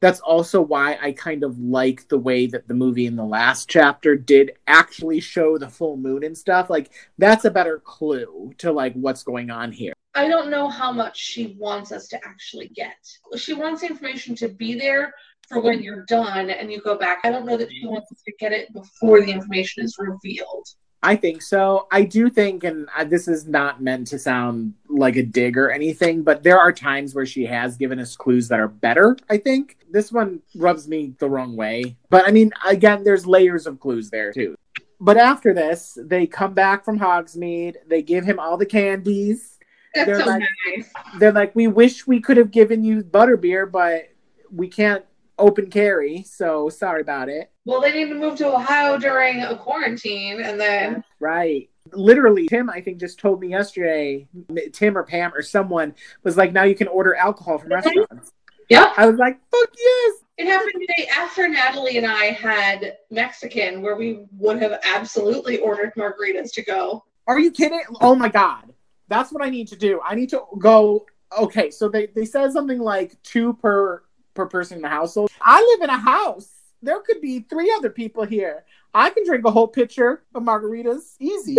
that's 0.00 0.20
also 0.20 0.60
why 0.60 0.98
I 1.00 1.12
kind 1.12 1.44
of 1.44 1.58
like 1.58 2.08
the 2.08 2.18
way 2.18 2.46
that 2.46 2.66
the 2.66 2.74
movie 2.74 3.06
in 3.06 3.16
the 3.16 3.24
last 3.24 3.68
chapter 3.68 4.16
did 4.16 4.52
actually 4.66 5.20
show 5.20 5.58
the 5.58 5.68
full 5.68 5.96
moon 5.96 6.24
and 6.24 6.36
stuff. 6.36 6.70
Like 6.70 6.90
that's 7.18 7.44
a 7.44 7.50
better 7.50 7.78
clue 7.78 8.52
to 8.58 8.72
like 8.72 8.94
what's 8.94 9.22
going 9.22 9.50
on 9.50 9.72
here. 9.72 9.92
I 10.14 10.26
don't 10.26 10.50
know 10.50 10.68
how 10.68 10.90
much 10.90 11.18
she 11.18 11.56
wants 11.58 11.92
us 11.92 12.08
to 12.08 12.16
actually 12.26 12.68
get. 12.68 12.96
She 13.36 13.52
wants 13.52 13.82
the 13.82 13.88
information 13.88 14.34
to 14.36 14.48
be 14.48 14.74
there 14.74 15.14
for 15.48 15.60
when 15.60 15.82
you're 15.82 16.04
done 16.06 16.50
and 16.50 16.72
you 16.72 16.80
go 16.80 16.96
back. 16.96 17.20
I 17.24 17.30
don't 17.30 17.46
know 17.46 17.56
that 17.56 17.70
she 17.70 17.86
wants 17.86 18.10
us 18.10 18.22
to 18.26 18.32
get 18.38 18.52
it 18.52 18.72
before 18.72 19.20
the 19.20 19.30
information 19.30 19.84
is 19.84 19.96
revealed. 19.98 20.66
I 21.02 21.16
think 21.16 21.42
so. 21.42 21.86
I 21.90 22.02
do 22.02 22.28
think, 22.28 22.64
and 22.64 22.88
uh, 22.94 23.04
this 23.04 23.26
is 23.26 23.46
not 23.46 23.82
meant 23.82 24.08
to 24.08 24.18
sound 24.18 24.74
like 25.00 25.16
a 25.16 25.22
dig 25.22 25.56
or 25.56 25.70
anything, 25.70 26.22
but 26.22 26.42
there 26.42 26.58
are 26.58 26.72
times 26.72 27.14
where 27.14 27.26
she 27.26 27.44
has 27.46 27.76
given 27.76 27.98
us 27.98 28.14
clues 28.16 28.48
that 28.48 28.60
are 28.60 28.68
better, 28.68 29.16
I 29.28 29.38
think. 29.38 29.78
This 29.90 30.12
one 30.12 30.40
rubs 30.54 30.86
me 30.86 31.14
the 31.18 31.28
wrong 31.28 31.56
way. 31.56 31.96
But 32.10 32.28
I 32.28 32.30
mean, 32.30 32.52
again, 32.64 33.02
there's 33.02 33.26
layers 33.26 33.66
of 33.66 33.80
clues 33.80 34.10
there 34.10 34.32
too. 34.32 34.54
But 35.00 35.16
after 35.16 35.54
this, 35.54 35.98
they 36.00 36.26
come 36.26 36.54
back 36.54 36.84
from 36.84 36.98
Hogsmeade. 36.98 37.76
They 37.88 38.02
give 38.02 38.24
him 38.24 38.38
all 38.38 38.56
the 38.56 38.66
candies. 38.66 39.58
That's 39.94 40.06
they're 40.06 40.20
so 40.20 40.26
like, 40.26 40.42
nice. 40.68 40.92
They're 41.18 41.32
like, 41.32 41.56
we 41.56 41.66
wish 41.66 42.06
we 42.06 42.20
could 42.20 42.36
have 42.36 42.50
given 42.50 42.84
you 42.84 43.02
butterbeer, 43.02 43.70
but 43.70 44.10
we 44.52 44.68
can't 44.68 45.04
open 45.38 45.70
carry, 45.70 46.22
so 46.22 46.68
sorry 46.68 47.00
about 47.00 47.28
it. 47.28 47.50
Well, 47.64 47.80
they 47.80 47.92
need 47.92 48.10
to 48.10 48.14
move 48.14 48.36
to 48.38 48.54
Ohio 48.54 48.98
during 48.98 49.42
a 49.42 49.56
quarantine, 49.56 50.42
and 50.42 50.60
then 50.60 51.02
Right. 51.18 51.69
Literally, 51.92 52.46
Tim, 52.48 52.70
I 52.70 52.80
think, 52.80 52.98
just 52.98 53.18
told 53.18 53.40
me 53.40 53.48
yesterday, 53.48 54.28
Tim 54.72 54.96
or 54.96 55.02
Pam 55.02 55.32
or 55.34 55.42
someone 55.42 55.94
was 56.22 56.36
like, 56.36 56.52
now 56.52 56.64
you 56.64 56.74
can 56.74 56.88
order 56.88 57.14
alcohol 57.14 57.58
from 57.58 57.72
restaurants. 57.72 58.32
yeah, 58.68 58.92
I 58.96 59.06
was 59.06 59.18
like, 59.18 59.38
fuck 59.50 59.68
yes. 59.76 60.14
it 60.38 60.46
happened 60.46 60.80
today 60.80 61.08
after 61.16 61.48
Natalie 61.48 61.98
and 61.98 62.06
I 62.06 62.26
had 62.26 62.98
Mexican, 63.10 63.82
where 63.82 63.96
we 63.96 64.24
would 64.36 64.60
have 64.62 64.80
absolutely 64.84 65.58
ordered 65.58 65.92
margaritas 65.96 66.52
to 66.54 66.62
go. 66.62 67.04
Are 67.26 67.38
you 67.38 67.50
kidding? 67.50 67.82
Oh 68.00 68.14
my 68.14 68.28
God. 68.28 68.72
That's 69.08 69.32
what 69.32 69.44
I 69.44 69.50
need 69.50 69.68
to 69.68 69.76
do. 69.76 70.00
I 70.06 70.14
need 70.14 70.30
to 70.30 70.42
go. 70.58 71.04
Okay, 71.36 71.70
so 71.70 71.88
they, 71.88 72.06
they 72.06 72.24
said 72.24 72.52
something 72.52 72.78
like 72.78 73.20
two 73.22 73.54
per 73.54 74.02
per 74.34 74.46
person 74.46 74.76
in 74.76 74.82
the 74.82 74.88
household. 74.88 75.30
I 75.40 75.60
live 75.60 75.82
in 75.82 75.90
a 75.90 75.98
house. 75.98 76.48
There 76.82 77.00
could 77.00 77.20
be 77.20 77.40
three 77.40 77.72
other 77.76 77.90
people 77.90 78.24
here. 78.24 78.64
I 78.94 79.10
can 79.10 79.24
drink 79.24 79.44
a 79.44 79.50
whole 79.50 79.68
pitcher 79.68 80.22
of 80.34 80.42
margaritas. 80.42 81.16
Easy. 81.18 81.58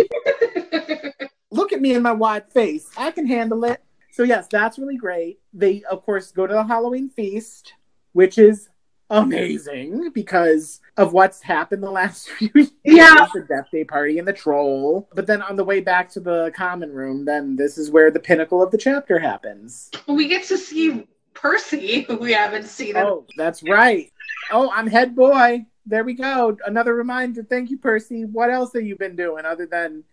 Look 1.50 1.72
at 1.72 1.80
me 1.80 1.94
in 1.94 2.02
my 2.02 2.12
wide 2.12 2.50
face. 2.50 2.90
I 2.96 3.10
can 3.10 3.26
handle 3.26 3.64
it. 3.64 3.82
So 4.12 4.22
yes, 4.24 4.46
that's 4.50 4.78
really 4.78 4.96
great. 4.96 5.40
They 5.52 5.82
of 5.90 6.04
course 6.04 6.32
go 6.32 6.46
to 6.46 6.52
the 6.52 6.64
Halloween 6.64 7.08
feast, 7.08 7.74
which 8.12 8.36
is 8.38 8.68
amazing 9.12 10.10
because 10.14 10.80
of 10.96 11.12
what's 11.12 11.42
happened 11.42 11.82
the 11.82 11.90
last 11.90 12.28
few 12.38 12.50
years. 12.54 12.70
Yeah. 12.84 13.26
The 13.32 13.42
death 13.42 13.68
day 13.70 13.84
party 13.84 14.18
and 14.18 14.26
the 14.26 14.32
troll. 14.32 15.08
But 15.14 15.26
then 15.26 15.42
on 15.42 15.56
the 15.56 15.64
way 15.64 15.80
back 15.80 16.10
to 16.10 16.20
the 16.20 16.52
common 16.54 16.92
room, 16.92 17.24
then 17.24 17.56
this 17.56 17.78
is 17.78 17.90
where 17.90 18.10
the 18.10 18.20
pinnacle 18.20 18.62
of 18.62 18.70
the 18.70 18.78
chapter 18.78 19.18
happens. 19.18 19.90
we 20.08 20.28
get 20.28 20.44
to 20.44 20.58
see 20.58 21.06
Percy, 21.34 22.02
who 22.02 22.16
we 22.16 22.32
haven't 22.32 22.64
seen. 22.66 22.96
in- 22.96 23.02
Oh, 23.04 23.26
that's 23.36 23.62
right. 23.62 24.10
Oh, 24.50 24.70
I'm 24.72 24.86
head 24.86 25.14
boy. 25.14 25.66
There 25.86 26.04
we 26.04 26.14
go. 26.14 26.56
Another 26.66 26.94
reminder. 26.94 27.42
Thank 27.42 27.70
you, 27.70 27.78
Percy. 27.78 28.24
What 28.24 28.50
else 28.50 28.72
have 28.74 28.84
you 28.84 28.96
been 28.96 29.16
doing 29.16 29.44
other 29.44 29.66
than 29.66 30.04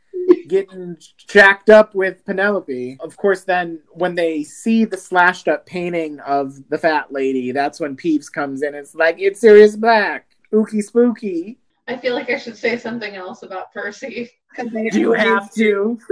getting 0.48 0.98
jacked 1.28 1.70
up 1.70 1.94
with 1.94 2.26
Penelope? 2.26 2.98
Of 3.02 3.16
course, 3.18 3.44
then 3.44 3.80
when 3.92 4.16
they 4.16 4.44
see 4.44 4.86
the 4.86 4.98
slashed 4.98 5.48
up 5.48 5.66
painting 5.68 6.20
of 6.22 6.58
the 6.70 6.78
fat 6.78 7.12
lady, 7.12 7.52
that's 7.52 7.80
when 7.80 7.96
Peeves 7.96 8.32
comes 8.32 8.64
in. 8.64 8.74
It's 8.74 8.96
like, 8.96 9.18
it's 9.20 9.42
Sirius 9.42 9.76
Black. 9.76 10.26
Spooky, 10.48 10.82
spooky. 10.82 11.60
I 11.88 11.98
feel 11.98 12.16
like 12.16 12.30
I 12.32 12.38
should 12.38 12.58
say 12.58 12.76
something 12.78 13.16
else 13.16 13.44
about 13.44 13.72
Percy. 13.72 14.32
You 14.94 15.14
have 15.14 15.54
to? 15.54 16.00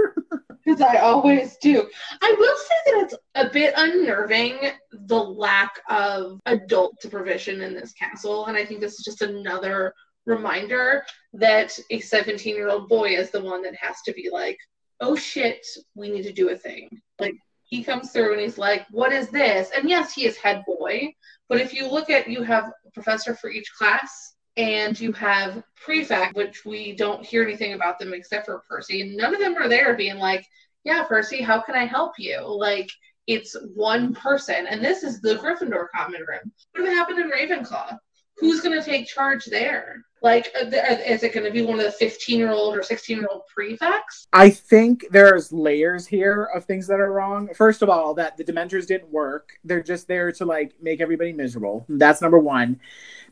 Because 0.64 0.82
I 0.82 0.96
always 0.96 1.56
do. 1.56 1.88
I 2.20 2.34
will 2.38 2.56
say 2.56 2.74
that 2.86 3.04
it's 3.04 3.14
a 3.36 3.48
bit 3.48 3.72
unnerving 3.74 4.58
the 4.92 5.16
lack 5.16 5.80
of 5.88 6.40
adult 6.44 7.00
supervision 7.00 7.62
in 7.62 7.72
this 7.72 7.94
castle. 7.94 8.46
And 8.46 8.56
I 8.56 8.66
think 8.66 8.80
this 8.80 8.98
is 8.98 9.04
just 9.04 9.22
another 9.22 9.94
reminder 10.26 11.04
that 11.32 11.78
a 11.88 12.00
17 12.00 12.54
year 12.54 12.68
old 12.68 12.86
boy 12.86 13.16
is 13.16 13.30
the 13.30 13.40
one 13.40 13.62
that 13.62 13.76
has 13.76 14.02
to 14.02 14.12
be 14.12 14.28
like, 14.30 14.58
oh 15.00 15.16
shit, 15.16 15.66
we 15.94 16.10
need 16.10 16.24
to 16.24 16.32
do 16.34 16.50
a 16.50 16.56
thing. 16.56 17.00
Like, 17.18 17.36
he 17.64 17.82
comes 17.82 18.10
through 18.10 18.32
and 18.32 18.40
he's 18.42 18.58
like, 18.58 18.86
what 18.90 19.12
is 19.12 19.28
this? 19.28 19.70
And 19.74 19.88
yes, 19.88 20.12
he 20.12 20.26
is 20.26 20.36
head 20.36 20.64
boy. 20.66 21.14
But 21.48 21.60
if 21.60 21.72
you 21.72 21.90
look 21.90 22.10
at, 22.10 22.28
you 22.28 22.42
have 22.42 22.64
a 22.86 22.90
professor 22.92 23.34
for 23.34 23.50
each 23.50 23.72
class 23.78 24.34
and 24.58 24.98
you 24.98 25.12
have 25.12 25.62
prefect, 25.76 26.34
which 26.36 26.64
we 26.64 26.94
don't 26.94 27.24
hear 27.24 27.44
anything 27.44 27.74
about 27.74 27.98
them 27.98 28.12
except 28.12 28.46
for 28.46 28.64
Percy. 28.68 29.02
And 29.02 29.16
none 29.16 29.32
of 29.32 29.40
them 29.40 29.56
are 29.56 29.68
there 29.68 29.96
being 29.96 30.18
like, 30.18 30.44
yeah, 30.84 31.04
Percy, 31.04 31.40
how 31.40 31.60
can 31.60 31.76
I 31.76 31.86
help 31.86 32.14
you? 32.18 32.42
Like, 32.44 32.90
it's 33.28 33.56
one 33.74 34.14
person. 34.14 34.66
And 34.66 34.84
this 34.84 35.04
is 35.04 35.20
the 35.20 35.36
Gryffindor 35.36 35.86
common 35.94 36.22
room. 36.22 36.52
What 36.72 36.88
happened 36.88 37.20
in 37.20 37.30
Ravenclaw? 37.30 37.96
Who's 38.38 38.60
going 38.60 38.78
to 38.78 38.84
take 38.84 39.06
charge 39.06 39.44
there? 39.44 40.02
Like, 40.22 40.52
is 40.54 41.22
it 41.22 41.32
going 41.32 41.46
to 41.46 41.52
be 41.52 41.62
one 41.62 41.78
of 41.78 41.84
the 41.84 41.92
15 41.92 42.38
year 42.38 42.50
old 42.50 42.76
or 42.76 42.82
16 42.82 43.18
year 43.18 43.28
old 43.30 43.42
prefects? 43.46 44.26
I 44.32 44.50
think 44.50 45.06
there's 45.10 45.52
layers 45.52 46.06
here 46.06 46.44
of 46.54 46.64
things 46.64 46.86
that 46.88 47.00
are 47.00 47.12
wrong. 47.12 47.48
First 47.54 47.82
of 47.82 47.88
all, 47.88 48.14
that 48.14 48.36
the 48.36 48.44
Dementors 48.44 48.86
didn't 48.86 49.10
work. 49.10 49.52
They're 49.64 49.82
just 49.82 50.08
there 50.08 50.32
to 50.32 50.44
like 50.44 50.74
make 50.80 51.00
everybody 51.00 51.32
miserable. 51.32 51.84
That's 51.88 52.20
number 52.20 52.38
one. 52.38 52.80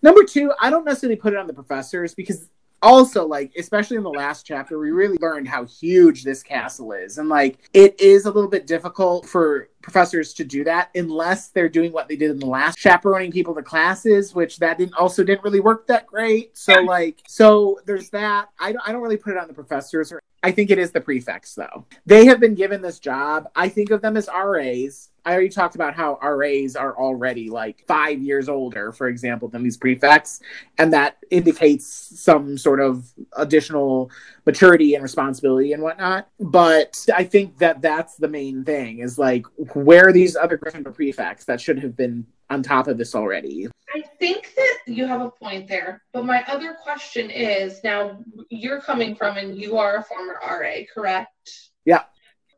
Number 0.03 0.25
two, 0.25 0.53
I 0.61 0.70
don't 0.70 0.85
necessarily 0.85 1.16
put 1.16 1.33
it 1.33 1.38
on 1.38 1.46
the 1.46 1.55
professors 1.55 2.14
because 2.14 2.49
also 2.82 3.26
like 3.26 3.52
especially 3.58 3.96
in 3.96 4.02
the 4.02 4.10
last 4.10 4.44
chapter 4.44 4.78
we 4.78 4.90
really 4.90 5.16
learned 5.20 5.48
how 5.48 5.64
huge 5.64 6.22
this 6.22 6.42
castle 6.42 6.92
is 6.92 7.18
and 7.18 7.28
like 7.28 7.58
it 7.72 7.98
is 8.00 8.26
a 8.26 8.30
little 8.30 8.50
bit 8.50 8.66
difficult 8.66 9.26
for 9.26 9.68
professors 9.82 10.34
to 10.34 10.44
do 10.44 10.64
that 10.64 10.90
unless 10.94 11.48
they're 11.48 11.68
doing 11.68 11.92
what 11.92 12.08
they 12.08 12.16
did 12.16 12.30
in 12.30 12.38
the 12.38 12.46
last 12.46 12.78
chaperoning 12.78 13.32
people 13.32 13.54
to 13.54 13.62
classes 13.62 14.34
which 14.34 14.58
that 14.58 14.78
didn't 14.78 14.94
also 14.94 15.24
didn't 15.24 15.42
really 15.42 15.60
work 15.60 15.86
that 15.86 16.06
great 16.06 16.56
so 16.56 16.74
like 16.82 17.22
so 17.26 17.78
there's 17.86 18.10
that 18.10 18.48
i 18.58 18.72
don't, 18.72 18.86
I 18.86 18.92
don't 18.92 19.02
really 19.02 19.16
put 19.16 19.32
it 19.32 19.38
on 19.38 19.48
the 19.48 19.54
professors 19.54 20.12
or 20.12 20.20
I 20.46 20.52
think 20.52 20.70
it 20.70 20.78
is 20.78 20.92
the 20.92 21.00
prefects, 21.00 21.56
though. 21.56 21.86
They 22.04 22.26
have 22.26 22.38
been 22.38 22.54
given 22.54 22.80
this 22.80 23.00
job. 23.00 23.48
I 23.56 23.68
think 23.68 23.90
of 23.90 24.00
them 24.00 24.16
as 24.16 24.28
RAs. 24.28 25.10
I 25.26 25.32
already 25.32 25.48
talked 25.48 25.74
about 25.74 25.94
how 25.94 26.20
RAs 26.22 26.76
are 26.76 26.96
already 26.96 27.50
like 27.50 27.84
five 27.88 28.22
years 28.22 28.48
older, 28.48 28.92
for 28.92 29.08
example, 29.08 29.48
than 29.48 29.64
these 29.64 29.76
prefects. 29.76 30.40
And 30.78 30.92
that 30.92 31.16
indicates 31.32 31.84
some 32.20 32.56
sort 32.56 32.80
of 32.80 33.12
additional 33.36 34.12
maturity 34.46 34.94
and 34.94 35.02
responsibility 35.02 35.72
and 35.72 35.82
whatnot. 35.82 36.28
But 36.38 37.04
I 37.12 37.24
think 37.24 37.58
that 37.58 37.82
that's 37.82 38.14
the 38.14 38.28
main 38.28 38.62
thing 38.62 39.00
is 39.00 39.18
like, 39.18 39.46
where 39.74 40.08
are 40.08 40.12
these 40.12 40.36
other 40.36 40.56
Gryffindor 40.56 40.94
prefects 40.94 41.44
that 41.46 41.60
should 41.60 41.80
have 41.80 41.96
been 41.96 42.24
on 42.48 42.62
top 42.62 42.86
of 42.86 42.96
this 42.96 43.16
already? 43.16 43.66
I 43.96 44.02
think 44.20 44.54
that 44.54 44.78
you 44.86 45.06
have 45.06 45.22
a 45.22 45.30
point 45.30 45.66
there. 45.66 46.02
But 46.12 46.24
my 46.24 46.44
other 46.46 46.74
question 46.74 47.30
is 47.30 47.82
now 47.82 48.22
you're 48.48 48.80
coming 48.80 49.16
from 49.16 49.38
and 49.38 49.60
you 49.60 49.76
are 49.76 49.96
a 49.96 50.04
former 50.04 50.38
RA, 50.48 50.84
correct? 50.94 51.32
Yeah. 51.84 52.04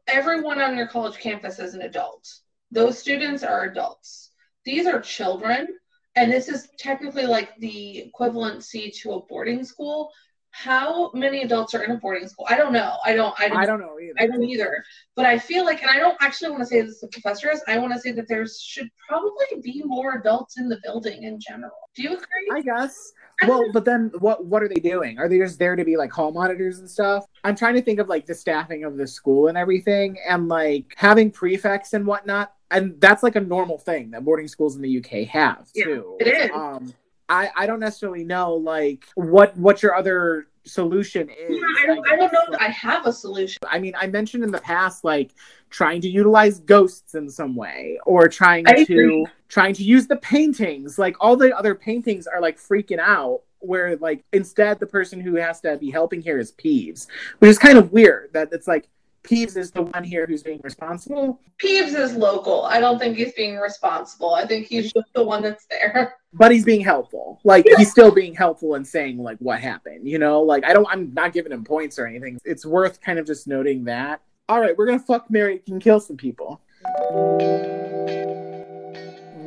Everyone 0.07 0.61
on 0.61 0.77
your 0.77 0.87
college 0.87 1.17
campus 1.17 1.59
is 1.59 1.73
an 1.73 1.81
adult. 1.81 2.29
Those 2.71 2.99
students 2.99 3.43
are 3.43 3.65
adults. 3.65 4.31
These 4.65 4.87
are 4.87 5.01
children. 5.01 5.69
And 6.17 6.33
this 6.33 6.49
is 6.49 6.69
technically 6.79 7.27
like 7.27 7.57
the 7.59 8.11
equivalency 8.13 8.93
to 9.03 9.13
a 9.13 9.27
boarding 9.27 9.65
school. 9.65 10.11
How 10.51 11.13
many 11.13 11.43
adults 11.43 11.75
are 11.75 11.85
in 11.85 11.93
a 11.93 11.97
boarding 11.97 12.27
school? 12.27 12.47
I 12.49 12.57
don't 12.57 12.73
know. 12.73 12.97
I 13.05 13.15
don't. 13.15 13.39
I 13.39 13.49
don't. 13.49 13.59
I 13.59 13.67
don't 13.67 13.81
know 13.81 13.99
either. 14.01 14.15
I 14.19 14.27
don't 14.27 14.43
either. 14.43 14.83
But 15.15 15.27
I 15.27 15.39
feel 15.39 15.65
like, 15.65 15.83
and 15.83 15.91
I 15.91 15.99
don't 15.99 16.17
actually 16.21 16.51
want 16.51 16.63
to 16.63 16.67
say 16.67 16.81
this 16.81 17.01
to 17.01 17.07
professors. 17.09 17.61
I 17.69 17.79
want 17.79 17.93
to 17.93 18.01
say 18.01 18.13
that 18.13 18.27
there 18.29 18.47
should 18.47 18.89
probably 19.09 19.47
be 19.63 19.83
more 19.85 20.19
adults 20.19 20.59
in 20.59 20.69
the 20.69 20.81
building 20.83 21.23
in 21.23 21.39
general. 21.39 21.77
Do 21.95 22.03
you 22.03 22.15
agree? 22.15 22.49
I 22.53 22.63
guess. 22.63 23.13
Well, 23.47 23.65
but 23.73 23.85
then 23.85 24.11
what 24.19 24.45
what 24.45 24.63
are 24.63 24.69
they 24.69 24.81
doing? 24.81 25.19
Are 25.19 25.29
they 25.29 25.39
just 25.39 25.59
there 25.59 25.77
to 25.77 25.85
be 25.85 25.97
like 25.97 26.11
hall 26.13 26.33
monitors 26.33 26.81
and 26.81 26.91
stuff? 26.91 27.25
I'm 27.45 27.55
trying 27.55 27.75
to 27.75 27.83
think 27.83 28.01
of 28.01 28.09
like 28.09 28.27
the 28.27 28.35
staffing 28.35 28.85
of 28.85 28.97
the 28.97 29.07
school 29.07 29.47
and 29.49 29.57
everything 29.57 30.19
and 30.29 30.49
like 30.49 30.95
having 30.97 31.31
prefects 31.31 31.93
and 31.93 32.07
whatnot. 32.07 32.53
And 32.71 33.01
that's 33.01 33.23
like 33.23 33.37
a 33.37 33.41
normal 33.41 33.79
thing 33.79 34.11
that 34.11 34.25
boarding 34.25 34.49
schools 34.49 34.77
in 34.77 34.83
the 34.83 34.99
UK 34.99 35.29
have 35.29 35.69
Yeah, 35.75 35.85
too. 35.85 36.17
it 36.21 36.27
is. 36.27 36.51
Um 36.53 36.93
I, 37.31 37.51
I 37.55 37.67
don't 37.67 37.81
necessarily 37.81 38.25
know 38.25 38.55
like 38.55 39.07
what 39.15 39.57
what 39.57 39.83
your 39.83 39.95
other 39.95 40.47
solution 40.69 41.29
is. 41.31 41.57
Yeah, 41.57 41.67
I 41.83 41.87
don't, 41.87 42.09
I 42.09 42.17
don't 42.17 42.33
know 42.33 42.45
that 42.51 42.61
I 42.61 42.69
have 42.69 43.07
a 43.07 43.13
solution. 43.13 43.59
I 43.67 43.79
mean, 43.79 43.95
I 43.97 44.07
mentioned 44.07 44.45
in 44.45 44.51
the 44.51 44.61
past, 44.61 45.05
like 45.05 45.33
trying 45.71 46.01
to 46.03 46.09
utilize 46.09 46.61
ghosts 46.61 47.15
in 47.15 47.29
some 47.29 47.57
way, 47.57 47.99
or 48.07 48.29
trying 48.29 48.69
I 48.69 48.73
to 48.75 48.83
agree. 48.83 49.27
trying 49.49 49.75
to 49.75 49.83
use 49.83 50.07
the 50.07 50.17
paintings. 50.17 50.99
Like 50.99 51.17
all 51.21 51.37
the 51.37 51.57
other 51.57 51.75
paintings 51.75 52.27
are 52.27 52.41
like 52.41 52.59
freaking 52.59 53.01
out. 53.01 53.43
Where 53.61 53.97
like 53.97 54.25
instead 54.33 54.79
the 54.79 54.87
person 54.87 55.21
who 55.21 55.35
has 55.35 55.61
to 55.63 55.77
be 55.79 55.91
helping 55.91 56.23
here 56.23 56.39
is 56.39 56.53
Peeves, 56.53 57.09
which 57.41 57.49
is 57.49 57.59
kind 57.59 57.77
of 57.77 57.91
weird. 57.91 58.33
That 58.33 58.51
it's 58.53 58.69
like 58.69 58.89
Peeves 59.29 59.57
is 59.57 59.71
the 59.71 59.83
one 59.83 60.05
here 60.05 60.27
who's 60.27 60.43
being 60.43 60.61
responsible, 60.65 61.41
Peeves 61.63 61.95
is 61.95 62.15
local. 62.15 62.65
I 62.65 62.81
don't 62.81 62.99
think 62.99 63.17
he's 63.17 63.33
being 63.35 63.59
responsible. 63.59 64.35
I 64.35 64.47
think 64.47 64.67
he's 64.67 64.93
just 64.93 65.13
the 65.15 65.23
one 65.23 65.43
that's 65.43 65.67
there. 65.67 66.15
but 66.33 66.51
he's 66.51 66.65
being 66.65 66.81
helpful. 66.81 67.41
Like 67.45 67.67
he's 67.77 67.91
still 67.91 68.11
being 68.11 68.35
helpful 68.35 68.75
and 68.75 68.87
saying 68.87 69.19
like 69.19 69.39
what 69.39 69.61
happened. 69.61 70.09
You 70.09 70.19
know, 70.19 70.41
like 70.41 70.65
I 70.65 70.73
don't. 70.73 70.87
I'm 70.91 71.13
not 71.13 71.33
giving 71.33 71.53
him 71.53 71.65
points 71.65 71.99
or 71.99 72.07
anything. 72.07 72.39
It's 72.45 72.65
worth 72.65 73.01
kind 73.01 73.19
of 73.19 73.27
just 73.27 73.47
noting 73.47 73.85
that. 73.85 74.23
All 74.49 74.61
right, 74.61 74.77
we're 74.77 74.87
gonna 74.87 74.99
fuck 74.99 75.31
Mary 75.31 75.63
and 75.69 75.81
kill 75.81 76.01
some 76.01 76.17
people. 76.17 76.61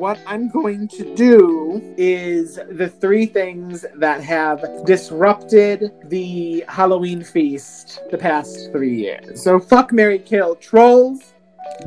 What 0.01 0.19
I'm 0.25 0.49
going 0.49 0.87
to 0.87 1.13
do 1.13 1.93
is 1.95 2.55
the 2.71 2.89
three 2.89 3.27
things 3.27 3.85
that 3.97 4.23
have 4.23 4.65
disrupted 4.83 5.91
the 6.05 6.65
Halloween 6.67 7.23
feast 7.23 8.01
the 8.09 8.17
past 8.17 8.71
three 8.71 8.95
years. 8.95 9.43
So, 9.43 9.59
fuck 9.59 9.93
Mary 9.93 10.17
Kill 10.17 10.55
trolls, 10.55 11.35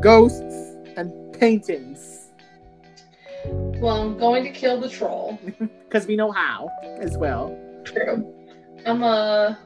ghosts, 0.00 0.76
and 0.96 1.10
paintings. 1.32 2.28
Well, 3.46 4.00
I'm 4.00 4.16
going 4.16 4.44
to 4.44 4.50
kill 4.50 4.80
the 4.80 4.88
troll. 4.88 5.36
Because 5.94 6.08
we 6.08 6.16
know 6.16 6.32
how 6.32 6.68
as 7.00 7.16
well. 7.16 7.56
True. 7.84 8.34
I'm 8.84 9.04
a. 9.04 9.56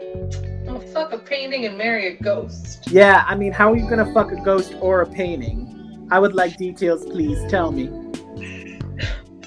I'm 0.00 0.64
gonna 0.64 0.86
fuck 0.92 1.12
a 1.12 1.18
painting 1.18 1.66
and 1.66 1.76
marry 1.76 2.06
a 2.06 2.22
ghost. 2.22 2.88
Yeah, 2.88 3.24
I 3.26 3.34
mean, 3.34 3.50
how 3.50 3.72
are 3.72 3.76
you 3.76 3.90
gonna 3.90 4.12
fuck 4.14 4.30
a 4.30 4.40
ghost 4.44 4.76
or 4.80 5.02
a 5.02 5.06
painting? 5.06 5.77
I 6.10 6.18
would 6.18 6.34
like 6.34 6.56
details, 6.56 7.04
please. 7.04 7.38
Tell 7.50 7.70
me. 7.70 7.86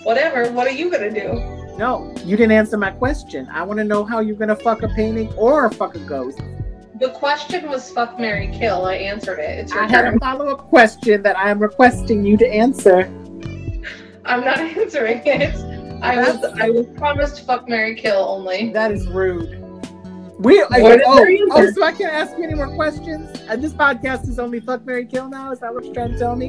Whatever. 0.03 0.51
What 0.51 0.67
are 0.67 0.71
you 0.71 0.91
gonna 0.91 1.11
do? 1.11 1.33
No, 1.77 2.13
you 2.25 2.37
didn't 2.37 2.51
answer 2.51 2.77
my 2.77 2.91
question. 2.91 3.47
I 3.51 3.63
want 3.63 3.77
to 3.79 3.83
know 3.83 4.03
how 4.03 4.19
you're 4.19 4.35
gonna 4.35 4.55
fuck 4.55 4.83
a 4.83 4.87
painting 4.89 5.33
or 5.33 5.69
fuck 5.71 5.95
a 5.95 5.99
ghost. 5.99 6.39
The 6.99 7.09
question 7.09 7.67
was 7.69 7.89
fuck 7.89 8.19
Mary 8.19 8.51
Kill. 8.53 8.85
I 8.85 8.95
answered 8.95 9.39
it. 9.39 9.57
It's 9.59 9.73
your 9.73 9.83
I 9.83 9.87
had 9.87 10.05
a 10.13 10.19
follow 10.19 10.49
up 10.49 10.69
question 10.69 11.23
that 11.23 11.35
I 11.37 11.49
am 11.49 11.59
requesting 11.59 12.23
you 12.23 12.37
to 12.37 12.47
answer. 12.47 13.11
I'm 14.25 14.43
not 14.45 14.59
answering 14.77 15.21
it. 15.25 15.55
I 16.03 16.17
was 16.17 16.43
I 16.59 16.69
was 16.69 16.85
promised 16.97 17.45
fuck 17.45 17.67
Mary 17.67 17.95
Kill 17.95 18.17
only. 18.17 18.71
That 18.71 18.91
is 18.91 19.07
rude. 19.07 19.60
We 20.41 20.59
I, 20.59 20.81
What 20.81 20.99
is 20.99 21.01
oh, 21.05 21.47
oh, 21.51 21.71
so 21.71 21.83
I 21.83 21.91
can't 21.91 22.11
ask 22.11 22.35
you 22.35 22.43
any 22.43 22.55
more 22.55 22.73
questions. 22.73 23.39
And 23.41 23.63
this 23.63 23.73
podcast 23.73 24.27
is 24.27 24.39
only 24.39 24.59
fuck 24.59 24.83
Mary 24.87 25.05
Kill 25.05 25.29
now. 25.29 25.51
Is 25.51 25.59
that 25.59 25.71
what 25.71 25.85
you're 25.85 25.93
trying 25.93 26.13
to 26.13 26.17
tell 26.17 26.35
me? 26.35 26.47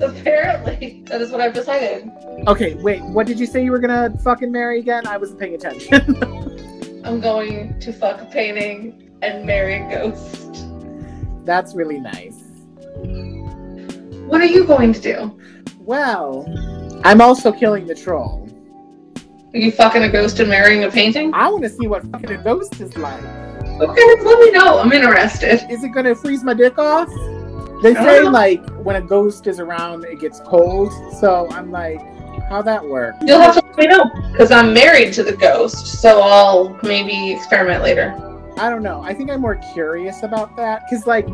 Apparently, 0.00 1.02
that 1.08 1.20
is 1.20 1.30
what 1.30 1.42
I've 1.42 1.52
decided. 1.52 2.10
Okay, 2.46 2.72
wait. 2.76 3.02
What 3.02 3.26
did 3.26 3.38
you 3.38 3.44
say 3.44 3.62
you 3.62 3.70
were 3.70 3.80
gonna 3.80 4.16
fucking 4.24 4.50
marry 4.50 4.78
again? 4.78 5.06
I 5.06 5.18
wasn't 5.18 5.40
paying 5.40 5.54
attention. 5.54 6.22
I'm 7.04 7.20
going 7.20 7.78
to 7.80 7.92
fuck 7.92 8.22
a 8.22 8.24
painting 8.24 9.10
and 9.20 9.44
marry 9.44 9.74
a 9.74 9.90
ghost. 9.90 10.66
That's 11.44 11.74
really 11.74 12.00
nice. 12.00 12.40
What 14.26 14.40
are 14.40 14.46
you 14.46 14.64
going 14.64 14.94
to 14.94 15.00
do? 15.00 15.38
Well, 15.80 16.46
I'm 17.04 17.20
also 17.20 17.52
killing 17.52 17.86
the 17.86 17.94
troll. 17.94 18.47
Are 19.54 19.58
you 19.58 19.72
fucking 19.72 20.02
a 20.02 20.10
ghost 20.10 20.40
and 20.40 20.50
marrying 20.50 20.84
a 20.84 20.90
painting? 20.90 21.32
I 21.32 21.48
want 21.48 21.62
to 21.62 21.70
see 21.70 21.86
what 21.86 22.04
fucking 22.12 22.30
a 22.30 22.44
ghost 22.44 22.78
is 22.82 22.94
like. 22.98 23.22
Okay, 23.80 24.22
let 24.22 24.40
me 24.40 24.50
know. 24.50 24.78
I'm 24.78 24.92
interested. 24.92 25.70
Is 25.70 25.82
it 25.82 25.88
gonna 25.88 26.14
freeze 26.14 26.44
my 26.44 26.52
dick 26.52 26.78
off? 26.78 27.08
They 27.82 27.94
say 27.94 28.20
know. 28.20 28.30
like 28.30 28.68
when 28.84 28.96
a 28.96 29.00
ghost 29.00 29.46
is 29.46 29.58
around, 29.58 30.04
it 30.04 30.20
gets 30.20 30.40
cold. 30.40 30.92
So 31.18 31.48
I'm 31.50 31.70
like, 31.70 31.98
how 32.50 32.60
that 32.60 32.84
work? 32.84 33.14
You'll 33.24 33.40
have 33.40 33.54
to 33.54 33.64
let 33.64 33.78
me 33.78 33.86
know 33.86 34.04
because 34.32 34.50
I'm 34.50 34.74
married 34.74 35.14
to 35.14 35.22
the 35.22 35.34
ghost, 35.34 35.86
so 35.86 36.20
I'll 36.20 36.78
maybe 36.82 37.32
experiment 37.32 37.82
later. 37.82 38.14
I 38.58 38.68
don't 38.68 38.82
know. 38.82 39.00
I 39.00 39.14
think 39.14 39.30
I'm 39.30 39.40
more 39.40 39.56
curious 39.72 40.24
about 40.24 40.56
that 40.58 40.82
because 40.90 41.06
like 41.06 41.26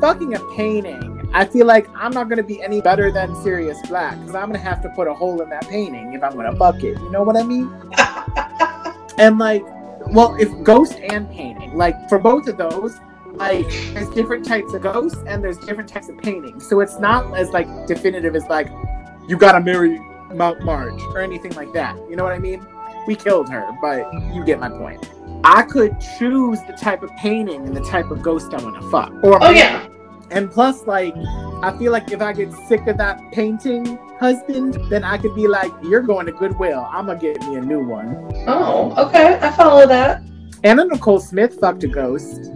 fucking 0.00 0.34
a 0.34 0.40
painting. 0.56 1.09
I 1.32 1.44
feel 1.44 1.66
like 1.66 1.88
I'm 1.94 2.12
not 2.12 2.28
gonna 2.28 2.42
be 2.42 2.62
any 2.62 2.80
better 2.80 3.10
than 3.12 3.34
Sirius 3.42 3.78
Black 3.86 4.18
because 4.18 4.34
I'm 4.34 4.48
gonna 4.48 4.58
have 4.58 4.82
to 4.82 4.88
put 4.90 5.06
a 5.06 5.14
hole 5.14 5.40
in 5.42 5.48
that 5.50 5.68
painting 5.68 6.12
if 6.12 6.22
I'm 6.22 6.34
gonna 6.34 6.56
fuck 6.56 6.82
it. 6.82 6.98
You 6.98 7.10
know 7.10 7.22
what 7.22 7.36
I 7.36 7.42
mean? 7.42 7.70
And 9.20 9.38
like, 9.38 9.62
well, 10.12 10.34
if 10.40 10.50
ghost 10.62 10.94
and 10.94 11.30
painting, 11.30 11.76
like 11.76 12.08
for 12.08 12.18
both 12.18 12.48
of 12.48 12.56
those, 12.56 12.98
like 13.34 13.68
there's 13.92 14.08
different 14.10 14.46
types 14.46 14.72
of 14.72 14.80
ghosts 14.80 15.22
and 15.26 15.44
there's 15.44 15.58
different 15.58 15.90
types 15.90 16.08
of 16.08 16.16
paintings. 16.16 16.66
So 16.66 16.80
it's 16.80 16.98
not 16.98 17.36
as 17.36 17.50
like 17.50 17.86
definitive 17.86 18.34
as 18.34 18.44
like 18.44 18.68
you 19.28 19.36
gotta 19.36 19.60
marry 19.60 19.98
Mount 20.34 20.62
March 20.62 20.98
or 21.08 21.18
anything 21.18 21.52
like 21.52 21.70
that. 21.74 21.96
You 22.08 22.16
know 22.16 22.24
what 22.24 22.32
I 22.32 22.38
mean? 22.38 22.66
We 23.06 23.14
killed 23.14 23.50
her, 23.50 23.70
but 23.82 24.10
you 24.34 24.42
get 24.42 24.58
my 24.58 24.70
point. 24.70 25.10
I 25.44 25.62
could 25.64 26.00
choose 26.18 26.58
the 26.66 26.72
type 26.72 27.02
of 27.02 27.14
painting 27.16 27.66
and 27.66 27.76
the 27.76 27.84
type 27.84 28.10
of 28.10 28.22
ghost 28.22 28.54
I 28.54 28.62
want 28.62 28.76
to 28.76 28.90
fuck. 28.90 29.12
Or 29.22 29.38
Oh 29.44 29.50
yeah. 29.50 29.86
And 30.30 30.50
plus, 30.50 30.86
like, 30.86 31.14
I 31.62 31.76
feel 31.78 31.92
like 31.92 32.10
if 32.10 32.22
I 32.22 32.32
get 32.32 32.52
sick 32.68 32.86
of 32.86 32.96
that 32.98 33.20
painting 33.32 33.98
husband, 34.18 34.78
then 34.88 35.04
I 35.04 35.18
could 35.18 35.34
be 35.34 35.46
like, 35.46 35.72
"You're 35.82 36.02
going 36.02 36.26
to 36.26 36.32
Goodwill. 36.32 36.86
I'm 36.90 37.06
gonna 37.06 37.18
get 37.18 37.40
me 37.42 37.56
a 37.56 37.60
new 37.60 37.84
one." 37.84 38.32
Oh, 38.46 38.94
okay. 39.06 39.38
I 39.40 39.50
follow 39.52 39.86
that. 39.86 40.22
Anna 40.62 40.84
Nicole 40.84 41.20
Smith 41.20 41.58
fucked 41.58 41.84
a 41.84 41.88
ghost. 41.88 42.50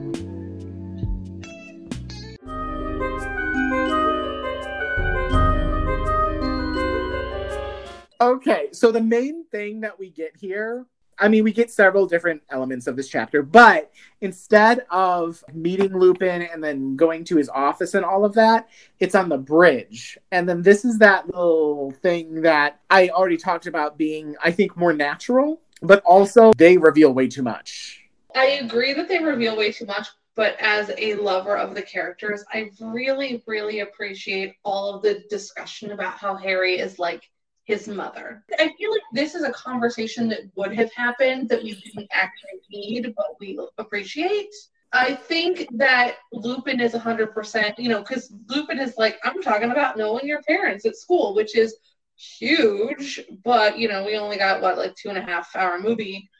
Okay, 8.21 8.69
so 8.73 8.91
the 8.91 9.03
main 9.03 9.45
thing 9.51 9.81
that 9.81 9.99
we 9.99 10.09
get 10.09 10.37
here, 10.37 10.87
I 11.19 11.29
mean, 11.29 11.45
we 11.45 11.53
get 11.53 11.71
several 11.71 12.07
different 12.07 12.43
elements 12.51 12.87
of 12.87 12.97
this 12.97 13.09
chapter, 13.09 13.43
but 13.43 13.93
instead 14.21 14.85
of 14.91 15.43
meeting 15.53 15.97
Lupin 15.97 16.43
and 16.43 16.63
then 16.63 16.97
going 16.97 17.25
to 17.25 17.37
his 17.37 17.49
office 17.49 17.95
and 17.95 18.05
all 18.05 18.25
of 18.25 18.35
that, 18.35 18.69
it's 19.01 19.15
on 19.15 19.29
the 19.29 19.39
bridge. 19.39 20.19
And 20.33 20.49
then 20.49 20.63
this 20.63 20.85
is 20.85 20.99
that 20.99 21.27
little 21.27 21.93
thing 22.03 22.43
that 22.43 22.81
I 22.91 23.09
already 23.11 23.37
talked 23.37 23.67
about 23.67 23.97
being, 23.97 24.35
I 24.43 24.51
think, 24.51 24.77
more 24.77 24.93
natural, 24.93 25.61
but 25.83 26.03
also 26.05 26.53
they 26.55 26.77
reveal 26.77 27.13
way 27.13 27.29
too 27.29 27.43
much. 27.43 28.01
I 28.35 28.47
agree 28.63 28.93
that 28.95 29.09
they 29.09 29.23
reveal 29.23 29.57
way 29.57 29.71
too 29.71 29.87
much, 29.87 30.09
but 30.35 30.57
as 30.59 30.91
a 30.99 31.15
lover 31.15 31.57
of 31.57 31.75
the 31.75 31.83
characters, 31.83 32.45
I 32.53 32.71
really, 32.81 33.43
really 33.47 33.81
appreciate 33.81 34.55
all 34.65 34.95
of 34.95 35.03
the 35.03 35.23
discussion 35.31 35.93
about 35.93 36.15
how 36.15 36.35
Harry 36.35 36.79
is 36.79 36.99
like 36.99 37.31
his 37.65 37.89
mother. 37.89 38.45
I 38.59 38.71
feel 38.79 38.91
like 38.91 39.03
this 39.13 39.35
is 39.35 39.43
a 39.43 39.53
conversation 39.53 40.29
that 40.29 40.41
would 40.55 40.75
have 40.75 40.93
happened 40.93 41.49
that 41.49 41.63
we 41.63 41.75
didn't 41.75 42.09
actually 42.13 42.61
need, 42.71 43.15
but 43.17 43.27
we 43.41 43.59
appreciate. 43.79 44.55
I 44.93 45.15
think 45.15 45.67
that 45.77 46.17
Lupin 46.33 46.81
is 46.81 46.93
100%, 46.93 47.79
you 47.79 47.89
know, 47.89 48.01
because 48.01 48.33
Lupin 48.49 48.79
is 48.79 48.95
like, 48.97 49.19
I'm 49.25 49.43
talking 49.43 49.71
about 49.71 49.97
knowing 49.97 50.27
your 50.27 50.43
parents 50.43 50.87
at 50.87 50.97
school, 50.97 51.35
which 51.35 51.57
is 51.57 51.77
huge, 52.17 53.21
but, 53.45 53.79
you 53.79 53.89
know, 53.89 54.05
we 54.05 54.17
only 54.17 54.37
got, 54.37 54.63
what, 54.63 54.79
like 54.79 54.95
two 54.95 55.09
and 55.09 55.19
a 55.19 55.23
half 55.23 55.57
hour 55.57 55.81
movie 55.81 56.31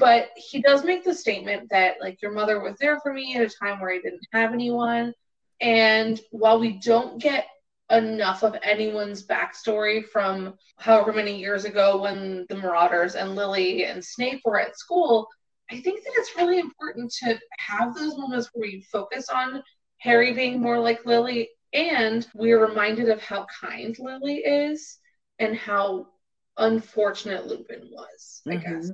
but 0.00 0.30
he 0.34 0.62
does 0.62 0.82
make 0.82 1.04
the 1.04 1.14
statement 1.14 1.68
that 1.70 1.96
like 2.00 2.20
your 2.22 2.32
mother 2.32 2.58
was 2.58 2.74
there 2.80 2.98
for 3.00 3.12
me 3.12 3.36
at 3.36 3.42
a 3.42 3.54
time 3.62 3.78
where 3.78 3.92
I 3.92 4.00
didn't 4.00 4.26
have 4.32 4.54
anyone. 4.54 5.12
And 5.60 6.18
while 6.30 6.58
we 6.58 6.78
don't 6.78 7.20
get 7.20 7.46
enough 7.90 8.42
of 8.42 8.56
anyone's 8.62 9.26
backstory 9.26 10.04
from 10.04 10.54
however 10.78 11.12
many 11.12 11.38
years 11.38 11.64
ago 11.64 12.02
when 12.02 12.46
the 12.48 12.56
Marauders 12.56 13.14
and 13.14 13.34
Lily 13.34 13.84
and 13.84 14.04
Snape 14.04 14.40
were 14.44 14.60
at 14.60 14.78
school, 14.78 15.26
I 15.70 15.80
think 15.80 16.02
that 16.02 16.12
it's 16.16 16.36
really 16.36 16.58
important 16.58 17.12
to 17.22 17.38
have 17.58 17.94
those 17.94 18.16
moments 18.16 18.50
where 18.52 18.68
you 18.68 18.82
focus 18.90 19.28
on 19.28 19.62
Harry 19.98 20.32
being 20.32 20.60
more 20.60 20.78
like 20.78 21.04
Lily 21.04 21.50
and 21.72 22.26
we're 22.34 22.64
reminded 22.64 23.08
of 23.08 23.22
how 23.22 23.46
kind 23.60 23.96
Lily 23.98 24.38
is 24.38 24.98
and 25.38 25.56
how 25.56 26.08
unfortunate 26.56 27.46
Lupin 27.46 27.88
was, 27.90 28.42
I 28.46 28.50
mm-hmm. 28.50 28.80
guess. 28.80 28.90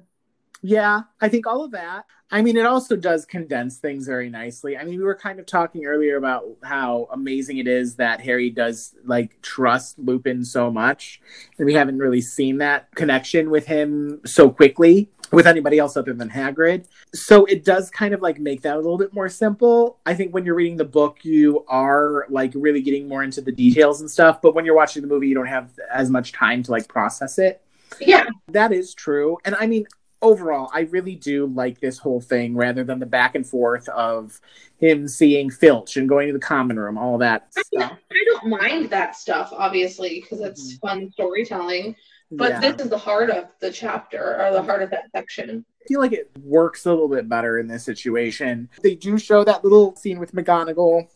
Yeah, 0.62 1.02
I 1.20 1.28
think 1.28 1.46
all 1.46 1.64
of 1.64 1.70
that. 1.72 2.06
I 2.30 2.42
mean, 2.42 2.56
it 2.56 2.66
also 2.66 2.96
does 2.96 3.24
condense 3.24 3.78
things 3.78 4.06
very 4.06 4.28
nicely. 4.28 4.76
I 4.76 4.84
mean, 4.84 4.98
we 4.98 5.04
were 5.04 5.14
kind 5.14 5.38
of 5.38 5.46
talking 5.46 5.86
earlier 5.86 6.16
about 6.16 6.44
how 6.64 7.08
amazing 7.12 7.58
it 7.58 7.68
is 7.68 7.94
that 7.96 8.20
Harry 8.20 8.50
does 8.50 8.96
like 9.04 9.40
trust 9.42 9.98
Lupin 9.98 10.44
so 10.44 10.70
much, 10.70 11.20
and 11.58 11.66
we 11.66 11.74
haven't 11.74 11.98
really 11.98 12.20
seen 12.20 12.58
that 12.58 12.92
connection 12.96 13.48
with 13.48 13.66
him 13.66 14.20
so 14.24 14.50
quickly 14.50 15.08
with 15.32 15.46
anybody 15.46 15.78
else 15.78 15.96
other 15.96 16.14
than 16.14 16.28
Hagrid. 16.28 16.86
So 17.14 17.44
it 17.46 17.64
does 17.64 17.90
kind 17.90 18.12
of 18.14 18.22
like 18.22 18.38
make 18.40 18.62
that 18.62 18.74
a 18.74 18.80
little 18.80 18.98
bit 18.98 19.12
more 19.14 19.28
simple. 19.28 19.98
I 20.06 20.14
think 20.14 20.34
when 20.34 20.44
you're 20.44 20.54
reading 20.54 20.76
the 20.76 20.84
book, 20.84 21.24
you 21.24 21.64
are 21.68 22.26
like 22.28 22.52
really 22.54 22.80
getting 22.80 23.08
more 23.08 23.22
into 23.22 23.40
the 23.40 23.52
details 23.52 24.00
and 24.00 24.10
stuff, 24.10 24.40
but 24.42 24.54
when 24.54 24.64
you're 24.64 24.76
watching 24.76 25.02
the 25.02 25.08
movie, 25.08 25.28
you 25.28 25.34
don't 25.34 25.46
have 25.46 25.70
as 25.92 26.10
much 26.10 26.32
time 26.32 26.62
to 26.64 26.70
like 26.70 26.88
process 26.88 27.38
it. 27.38 27.62
Yeah, 28.00 28.26
That 28.48 28.72
is 28.72 28.94
true. 28.94 29.38
And 29.44 29.54
I 29.54 29.66
mean, 29.66 29.86
overall, 30.22 30.70
I 30.72 30.80
really 30.80 31.14
do 31.14 31.46
like 31.46 31.80
this 31.80 31.98
whole 31.98 32.20
thing 32.20 32.56
rather 32.56 32.84
than 32.84 32.98
the 32.98 33.06
back 33.06 33.34
and 33.34 33.46
forth 33.46 33.88
of 33.88 34.40
him 34.78 35.08
seeing 35.08 35.50
Filch 35.50 35.96
and 35.96 36.08
going 36.08 36.26
to 36.28 36.32
the 36.32 36.38
common 36.38 36.78
room, 36.78 36.98
all 36.98 37.18
that 37.18 37.48
I, 37.56 37.62
mean, 37.72 37.82
stuff. 37.86 37.98
I 38.10 38.24
don't 38.26 38.46
mind 38.50 38.90
that 38.90 39.16
stuff, 39.16 39.52
obviously, 39.52 40.20
because 40.20 40.40
it's 40.40 40.76
fun 40.78 41.10
storytelling. 41.12 41.94
But 42.32 42.52
Mm-hmm. 42.54 42.62
Yeah. 42.62 42.72
this 42.72 42.82
is 42.82 42.90
the 42.90 42.98
heart 42.98 43.30
of 43.30 43.44
the 43.60 43.70
chapter, 43.70 44.44
or 44.44 44.52
the 44.52 44.62
heart 44.62 44.82
of 44.82 44.90
that 44.90 45.04
section. 45.14 45.64
I 45.80 45.86
feel 45.86 46.00
like 46.00 46.12
it 46.12 46.28
works 46.42 46.84
a 46.84 46.90
little 46.90 47.08
bit 47.08 47.28
better 47.28 47.60
in 47.60 47.68
this 47.68 47.84
situation. 47.84 48.68
They 48.82 48.96
do 48.96 49.16
show 49.16 49.44
that 49.44 49.62
little 49.62 49.94
scene 49.94 50.18
with 50.18 50.32
McGonagall 50.34 51.06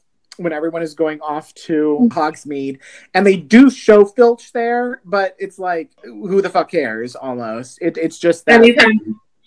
when 0.43 0.53
everyone 0.53 0.83
is 0.83 0.95
going 0.95 1.21
off 1.21 1.53
to 1.55 1.99
mm-hmm. 2.01 2.19
Hogsmeade, 2.19 2.79
and 3.15 3.27
they 3.27 3.37
do 3.37 3.71
show 3.71 4.05
Filch 4.05 4.53
there, 4.53 5.01
but 5.05 5.37
it's 5.39 5.59
like, 5.59 5.91
who 6.03 6.41
the 6.41 6.49
fuck 6.49 6.71
cares? 6.71 7.15
Almost, 7.15 7.79
it, 7.83 7.97
it's 7.97 8.19
just 8.19 8.47
that. 8.47 8.61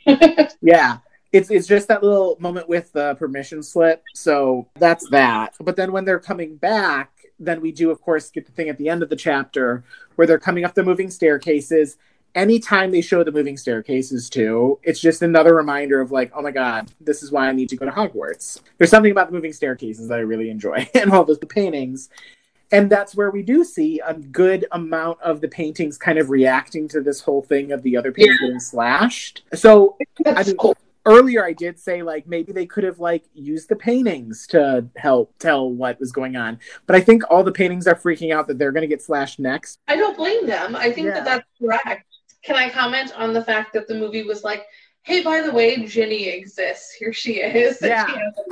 Yeah. 0.62 0.98
It's 1.32 1.50
it's 1.50 1.66
just 1.66 1.88
that 1.88 2.04
little 2.04 2.38
moment 2.40 2.70
with 2.70 2.92
the 2.92 3.16
permission 3.16 3.64
slip. 3.64 4.04
So 4.14 4.68
that's 4.76 5.10
that. 5.10 5.56
But 5.60 5.76
then 5.76 5.92
when 5.92 6.06
they're 6.06 6.20
coming 6.20 6.58
back, 6.58 7.12
then 7.40 7.60
we 7.60 7.72
do, 7.72 7.90
of 7.90 8.00
course, 8.02 8.30
get 8.30 8.46
the 8.46 8.52
thing 8.52 8.70
at 8.70 8.78
the 8.78 8.88
end 8.88 9.02
of 9.02 9.10
the 9.10 9.16
chapter 9.16 9.84
where 10.16 10.28
they're 10.28 10.38
coming 10.38 10.64
up 10.64 10.76
the 10.76 10.84
moving 10.84 11.10
staircases. 11.10 11.98
Anytime 12.36 12.92
they 12.92 13.02
show 13.02 13.24
the 13.24 13.32
moving 13.32 13.58
staircases 13.58 14.30
too, 14.30 14.80
it's 14.84 15.00
just 15.00 15.22
another 15.22 15.56
reminder 15.56 16.02
of 16.02 16.12
like, 16.12 16.32
oh 16.36 16.42
my 16.42 16.52
god, 16.52 16.92
this 17.00 17.22
is 17.22 17.32
why 17.32 17.48
I 17.48 17.52
need 17.52 17.70
to 17.70 17.76
go 17.76 17.86
to 17.86 17.92
Hogwarts. 17.92 18.62
There's 18.78 18.90
something 18.90 19.12
about 19.12 19.28
the 19.28 19.34
moving 19.34 19.54
staircases 19.54 20.08
that 20.08 20.18
I 20.18 20.22
really 20.22 20.50
enjoy, 20.50 20.90
and 20.96 21.12
all 21.12 21.24
the 21.24 21.38
paintings. 21.38 22.10
And 22.72 22.90
that's 22.90 23.14
where 23.14 23.30
we 23.30 23.44
do 23.44 23.64
see 23.64 24.00
a 24.00 24.16
good 24.16 24.66
amount 24.72 25.22
of 25.22 25.42
the 25.42 25.48
paintings 25.48 25.96
kind 26.00 26.18
of 26.18 26.32
reacting 26.32 26.88
to 26.88 27.02
this 27.02 27.22
whole 27.22 27.44
thing 27.44 27.72
of 27.72 27.84
the 27.84 27.96
other 27.96 28.12
paintings 28.12 28.40
yeah. 28.42 28.48
getting 28.48 28.60
slashed. 28.60 29.44
So 29.54 29.96
I 30.26 30.44
mean, 30.44 30.58
cool 30.58 30.76
earlier 31.06 31.44
I 31.44 31.54
did 31.54 31.80
say 31.80 32.02
like 32.02 32.28
maybe 32.28 32.52
they 32.52 32.66
could 32.66 32.84
have 32.84 33.00
like 33.00 33.26
used 33.34 33.70
the 33.70 33.76
paintings 33.76 34.48
to 34.48 34.86
help 34.96 35.34
tell 35.40 35.70
what 35.70 36.00
was 36.00 36.12
going 36.12 36.36
on. 36.36 36.60
But 36.86 36.96
I 36.96 37.02
think 37.02 37.24
all 37.30 37.44
the 37.44 37.52
paintings 37.52 37.88
are 37.88 37.96
freaking 37.96 38.34
out 38.34 38.48
that 38.48 38.58
they're 38.58 38.72
going 38.72 38.82
to 38.82 38.88
get 38.88 39.02
slashed 39.02 39.40
next. 39.40 39.80
I 39.88 39.96
don't 39.96 40.18
blame 40.18 40.48
them. 40.48 40.76
I 40.76 40.92
think 40.92 41.08
yeah. 41.08 41.16
that 41.16 41.26
that's 41.26 41.48
correct. 41.60 42.06
Can 42.44 42.56
I 42.56 42.70
comment 42.70 43.14
on 43.16 43.34
the 43.34 43.44
fact 43.44 43.74
that 43.74 43.88
the 43.88 43.96
movie 43.96 44.24
was 44.24 44.44
like, 44.44 44.66
hey, 45.04 45.22
by 45.22 45.42
the 45.42 45.52
way, 45.52 45.86
Ginny 45.86 46.30
exists. 46.30 46.94
Here 46.94 47.14
she 47.14 47.42
is. 47.42 47.82
Yeah. 47.94 48.08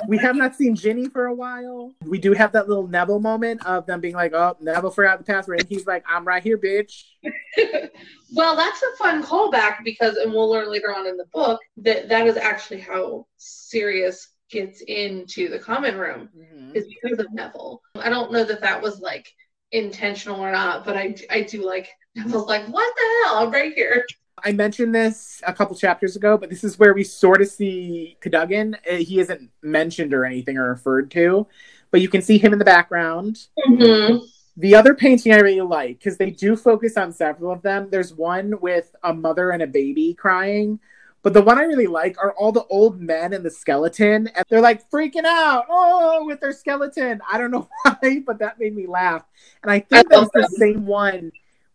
we 0.07 0.17
have 0.17 0.35
not 0.35 0.55
seen 0.55 0.75
Ginny 0.75 1.07
for 1.07 1.25
a 1.25 1.33
while. 1.33 1.93
We 2.05 2.19
do 2.19 2.33
have 2.33 2.51
that 2.51 2.67
little 2.67 2.87
Neville 2.87 3.19
moment 3.19 3.65
of 3.65 3.85
them 3.85 4.01
being 4.01 4.13
like, 4.13 4.33
oh, 4.33 4.57
Neville 4.59 4.91
forgot 4.91 5.17
the 5.17 5.23
password. 5.23 5.61
And 5.61 5.69
he's 5.69 5.87
like, 5.87 6.03
I'm 6.07 6.25
right 6.25 6.43
here, 6.43 6.57
bitch. 6.57 7.03
well, 8.33 8.55
that's 8.55 8.83
a 8.83 8.97
fun 8.97 9.23
callback 9.23 9.83
because, 9.83 10.17
and 10.17 10.31
we'll 10.31 10.49
learn 10.49 10.69
later 10.69 10.93
on 10.93 11.07
in 11.07 11.17
the 11.17 11.25
book, 11.33 11.59
that 11.77 12.09
that 12.09 12.27
is 12.27 12.37
actually 12.37 12.81
how 12.81 13.25
Sirius 13.37 14.27
gets 14.51 14.81
into 14.81 15.49
the 15.49 15.57
common 15.57 15.97
room 15.97 16.29
mm-hmm. 16.37 16.75
is 16.75 16.87
because 17.01 17.19
of 17.19 17.31
Neville. 17.31 17.81
I 17.95 18.09
don't 18.09 18.31
know 18.31 18.43
that 18.43 18.61
that 18.61 18.81
was 18.81 18.99
like 18.99 19.31
intentional 19.71 20.41
or 20.41 20.51
not, 20.51 20.83
but 20.85 20.97
I, 20.97 21.15
I 21.29 21.41
do 21.43 21.65
like 21.65 21.89
Neville's 22.15 22.47
like, 22.47 22.67
what 22.67 22.93
the 22.95 23.25
hell? 23.25 23.37
I'm 23.39 23.51
right 23.51 23.73
here. 23.73 24.05
I 24.43 24.51
mentioned 24.51 24.93
this 24.93 25.41
a 25.45 25.53
couple 25.53 25.75
chapters 25.75 26.15
ago, 26.15 26.37
but 26.37 26.49
this 26.49 26.63
is 26.63 26.79
where 26.79 26.93
we 26.93 27.03
sort 27.03 27.41
of 27.41 27.47
see 27.47 28.17
Cadogan. 28.21 28.75
Uh, 28.89 28.95
he 28.95 29.19
isn't 29.19 29.49
mentioned 29.61 30.13
or 30.13 30.25
anything 30.25 30.57
or 30.57 30.69
referred 30.69 31.11
to, 31.11 31.47
but 31.91 32.01
you 32.01 32.09
can 32.09 32.21
see 32.21 32.37
him 32.37 32.53
in 32.53 32.59
the 32.59 32.65
background. 32.65 33.47
Mm-hmm. 33.67 34.25
The 34.57 34.75
other 34.75 34.93
painting 34.93 35.33
I 35.33 35.37
really 35.37 35.61
like 35.61 35.99
because 35.99 36.17
they 36.17 36.31
do 36.31 36.55
focus 36.55 36.97
on 36.97 37.13
several 37.13 37.51
of 37.51 37.61
them. 37.61 37.89
There's 37.89 38.13
one 38.13 38.59
with 38.61 38.93
a 39.03 39.13
mother 39.13 39.51
and 39.51 39.61
a 39.61 39.67
baby 39.67 40.13
crying, 40.13 40.79
but 41.23 41.33
the 41.33 41.41
one 41.41 41.57
I 41.57 41.63
really 41.63 41.87
like 41.87 42.17
are 42.17 42.33
all 42.33 42.51
the 42.51 42.65
old 42.65 42.99
men 42.99 43.33
and 43.33 43.45
the 43.45 43.51
skeleton, 43.51 44.27
and 44.27 44.45
they're 44.49 44.61
like 44.61 44.89
freaking 44.89 45.25
out, 45.25 45.65
oh, 45.69 46.25
with 46.25 46.41
their 46.41 46.51
skeleton. 46.51 47.21
I 47.31 47.37
don't 47.37 47.51
know 47.51 47.69
why, 47.83 48.21
but 48.25 48.39
that 48.39 48.59
made 48.59 48.75
me 48.75 48.87
laugh. 48.87 49.23
And 49.61 49.71
I 49.71 49.79
think 49.79 50.07
I 50.11 50.19
that's 50.19 50.31
the 50.33 50.55
same 50.57 50.85
one 50.85 51.31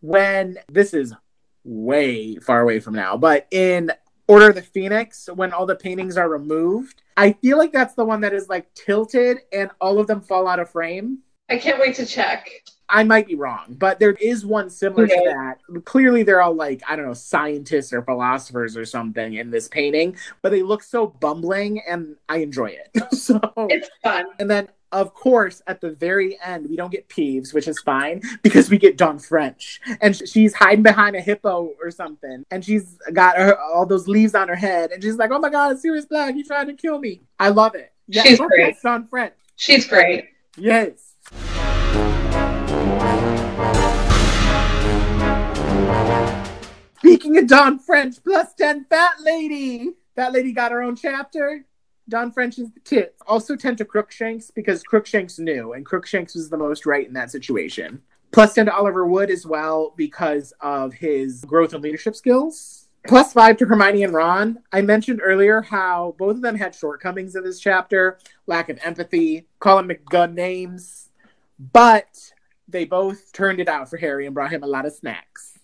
when 0.06 0.58
this 0.68 0.94
is 0.94 1.12
way 1.64 2.36
far 2.36 2.60
away 2.60 2.78
from 2.78 2.94
now. 2.94 3.16
But 3.16 3.48
in 3.50 3.90
Order 4.28 4.50
of 4.50 4.54
the 4.54 4.62
Phoenix, 4.62 5.28
when 5.32 5.52
all 5.52 5.66
the 5.66 5.76
paintings 5.76 6.16
are 6.16 6.28
removed, 6.28 7.02
I 7.16 7.32
feel 7.32 7.58
like 7.58 7.72
that's 7.72 7.94
the 7.94 8.04
one 8.04 8.20
that 8.22 8.32
is 8.32 8.48
like 8.48 8.72
tilted 8.74 9.38
and 9.52 9.70
all 9.80 9.98
of 9.98 10.06
them 10.06 10.20
fall 10.20 10.46
out 10.46 10.60
of 10.60 10.70
frame. 10.70 11.18
I 11.48 11.58
can't 11.58 11.78
wait 11.78 11.94
to 11.96 12.06
check. 12.06 12.48
I 12.88 13.02
might 13.02 13.26
be 13.26 13.34
wrong, 13.34 13.76
but 13.78 13.98
there 13.98 14.12
is 14.12 14.46
one 14.46 14.70
similar 14.70 15.04
okay. 15.04 15.16
to 15.16 15.24
that. 15.24 15.84
Clearly, 15.84 16.22
they're 16.22 16.40
all 16.40 16.54
like, 16.54 16.82
I 16.88 16.94
don't 16.94 17.06
know, 17.06 17.14
scientists 17.14 17.92
or 17.92 18.02
philosophers 18.02 18.76
or 18.76 18.84
something 18.84 19.34
in 19.34 19.50
this 19.50 19.66
painting, 19.66 20.16
but 20.42 20.50
they 20.50 20.62
look 20.62 20.84
so 20.84 21.08
bumbling 21.08 21.82
and 21.88 22.16
I 22.28 22.38
enjoy 22.38 22.76
it. 22.76 23.12
so 23.14 23.40
it's 23.56 23.88
fun. 24.04 24.26
And 24.38 24.48
then 24.48 24.68
of 24.96 25.12
course, 25.12 25.60
at 25.66 25.82
the 25.82 25.90
very 25.90 26.38
end, 26.42 26.70
we 26.70 26.74
don't 26.74 26.90
get 26.90 27.06
Peeves, 27.08 27.52
which 27.52 27.68
is 27.68 27.78
fine 27.80 28.22
because 28.42 28.70
we 28.70 28.78
get 28.78 28.96
Dawn 28.96 29.18
French, 29.18 29.78
and 30.00 30.16
she's 30.16 30.54
hiding 30.54 30.82
behind 30.82 31.14
a 31.14 31.20
hippo 31.20 31.74
or 31.80 31.90
something, 31.90 32.44
and 32.50 32.64
she's 32.64 32.98
got 33.12 33.36
her, 33.36 33.60
all 33.60 33.84
those 33.84 34.08
leaves 34.08 34.34
on 34.34 34.48
her 34.48 34.54
head, 34.56 34.92
and 34.92 35.02
she's 35.02 35.16
like, 35.16 35.30
"Oh 35.30 35.38
my 35.38 35.50
God, 35.50 35.78
Sirius 35.78 36.06
Black, 36.06 36.34
he's 36.34 36.46
trying 36.46 36.68
to 36.68 36.72
kill 36.72 36.98
me." 36.98 37.20
I 37.38 37.50
love 37.50 37.74
it. 37.74 37.92
Yeah, 38.08 38.22
she's 38.22 38.38
great. 38.38 38.80
Dawn 38.82 39.06
French. 39.06 39.34
She's 39.56 39.86
great. 39.86 40.30
Yes. 40.56 41.12
Speaking 46.98 47.36
of 47.36 47.46
Dawn 47.46 47.78
French, 47.78 48.24
plus 48.24 48.54
ten 48.54 48.84
fat 48.84 49.20
lady. 49.20 49.90
That 50.14 50.32
lady 50.32 50.52
got 50.52 50.72
her 50.72 50.80
own 50.80 50.96
chapter. 50.96 51.66
Dawn 52.08 52.30
French 52.30 52.58
is 52.58 52.70
the 52.70 52.80
tits. 52.80 53.20
Also 53.26 53.56
10 53.56 53.76
to 53.76 53.84
Crookshanks 53.84 54.50
because 54.50 54.82
Crookshanks 54.82 55.38
knew, 55.38 55.72
and 55.72 55.84
Crookshanks 55.84 56.34
was 56.34 56.48
the 56.48 56.56
most 56.56 56.86
right 56.86 57.06
in 57.06 57.14
that 57.14 57.30
situation. 57.30 58.00
Plus 58.32 58.54
10 58.54 58.66
to 58.66 58.74
Oliver 58.74 59.06
Wood 59.06 59.30
as 59.30 59.46
well 59.46 59.94
because 59.96 60.52
of 60.60 60.92
his 60.92 61.44
growth 61.44 61.74
and 61.74 61.82
leadership 61.82 62.14
skills. 62.14 62.88
Plus 63.06 63.32
5 63.32 63.56
to 63.58 63.66
Hermione 63.66 64.02
and 64.02 64.12
Ron. 64.12 64.58
I 64.72 64.82
mentioned 64.82 65.20
earlier 65.22 65.62
how 65.62 66.16
both 66.18 66.36
of 66.36 66.42
them 66.42 66.56
had 66.56 66.74
shortcomings 66.74 67.36
in 67.36 67.44
this 67.44 67.60
chapter 67.60 68.18
lack 68.46 68.68
of 68.68 68.78
empathy, 68.82 69.46
calling 69.60 69.88
McGunn 69.88 70.34
names, 70.34 71.10
but 71.72 72.32
they 72.68 72.84
both 72.84 73.32
turned 73.32 73.60
it 73.60 73.68
out 73.68 73.88
for 73.88 73.96
Harry 73.96 74.26
and 74.26 74.34
brought 74.34 74.50
him 74.50 74.64
a 74.64 74.68
lot 74.68 74.86
of 74.86 74.92
snacks. 74.92 75.58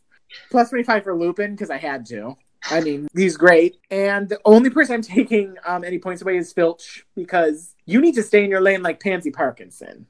Plus 0.50 0.70
25 0.70 1.04
for 1.04 1.16
Lupin 1.16 1.52
because 1.52 1.70
I 1.70 1.78
had 1.78 2.06
to. 2.06 2.36
I 2.70 2.80
mean, 2.80 3.08
he's 3.14 3.36
great. 3.36 3.78
And 3.90 4.28
the 4.28 4.40
only 4.44 4.70
person 4.70 4.94
I'm 4.96 5.02
taking 5.02 5.56
um, 5.66 5.84
any 5.84 5.98
points 5.98 6.22
away 6.22 6.36
is 6.36 6.52
Filch 6.52 7.04
because 7.14 7.74
you 7.86 8.00
need 8.00 8.14
to 8.14 8.22
stay 8.22 8.44
in 8.44 8.50
your 8.50 8.60
lane 8.60 8.82
like 8.82 9.00
Pansy 9.00 9.30
Parkinson. 9.30 10.06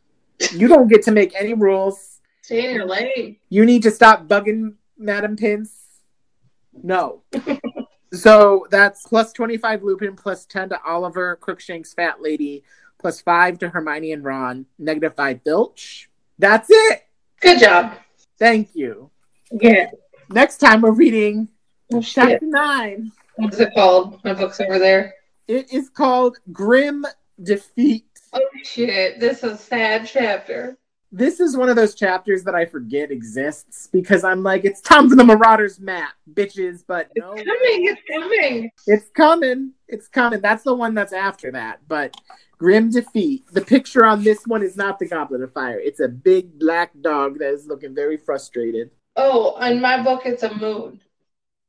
You 0.53 0.69
don't 0.69 0.89
get 0.89 1.03
to 1.05 1.13
make 1.13 1.35
any 1.39 1.55
rules. 1.55 2.21
Stay 2.43 2.69
in 2.69 2.75
your 2.75 2.87
lane. 2.87 3.37
You 3.49 3.65
need 3.65 3.83
to 3.85 3.91
stop 3.91 4.27
bugging 4.27 4.75
Madam 4.99 5.37
Pince. 5.37 5.83
No. 6.83 7.23
so 8.13 8.67
that's 8.71 9.07
plus 9.07 9.33
25 9.33 9.83
Lupin, 9.83 10.17
plus 10.17 10.45
10 10.47 10.71
to 10.71 10.83
Oliver, 10.85 11.37
Crookshanks, 11.37 11.95
Fat 11.95 12.21
Lady, 12.21 12.65
plus 12.99 13.21
5 13.21 13.59
to 13.61 13.69
Hermione 13.69 14.13
and 14.13 14.25
Ron, 14.25 14.67
negative 14.79 15.15
5 15.15 15.41
Filch. 15.43 16.11
That's 16.39 16.69
it. 16.71 17.07
Good 17.41 17.61
job. 17.61 17.95
Thank 18.39 18.75
you. 18.75 19.11
Yeah. 19.53 19.91
Next 20.31 20.59
time 20.59 20.81
we're 20.81 20.93
reading 20.93 21.49
Oh, 21.93 22.01
Chapter 22.03 22.47
nine. 22.47 23.13
What's 23.37 23.59
it 23.59 23.75
called? 23.75 24.23
My 24.25 24.35
book's 24.35 24.61
over 24.61 24.79
there. 24.79 25.15
It 25.49 25.73
is 25.73 25.89
called 25.89 26.39
Grim 26.53 27.05
Defeat. 27.43 28.07
Oh 28.33 28.41
shit! 28.65 29.21
This 29.21 29.45
is 29.45 29.53
a 29.53 29.57
sad 29.57 30.07
chapter. 30.07 30.79
This 31.15 31.41
is 31.41 31.57
one 31.57 31.69
of 31.69 31.77
those 31.77 31.95
chapters 31.95 32.43
that 32.45 32.55
I 32.55 32.65
forget 32.65 33.11
exists 33.11 33.87
because 33.87 34.25
I'm 34.25 34.43
like, 34.43 34.65
it's 34.65 34.81
time 34.81 35.11
for 35.11 35.17
the 35.17 35.25
Marauders 35.25 35.79
map, 35.79 36.15
bitches. 36.33 36.85
But 36.87 37.11
it's 37.15 37.25
no, 37.25 37.33
coming, 37.33 37.87
it's 37.87 38.01
coming, 38.11 38.71
it's 38.87 39.11
coming, 39.11 39.73
it's 39.89 40.09
coming. 40.09 40.41
That's 40.41 40.63
the 40.63 40.75
one 40.75 40.95
that's 40.95 41.13
after 41.13 41.51
that. 41.53 41.81
But 41.87 42.17
Grim 42.63 42.91
Defeat. 42.91 43.45
The 43.53 43.61
picture 43.61 44.07
on 44.07 44.23
this 44.23 44.47
one 44.47 44.63
is 44.63 44.77
not 44.77 45.01
the 45.01 45.09
Goblet 45.09 45.43
of 45.43 45.53
Fire. 45.53 45.81
It's 45.81 45.99
a 45.99 46.07
big 46.07 46.61
black 46.61 46.93
dog 47.01 47.41
that 47.41 47.53
is 47.53 47.67
looking 47.67 47.93
very 47.93 48.17
frustrated. 48.17 48.91
Oh, 49.17 49.61
in 49.61 49.81
my 49.81 50.01
book, 50.01 50.23
it's 50.27 50.45
a 50.45 50.55
moon. 50.55 51.01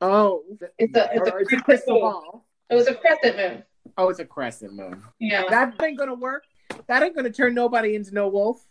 Oh, 0.03 0.43
it's 0.49 0.61
a 0.61 1.09
it's 1.13 1.29
a, 1.29 1.37
it's 1.37 1.53
a 1.53 1.61
crystal 1.61 2.01
ball. 2.01 2.45
It 2.69 2.75
was 2.75 2.87
a 2.87 2.95
crescent 2.95 3.37
moon. 3.37 3.63
Oh, 3.97 4.09
it's 4.09 4.19
a 4.19 4.25
crescent 4.25 4.73
moon. 4.73 5.01
Yeah, 5.17 5.43
that 5.49 5.81
ain't 5.81 5.97
gonna 5.97 6.13
work. 6.13 6.43
That 6.87 7.03
ain't 7.03 7.15
gonna 7.15 7.29
turn 7.29 7.53
nobody 7.53 7.95
into 7.95 8.13
no 8.13 8.27
wolf. 8.27 8.61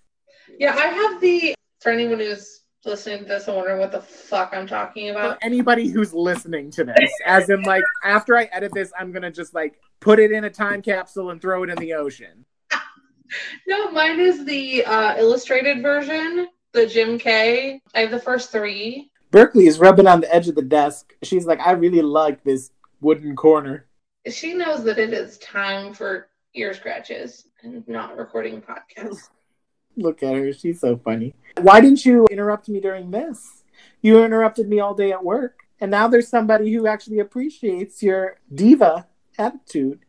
Yeah, 0.58 0.74
I 0.74 0.88
have 0.88 1.20
the 1.22 1.54
for 1.80 1.90
anyone 1.90 2.18
who's 2.18 2.60
listening 2.84 3.20
to 3.20 3.24
this 3.24 3.48
and 3.48 3.56
wondering 3.56 3.80
what 3.80 3.92
the 3.92 4.02
fuck 4.02 4.52
I'm 4.52 4.66
talking 4.66 5.08
about. 5.08 5.38
For 5.38 5.44
anybody 5.44 5.88
who's 5.88 6.12
listening 6.12 6.70
to 6.72 6.84
this, 6.84 7.10
as 7.24 7.48
in 7.48 7.62
like 7.62 7.84
after 8.04 8.36
I 8.36 8.44
edit 8.52 8.72
this, 8.74 8.92
I'm 8.98 9.10
gonna 9.10 9.30
just 9.30 9.54
like 9.54 9.80
put 10.00 10.18
it 10.18 10.32
in 10.32 10.44
a 10.44 10.50
time 10.50 10.82
capsule 10.82 11.30
and 11.30 11.40
throw 11.40 11.62
it 11.62 11.70
in 11.70 11.78
the 11.78 11.94
ocean. 11.94 12.44
no, 13.66 13.90
mine 13.90 14.20
is 14.20 14.44
the 14.44 14.84
uh, 14.84 15.16
illustrated 15.16 15.82
version, 15.82 16.48
the 16.72 16.86
Jim 16.86 17.18
Kay. 17.18 17.80
I 17.94 18.00
have 18.00 18.10
the 18.10 18.20
first 18.20 18.52
three. 18.52 19.11
Berkeley 19.32 19.66
is 19.66 19.78
rubbing 19.78 20.06
on 20.06 20.20
the 20.20 20.32
edge 20.32 20.46
of 20.48 20.54
the 20.54 20.62
desk. 20.62 21.14
She's 21.22 21.46
like, 21.46 21.58
I 21.58 21.72
really 21.72 22.02
like 22.02 22.44
this 22.44 22.70
wooden 23.00 23.34
corner. 23.34 23.86
She 24.30 24.52
knows 24.52 24.84
that 24.84 24.98
it 24.98 25.14
is 25.14 25.38
time 25.38 25.94
for 25.94 26.28
ear 26.54 26.74
scratches 26.74 27.46
and 27.62 27.82
not 27.88 28.16
recording 28.18 28.62
podcasts. 28.62 29.30
Look 29.96 30.22
at 30.22 30.34
her. 30.34 30.52
She's 30.52 30.80
so 30.80 30.98
funny. 30.98 31.34
Why 31.62 31.80
didn't 31.80 32.04
you 32.04 32.26
interrupt 32.30 32.68
me 32.68 32.78
during 32.78 33.10
this? 33.10 33.64
You 34.02 34.22
interrupted 34.22 34.68
me 34.68 34.80
all 34.80 34.94
day 34.94 35.12
at 35.12 35.24
work. 35.24 35.60
And 35.80 35.90
now 35.90 36.08
there's 36.08 36.28
somebody 36.28 36.70
who 36.72 36.86
actually 36.86 37.20
appreciates 37.20 38.02
your 38.02 38.36
diva 38.54 39.06
attitude. 39.38 40.00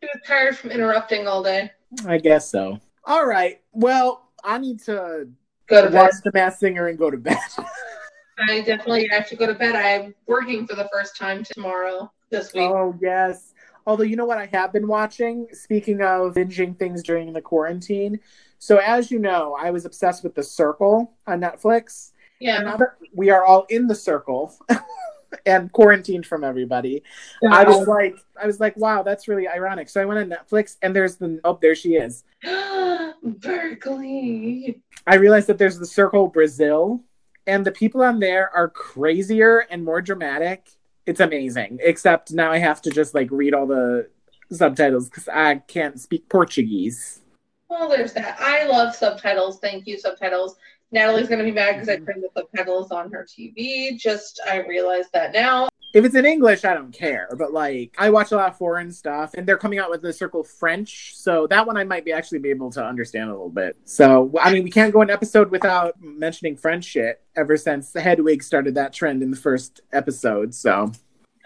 She 0.00 0.08
was 0.12 0.22
tired 0.26 0.56
from 0.56 0.72
interrupting 0.72 1.28
all 1.28 1.42
day. 1.42 1.70
I 2.04 2.18
guess 2.18 2.50
so. 2.50 2.80
All 3.04 3.26
right. 3.26 3.60
Well, 3.72 4.28
I 4.42 4.58
need 4.58 4.80
to 4.84 5.28
go 5.68 5.88
to 5.88 5.94
watch 5.94 6.10
bed. 6.10 6.20
the 6.24 6.30
Masked 6.34 6.60
Singer 6.60 6.88
and 6.88 6.98
go 6.98 7.12
to 7.12 7.16
bed. 7.16 7.38
I 8.38 8.60
definitely 8.60 9.08
have 9.08 9.28
to 9.28 9.36
go 9.36 9.46
to 9.46 9.54
bed. 9.54 9.76
I'm 9.76 10.14
working 10.26 10.66
for 10.66 10.74
the 10.74 10.88
first 10.92 11.16
time 11.16 11.44
tomorrow 11.44 12.10
this 12.30 12.52
week. 12.52 12.62
Oh 12.62 12.96
yes. 13.00 13.52
Although 13.86 14.04
you 14.04 14.16
know 14.16 14.24
what 14.24 14.38
I 14.38 14.46
have 14.52 14.72
been 14.72 14.86
watching. 14.86 15.48
Speaking 15.52 16.02
of 16.02 16.34
binging 16.34 16.78
things 16.78 17.02
during 17.02 17.32
the 17.32 17.40
quarantine, 17.40 18.20
So 18.58 18.78
as 18.78 19.10
you 19.10 19.18
know, 19.18 19.56
I 19.60 19.70
was 19.70 19.84
obsessed 19.84 20.22
with 20.22 20.34
The 20.34 20.42
Circle 20.42 21.12
on 21.26 21.40
Netflix. 21.40 22.12
Yeah. 22.40 22.56
And 22.56 22.64
now 22.66 22.76
that 22.76 22.94
we 23.14 23.30
are 23.30 23.44
all 23.44 23.66
in 23.68 23.86
the 23.86 23.94
circle 23.94 24.56
and 25.46 25.70
quarantined 25.72 26.26
from 26.26 26.44
everybody, 26.44 27.02
I 27.48 27.64
was 27.64 27.86
like, 27.86 28.16
I 28.40 28.46
was 28.46 28.60
like, 28.60 28.76
wow, 28.76 29.02
that's 29.02 29.28
really 29.28 29.48
ironic. 29.48 29.88
So 29.88 30.00
I 30.00 30.04
went 30.04 30.20
on 30.20 30.38
Netflix 30.38 30.76
and 30.82 30.94
there's 30.94 31.16
the 31.16 31.40
oh, 31.44 31.58
there 31.60 31.74
she 31.74 31.94
is. 31.94 32.24
Berkeley. 33.22 34.80
I 35.06 35.16
realized 35.16 35.48
that 35.48 35.58
there's 35.58 35.78
the 35.78 35.86
Circle 35.86 36.28
Brazil, 36.28 37.00
and 37.46 37.64
the 37.64 37.72
people 37.72 38.02
on 38.02 38.20
there 38.20 38.50
are 38.54 38.68
crazier 38.68 39.66
and 39.70 39.84
more 39.84 40.00
dramatic. 40.00 40.70
It's 41.06 41.20
amazing. 41.20 41.78
Except 41.82 42.32
now 42.32 42.52
I 42.52 42.58
have 42.58 42.80
to 42.82 42.90
just 42.90 43.14
like 43.14 43.30
read 43.30 43.54
all 43.54 43.66
the 43.66 44.08
subtitles 44.50 45.08
because 45.08 45.28
I 45.28 45.56
can't 45.56 46.00
speak 46.00 46.28
Portuguese. 46.28 47.20
Well, 47.68 47.88
there's 47.88 48.12
that. 48.12 48.38
I 48.38 48.66
love 48.66 48.94
subtitles. 48.94 49.58
Thank 49.58 49.86
you, 49.86 49.98
subtitles. 49.98 50.56
Natalie's 50.92 51.28
gonna 51.28 51.44
be 51.44 51.50
mad 51.50 51.72
because 51.72 51.88
I 51.88 51.96
mm-hmm. 51.96 52.04
turned 52.04 52.22
the 52.22 52.28
subtitles 52.36 52.90
on 52.90 53.10
her 53.12 53.26
TV. 53.28 53.98
Just 53.98 54.40
I 54.46 54.60
realized 54.60 55.08
that 55.12 55.32
now. 55.32 55.68
If 55.94 56.06
it's 56.06 56.14
in 56.14 56.24
English, 56.24 56.64
I 56.64 56.72
don't 56.72 56.92
care. 56.92 57.28
But 57.36 57.52
like, 57.52 57.94
I 57.98 58.08
watch 58.08 58.32
a 58.32 58.36
lot 58.36 58.48
of 58.48 58.56
foreign 58.56 58.90
stuff, 58.90 59.34
and 59.34 59.46
they're 59.46 59.58
coming 59.58 59.78
out 59.78 59.90
with 59.90 60.00
the 60.00 60.12
Circle 60.12 60.42
French, 60.42 61.14
so 61.14 61.46
that 61.48 61.66
one 61.66 61.76
I 61.76 61.84
might 61.84 62.04
be 62.04 62.12
actually 62.12 62.38
be 62.38 62.50
able 62.50 62.70
to 62.72 62.84
understand 62.84 63.28
a 63.28 63.32
little 63.32 63.50
bit. 63.50 63.76
So 63.84 64.32
I 64.40 64.52
mean, 64.52 64.64
we 64.64 64.70
can't 64.70 64.92
go 64.92 65.02
an 65.02 65.10
episode 65.10 65.50
without 65.50 66.00
mentioning 66.00 66.56
French 66.56 66.84
shit. 66.84 67.22
Ever 67.36 67.56
since 67.56 67.92
Hedwig 67.94 68.42
started 68.42 68.74
that 68.74 68.92
trend 68.92 69.22
in 69.22 69.30
the 69.30 69.36
first 69.36 69.80
episode, 69.92 70.54
so 70.54 70.92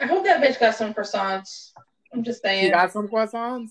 I 0.01 0.07
hope 0.07 0.25
that 0.25 0.43
bitch 0.43 0.59
got 0.59 0.75
some 0.75 0.93
croissants. 0.93 1.73
I'm 2.13 2.25
just 2.25 2.43
saying. 2.43 2.65
she 2.65 2.71
got 2.71 2.93
some 2.93 3.09
croissants. 3.09 3.71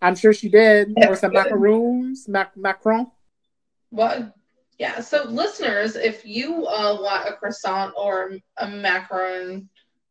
I'm 0.00 0.14
sure 0.14 0.32
she 0.32 0.48
did, 0.48 0.92
or 0.96 1.16
some 1.16 1.32
Good. 1.32 1.38
macaroons, 1.44 2.28
mac- 2.28 2.56
macron. 2.56 3.10
What? 3.90 4.34
Yeah. 4.78 5.00
So, 5.00 5.24
listeners, 5.24 5.96
if 5.96 6.24
you 6.24 6.66
uh, 6.66 6.98
want 7.00 7.28
a 7.28 7.32
croissant 7.34 7.94
or 7.96 8.32
a 8.56 8.66
macaron, 8.66 9.66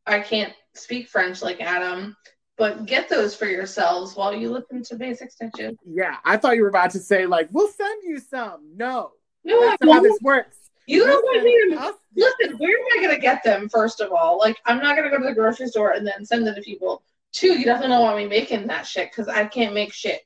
I 0.06 0.20
can't 0.20 0.54
speak 0.74 1.08
French 1.10 1.42
like 1.42 1.62
Adam, 1.62 2.16
but 2.58 2.86
get 2.86 3.10
those 3.10 3.36
for 3.36 3.46
yourselves 3.46 4.16
while 4.16 4.34
you 4.34 4.52
listen 4.52 4.84
to 4.84 4.96
Basic 4.96 5.30
Snitches. 5.32 5.76
Yeah, 5.86 6.18
I 6.26 6.38
thought 6.38 6.56
you 6.56 6.64
were 6.64 6.70
about 6.70 6.92
to 6.92 7.00
say 7.00 7.26
like, 7.26 7.50
"We'll 7.52 7.70
send 7.70 8.04
you 8.04 8.20
some." 8.20 8.72
No, 8.76 9.12
No, 9.44 9.62
that's 9.62 9.82
not 9.82 9.96
how 9.96 10.02
this 10.02 10.20
works. 10.22 10.58
You 10.88 11.06
don't 11.06 11.24
want 11.24 11.44
me 11.44 11.76
to. 11.76 11.94
Listen, 12.16 12.58
where 12.58 12.72
am 12.72 12.86
I 12.98 13.04
going 13.04 13.16
to 13.16 13.22
get 13.22 13.44
them, 13.44 13.70
first 13.70 14.00
of 14.02 14.12
all? 14.12 14.40
Like, 14.40 14.58
I'm 14.66 14.78
not 14.80 14.96
going 14.96 15.04
to 15.04 15.16
go 15.16 15.22
to 15.22 15.30
the 15.30 15.36
grocery 15.36 15.68
store 15.68 15.92
and 15.92 16.08
then 16.08 16.26
send 16.26 16.48
them 16.48 16.56
to 16.56 16.62
people. 16.62 17.04
Two, 17.34 17.60
you 17.60 17.66
definitely 17.66 17.96
don't 17.96 18.04
want 18.04 18.18
me 18.18 18.26
making 18.26 18.68
that 18.68 18.88
shit 18.88 19.12
because 19.12 19.28
I 19.28 19.46
can't 19.46 19.74
make 19.74 19.94
shit. 19.94 20.22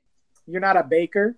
You're 0.45 0.61
not 0.61 0.77
a 0.77 0.83
baker. 0.83 1.35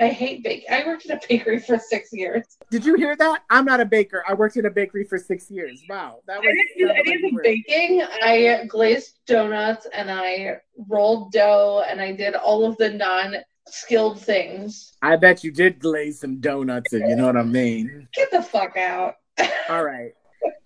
I 0.00 0.08
hate 0.08 0.42
bake. 0.42 0.64
I 0.70 0.84
worked 0.86 1.04
in 1.04 1.12
a 1.12 1.20
bakery 1.28 1.58
for 1.58 1.78
six 1.78 2.10
years. 2.12 2.44
Did 2.70 2.86
you 2.86 2.94
hear 2.94 3.14
that? 3.16 3.42
I'm 3.50 3.66
not 3.66 3.80
a 3.80 3.84
baker. 3.84 4.24
I 4.26 4.32
worked 4.34 4.56
in 4.56 4.64
a 4.64 4.70
bakery 4.70 5.04
for 5.04 5.18
six 5.18 5.50
years. 5.50 5.82
Wow, 5.88 6.20
that 6.26 6.38
I 6.38 6.40
was. 6.40 6.46
didn't 6.46 6.78
do 6.78 6.88
any 6.90 7.14
of 7.16 7.34
the 7.34 7.40
baking. 7.42 8.02
I 8.22 8.64
glazed 8.66 9.18
donuts 9.26 9.86
and 9.92 10.10
I 10.10 10.56
rolled 10.88 11.32
dough 11.32 11.84
and 11.86 12.00
I 12.00 12.12
did 12.12 12.34
all 12.34 12.64
of 12.64 12.78
the 12.78 12.90
non 12.90 13.36
skilled 13.68 14.20
things. 14.20 14.94
I 15.02 15.16
bet 15.16 15.44
you 15.44 15.52
did 15.52 15.78
glaze 15.78 16.20
some 16.20 16.40
donuts, 16.40 16.92
if 16.92 17.02
you 17.06 17.16
know 17.16 17.26
what 17.26 17.36
I 17.36 17.42
mean. 17.42 18.08
Get 18.14 18.30
the 18.30 18.42
fuck 18.42 18.76
out. 18.76 19.16
All 19.68 19.84
right. 19.84 20.12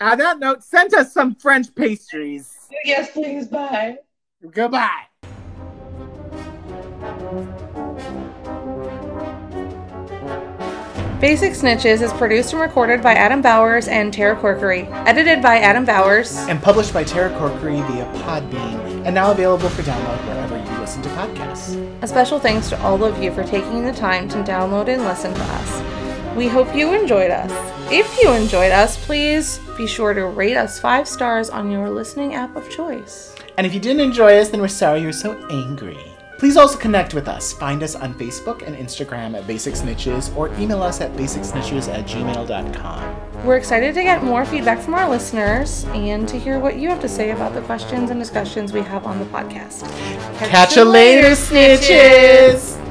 On 0.01 0.19
that 0.19 0.39
note, 0.39 0.63
send 0.63 0.95
us 0.95 1.13
some 1.13 1.35
French 1.35 1.75
pastries. 1.75 2.53
yes, 2.85 3.11
please. 3.11 3.49
Bye. 3.49 3.99
Goodbye. 4.51 5.05
Basic 11.25 11.55
Snitches 11.55 12.03
is 12.03 12.13
produced 12.13 12.53
and 12.53 12.61
recorded 12.61 13.03
by 13.03 13.15
Adam 13.15 13.41
Bowers 13.41 13.89
and 13.89 14.13
Tara 14.13 14.37
Corkery. 14.37 14.87
Edited 15.09 15.41
by 15.41 15.57
Adam 15.57 15.87
Bowers. 15.87 16.37
and 16.37 16.63
published 16.63 16.93
by 16.93 17.03
Tara 17.03 17.31
Corkery 17.39 17.81
via 17.89 18.05
Podbean, 18.25 19.07
and 19.07 19.15
now 19.15 19.31
available 19.31 19.71
for 19.71 19.81
download 19.85 20.23
wherever 20.27 20.59
you 20.59 20.79
listen 20.79 21.01
to 21.01 21.09
podcasts. 21.09 22.03
A 22.03 22.07
special 22.07 22.39
thanks 22.39 22.69
to 22.69 22.83
all 22.83 23.03
of 23.03 23.23
you 23.23 23.33
for 23.33 23.43
taking 23.43 23.87
the 23.87 23.93
time 23.95 24.29
to 24.29 24.37
download 24.43 24.89
and 24.89 25.03
listen 25.05 25.33
to 25.33 25.43
us. 25.43 26.37
We 26.37 26.47
hope 26.47 26.77
you 26.77 26.93
enjoyed 26.93 27.31
us. 27.31 27.51
If 27.91 28.23
you 28.23 28.31
enjoyed 28.33 28.73
us, 28.73 29.03
please 29.03 29.61
be 29.79 29.87
sure 29.87 30.13
to 30.13 30.27
rate 30.27 30.59
us 30.59 30.79
five 30.79 31.09
stars 31.09 31.49
on 31.49 31.71
your 31.71 31.89
listening 31.89 32.35
app 32.35 32.55
of 32.55 32.69
choice. 32.69 33.35
And 33.57 33.67
if 33.67 33.73
you 33.73 33.81
didn't 33.81 34.03
enjoy 34.03 34.37
us, 34.37 34.51
then 34.51 34.61
we're 34.61 34.69
sorry 34.69 35.01
you're 35.01 35.13
so 35.13 35.33
angry. 35.49 36.14
Please 36.39 36.57
also 36.57 36.79
connect 36.79 37.15
with 37.15 37.29
us. 37.29 37.53
Find 37.53 37.83
us 37.83 37.95
on 37.95 38.15
Facebook 38.15 38.67
and 38.67 38.77
Instagram 38.77 39.37
at 39.37 39.47
Basic 39.47 39.75
Snitches 39.75 40.35
or 40.37 40.53
email 40.59 40.83
us 40.83 41.01
at 41.01 41.13
basicsnitches 41.15 41.93
at 41.93 42.07
gmail.com. 42.07 43.45
We're 43.45 43.57
excited 43.57 43.95
to 43.95 44.03
get 44.03 44.25
more 44.25 44.45
feedback 44.45 44.81
from 44.81 44.95
our 44.95 45.09
listeners 45.09 45.85
and 45.89 46.29
to 46.29 46.39
hear 46.39 46.59
what 46.59 46.77
you 46.77 46.89
have 46.89 47.01
to 47.01 47.09
say 47.09 47.31
about 47.31 47.55
the 47.55 47.61
questions 47.63 48.11
and 48.11 48.19
discussions 48.19 48.73
we 48.73 48.81
have 48.81 49.07
on 49.07 49.19
the 49.19 49.27
podcast. 49.27 49.83
Catch 50.39 50.77
you 50.77 50.85
later, 50.85 51.31
snitches! 51.31 52.84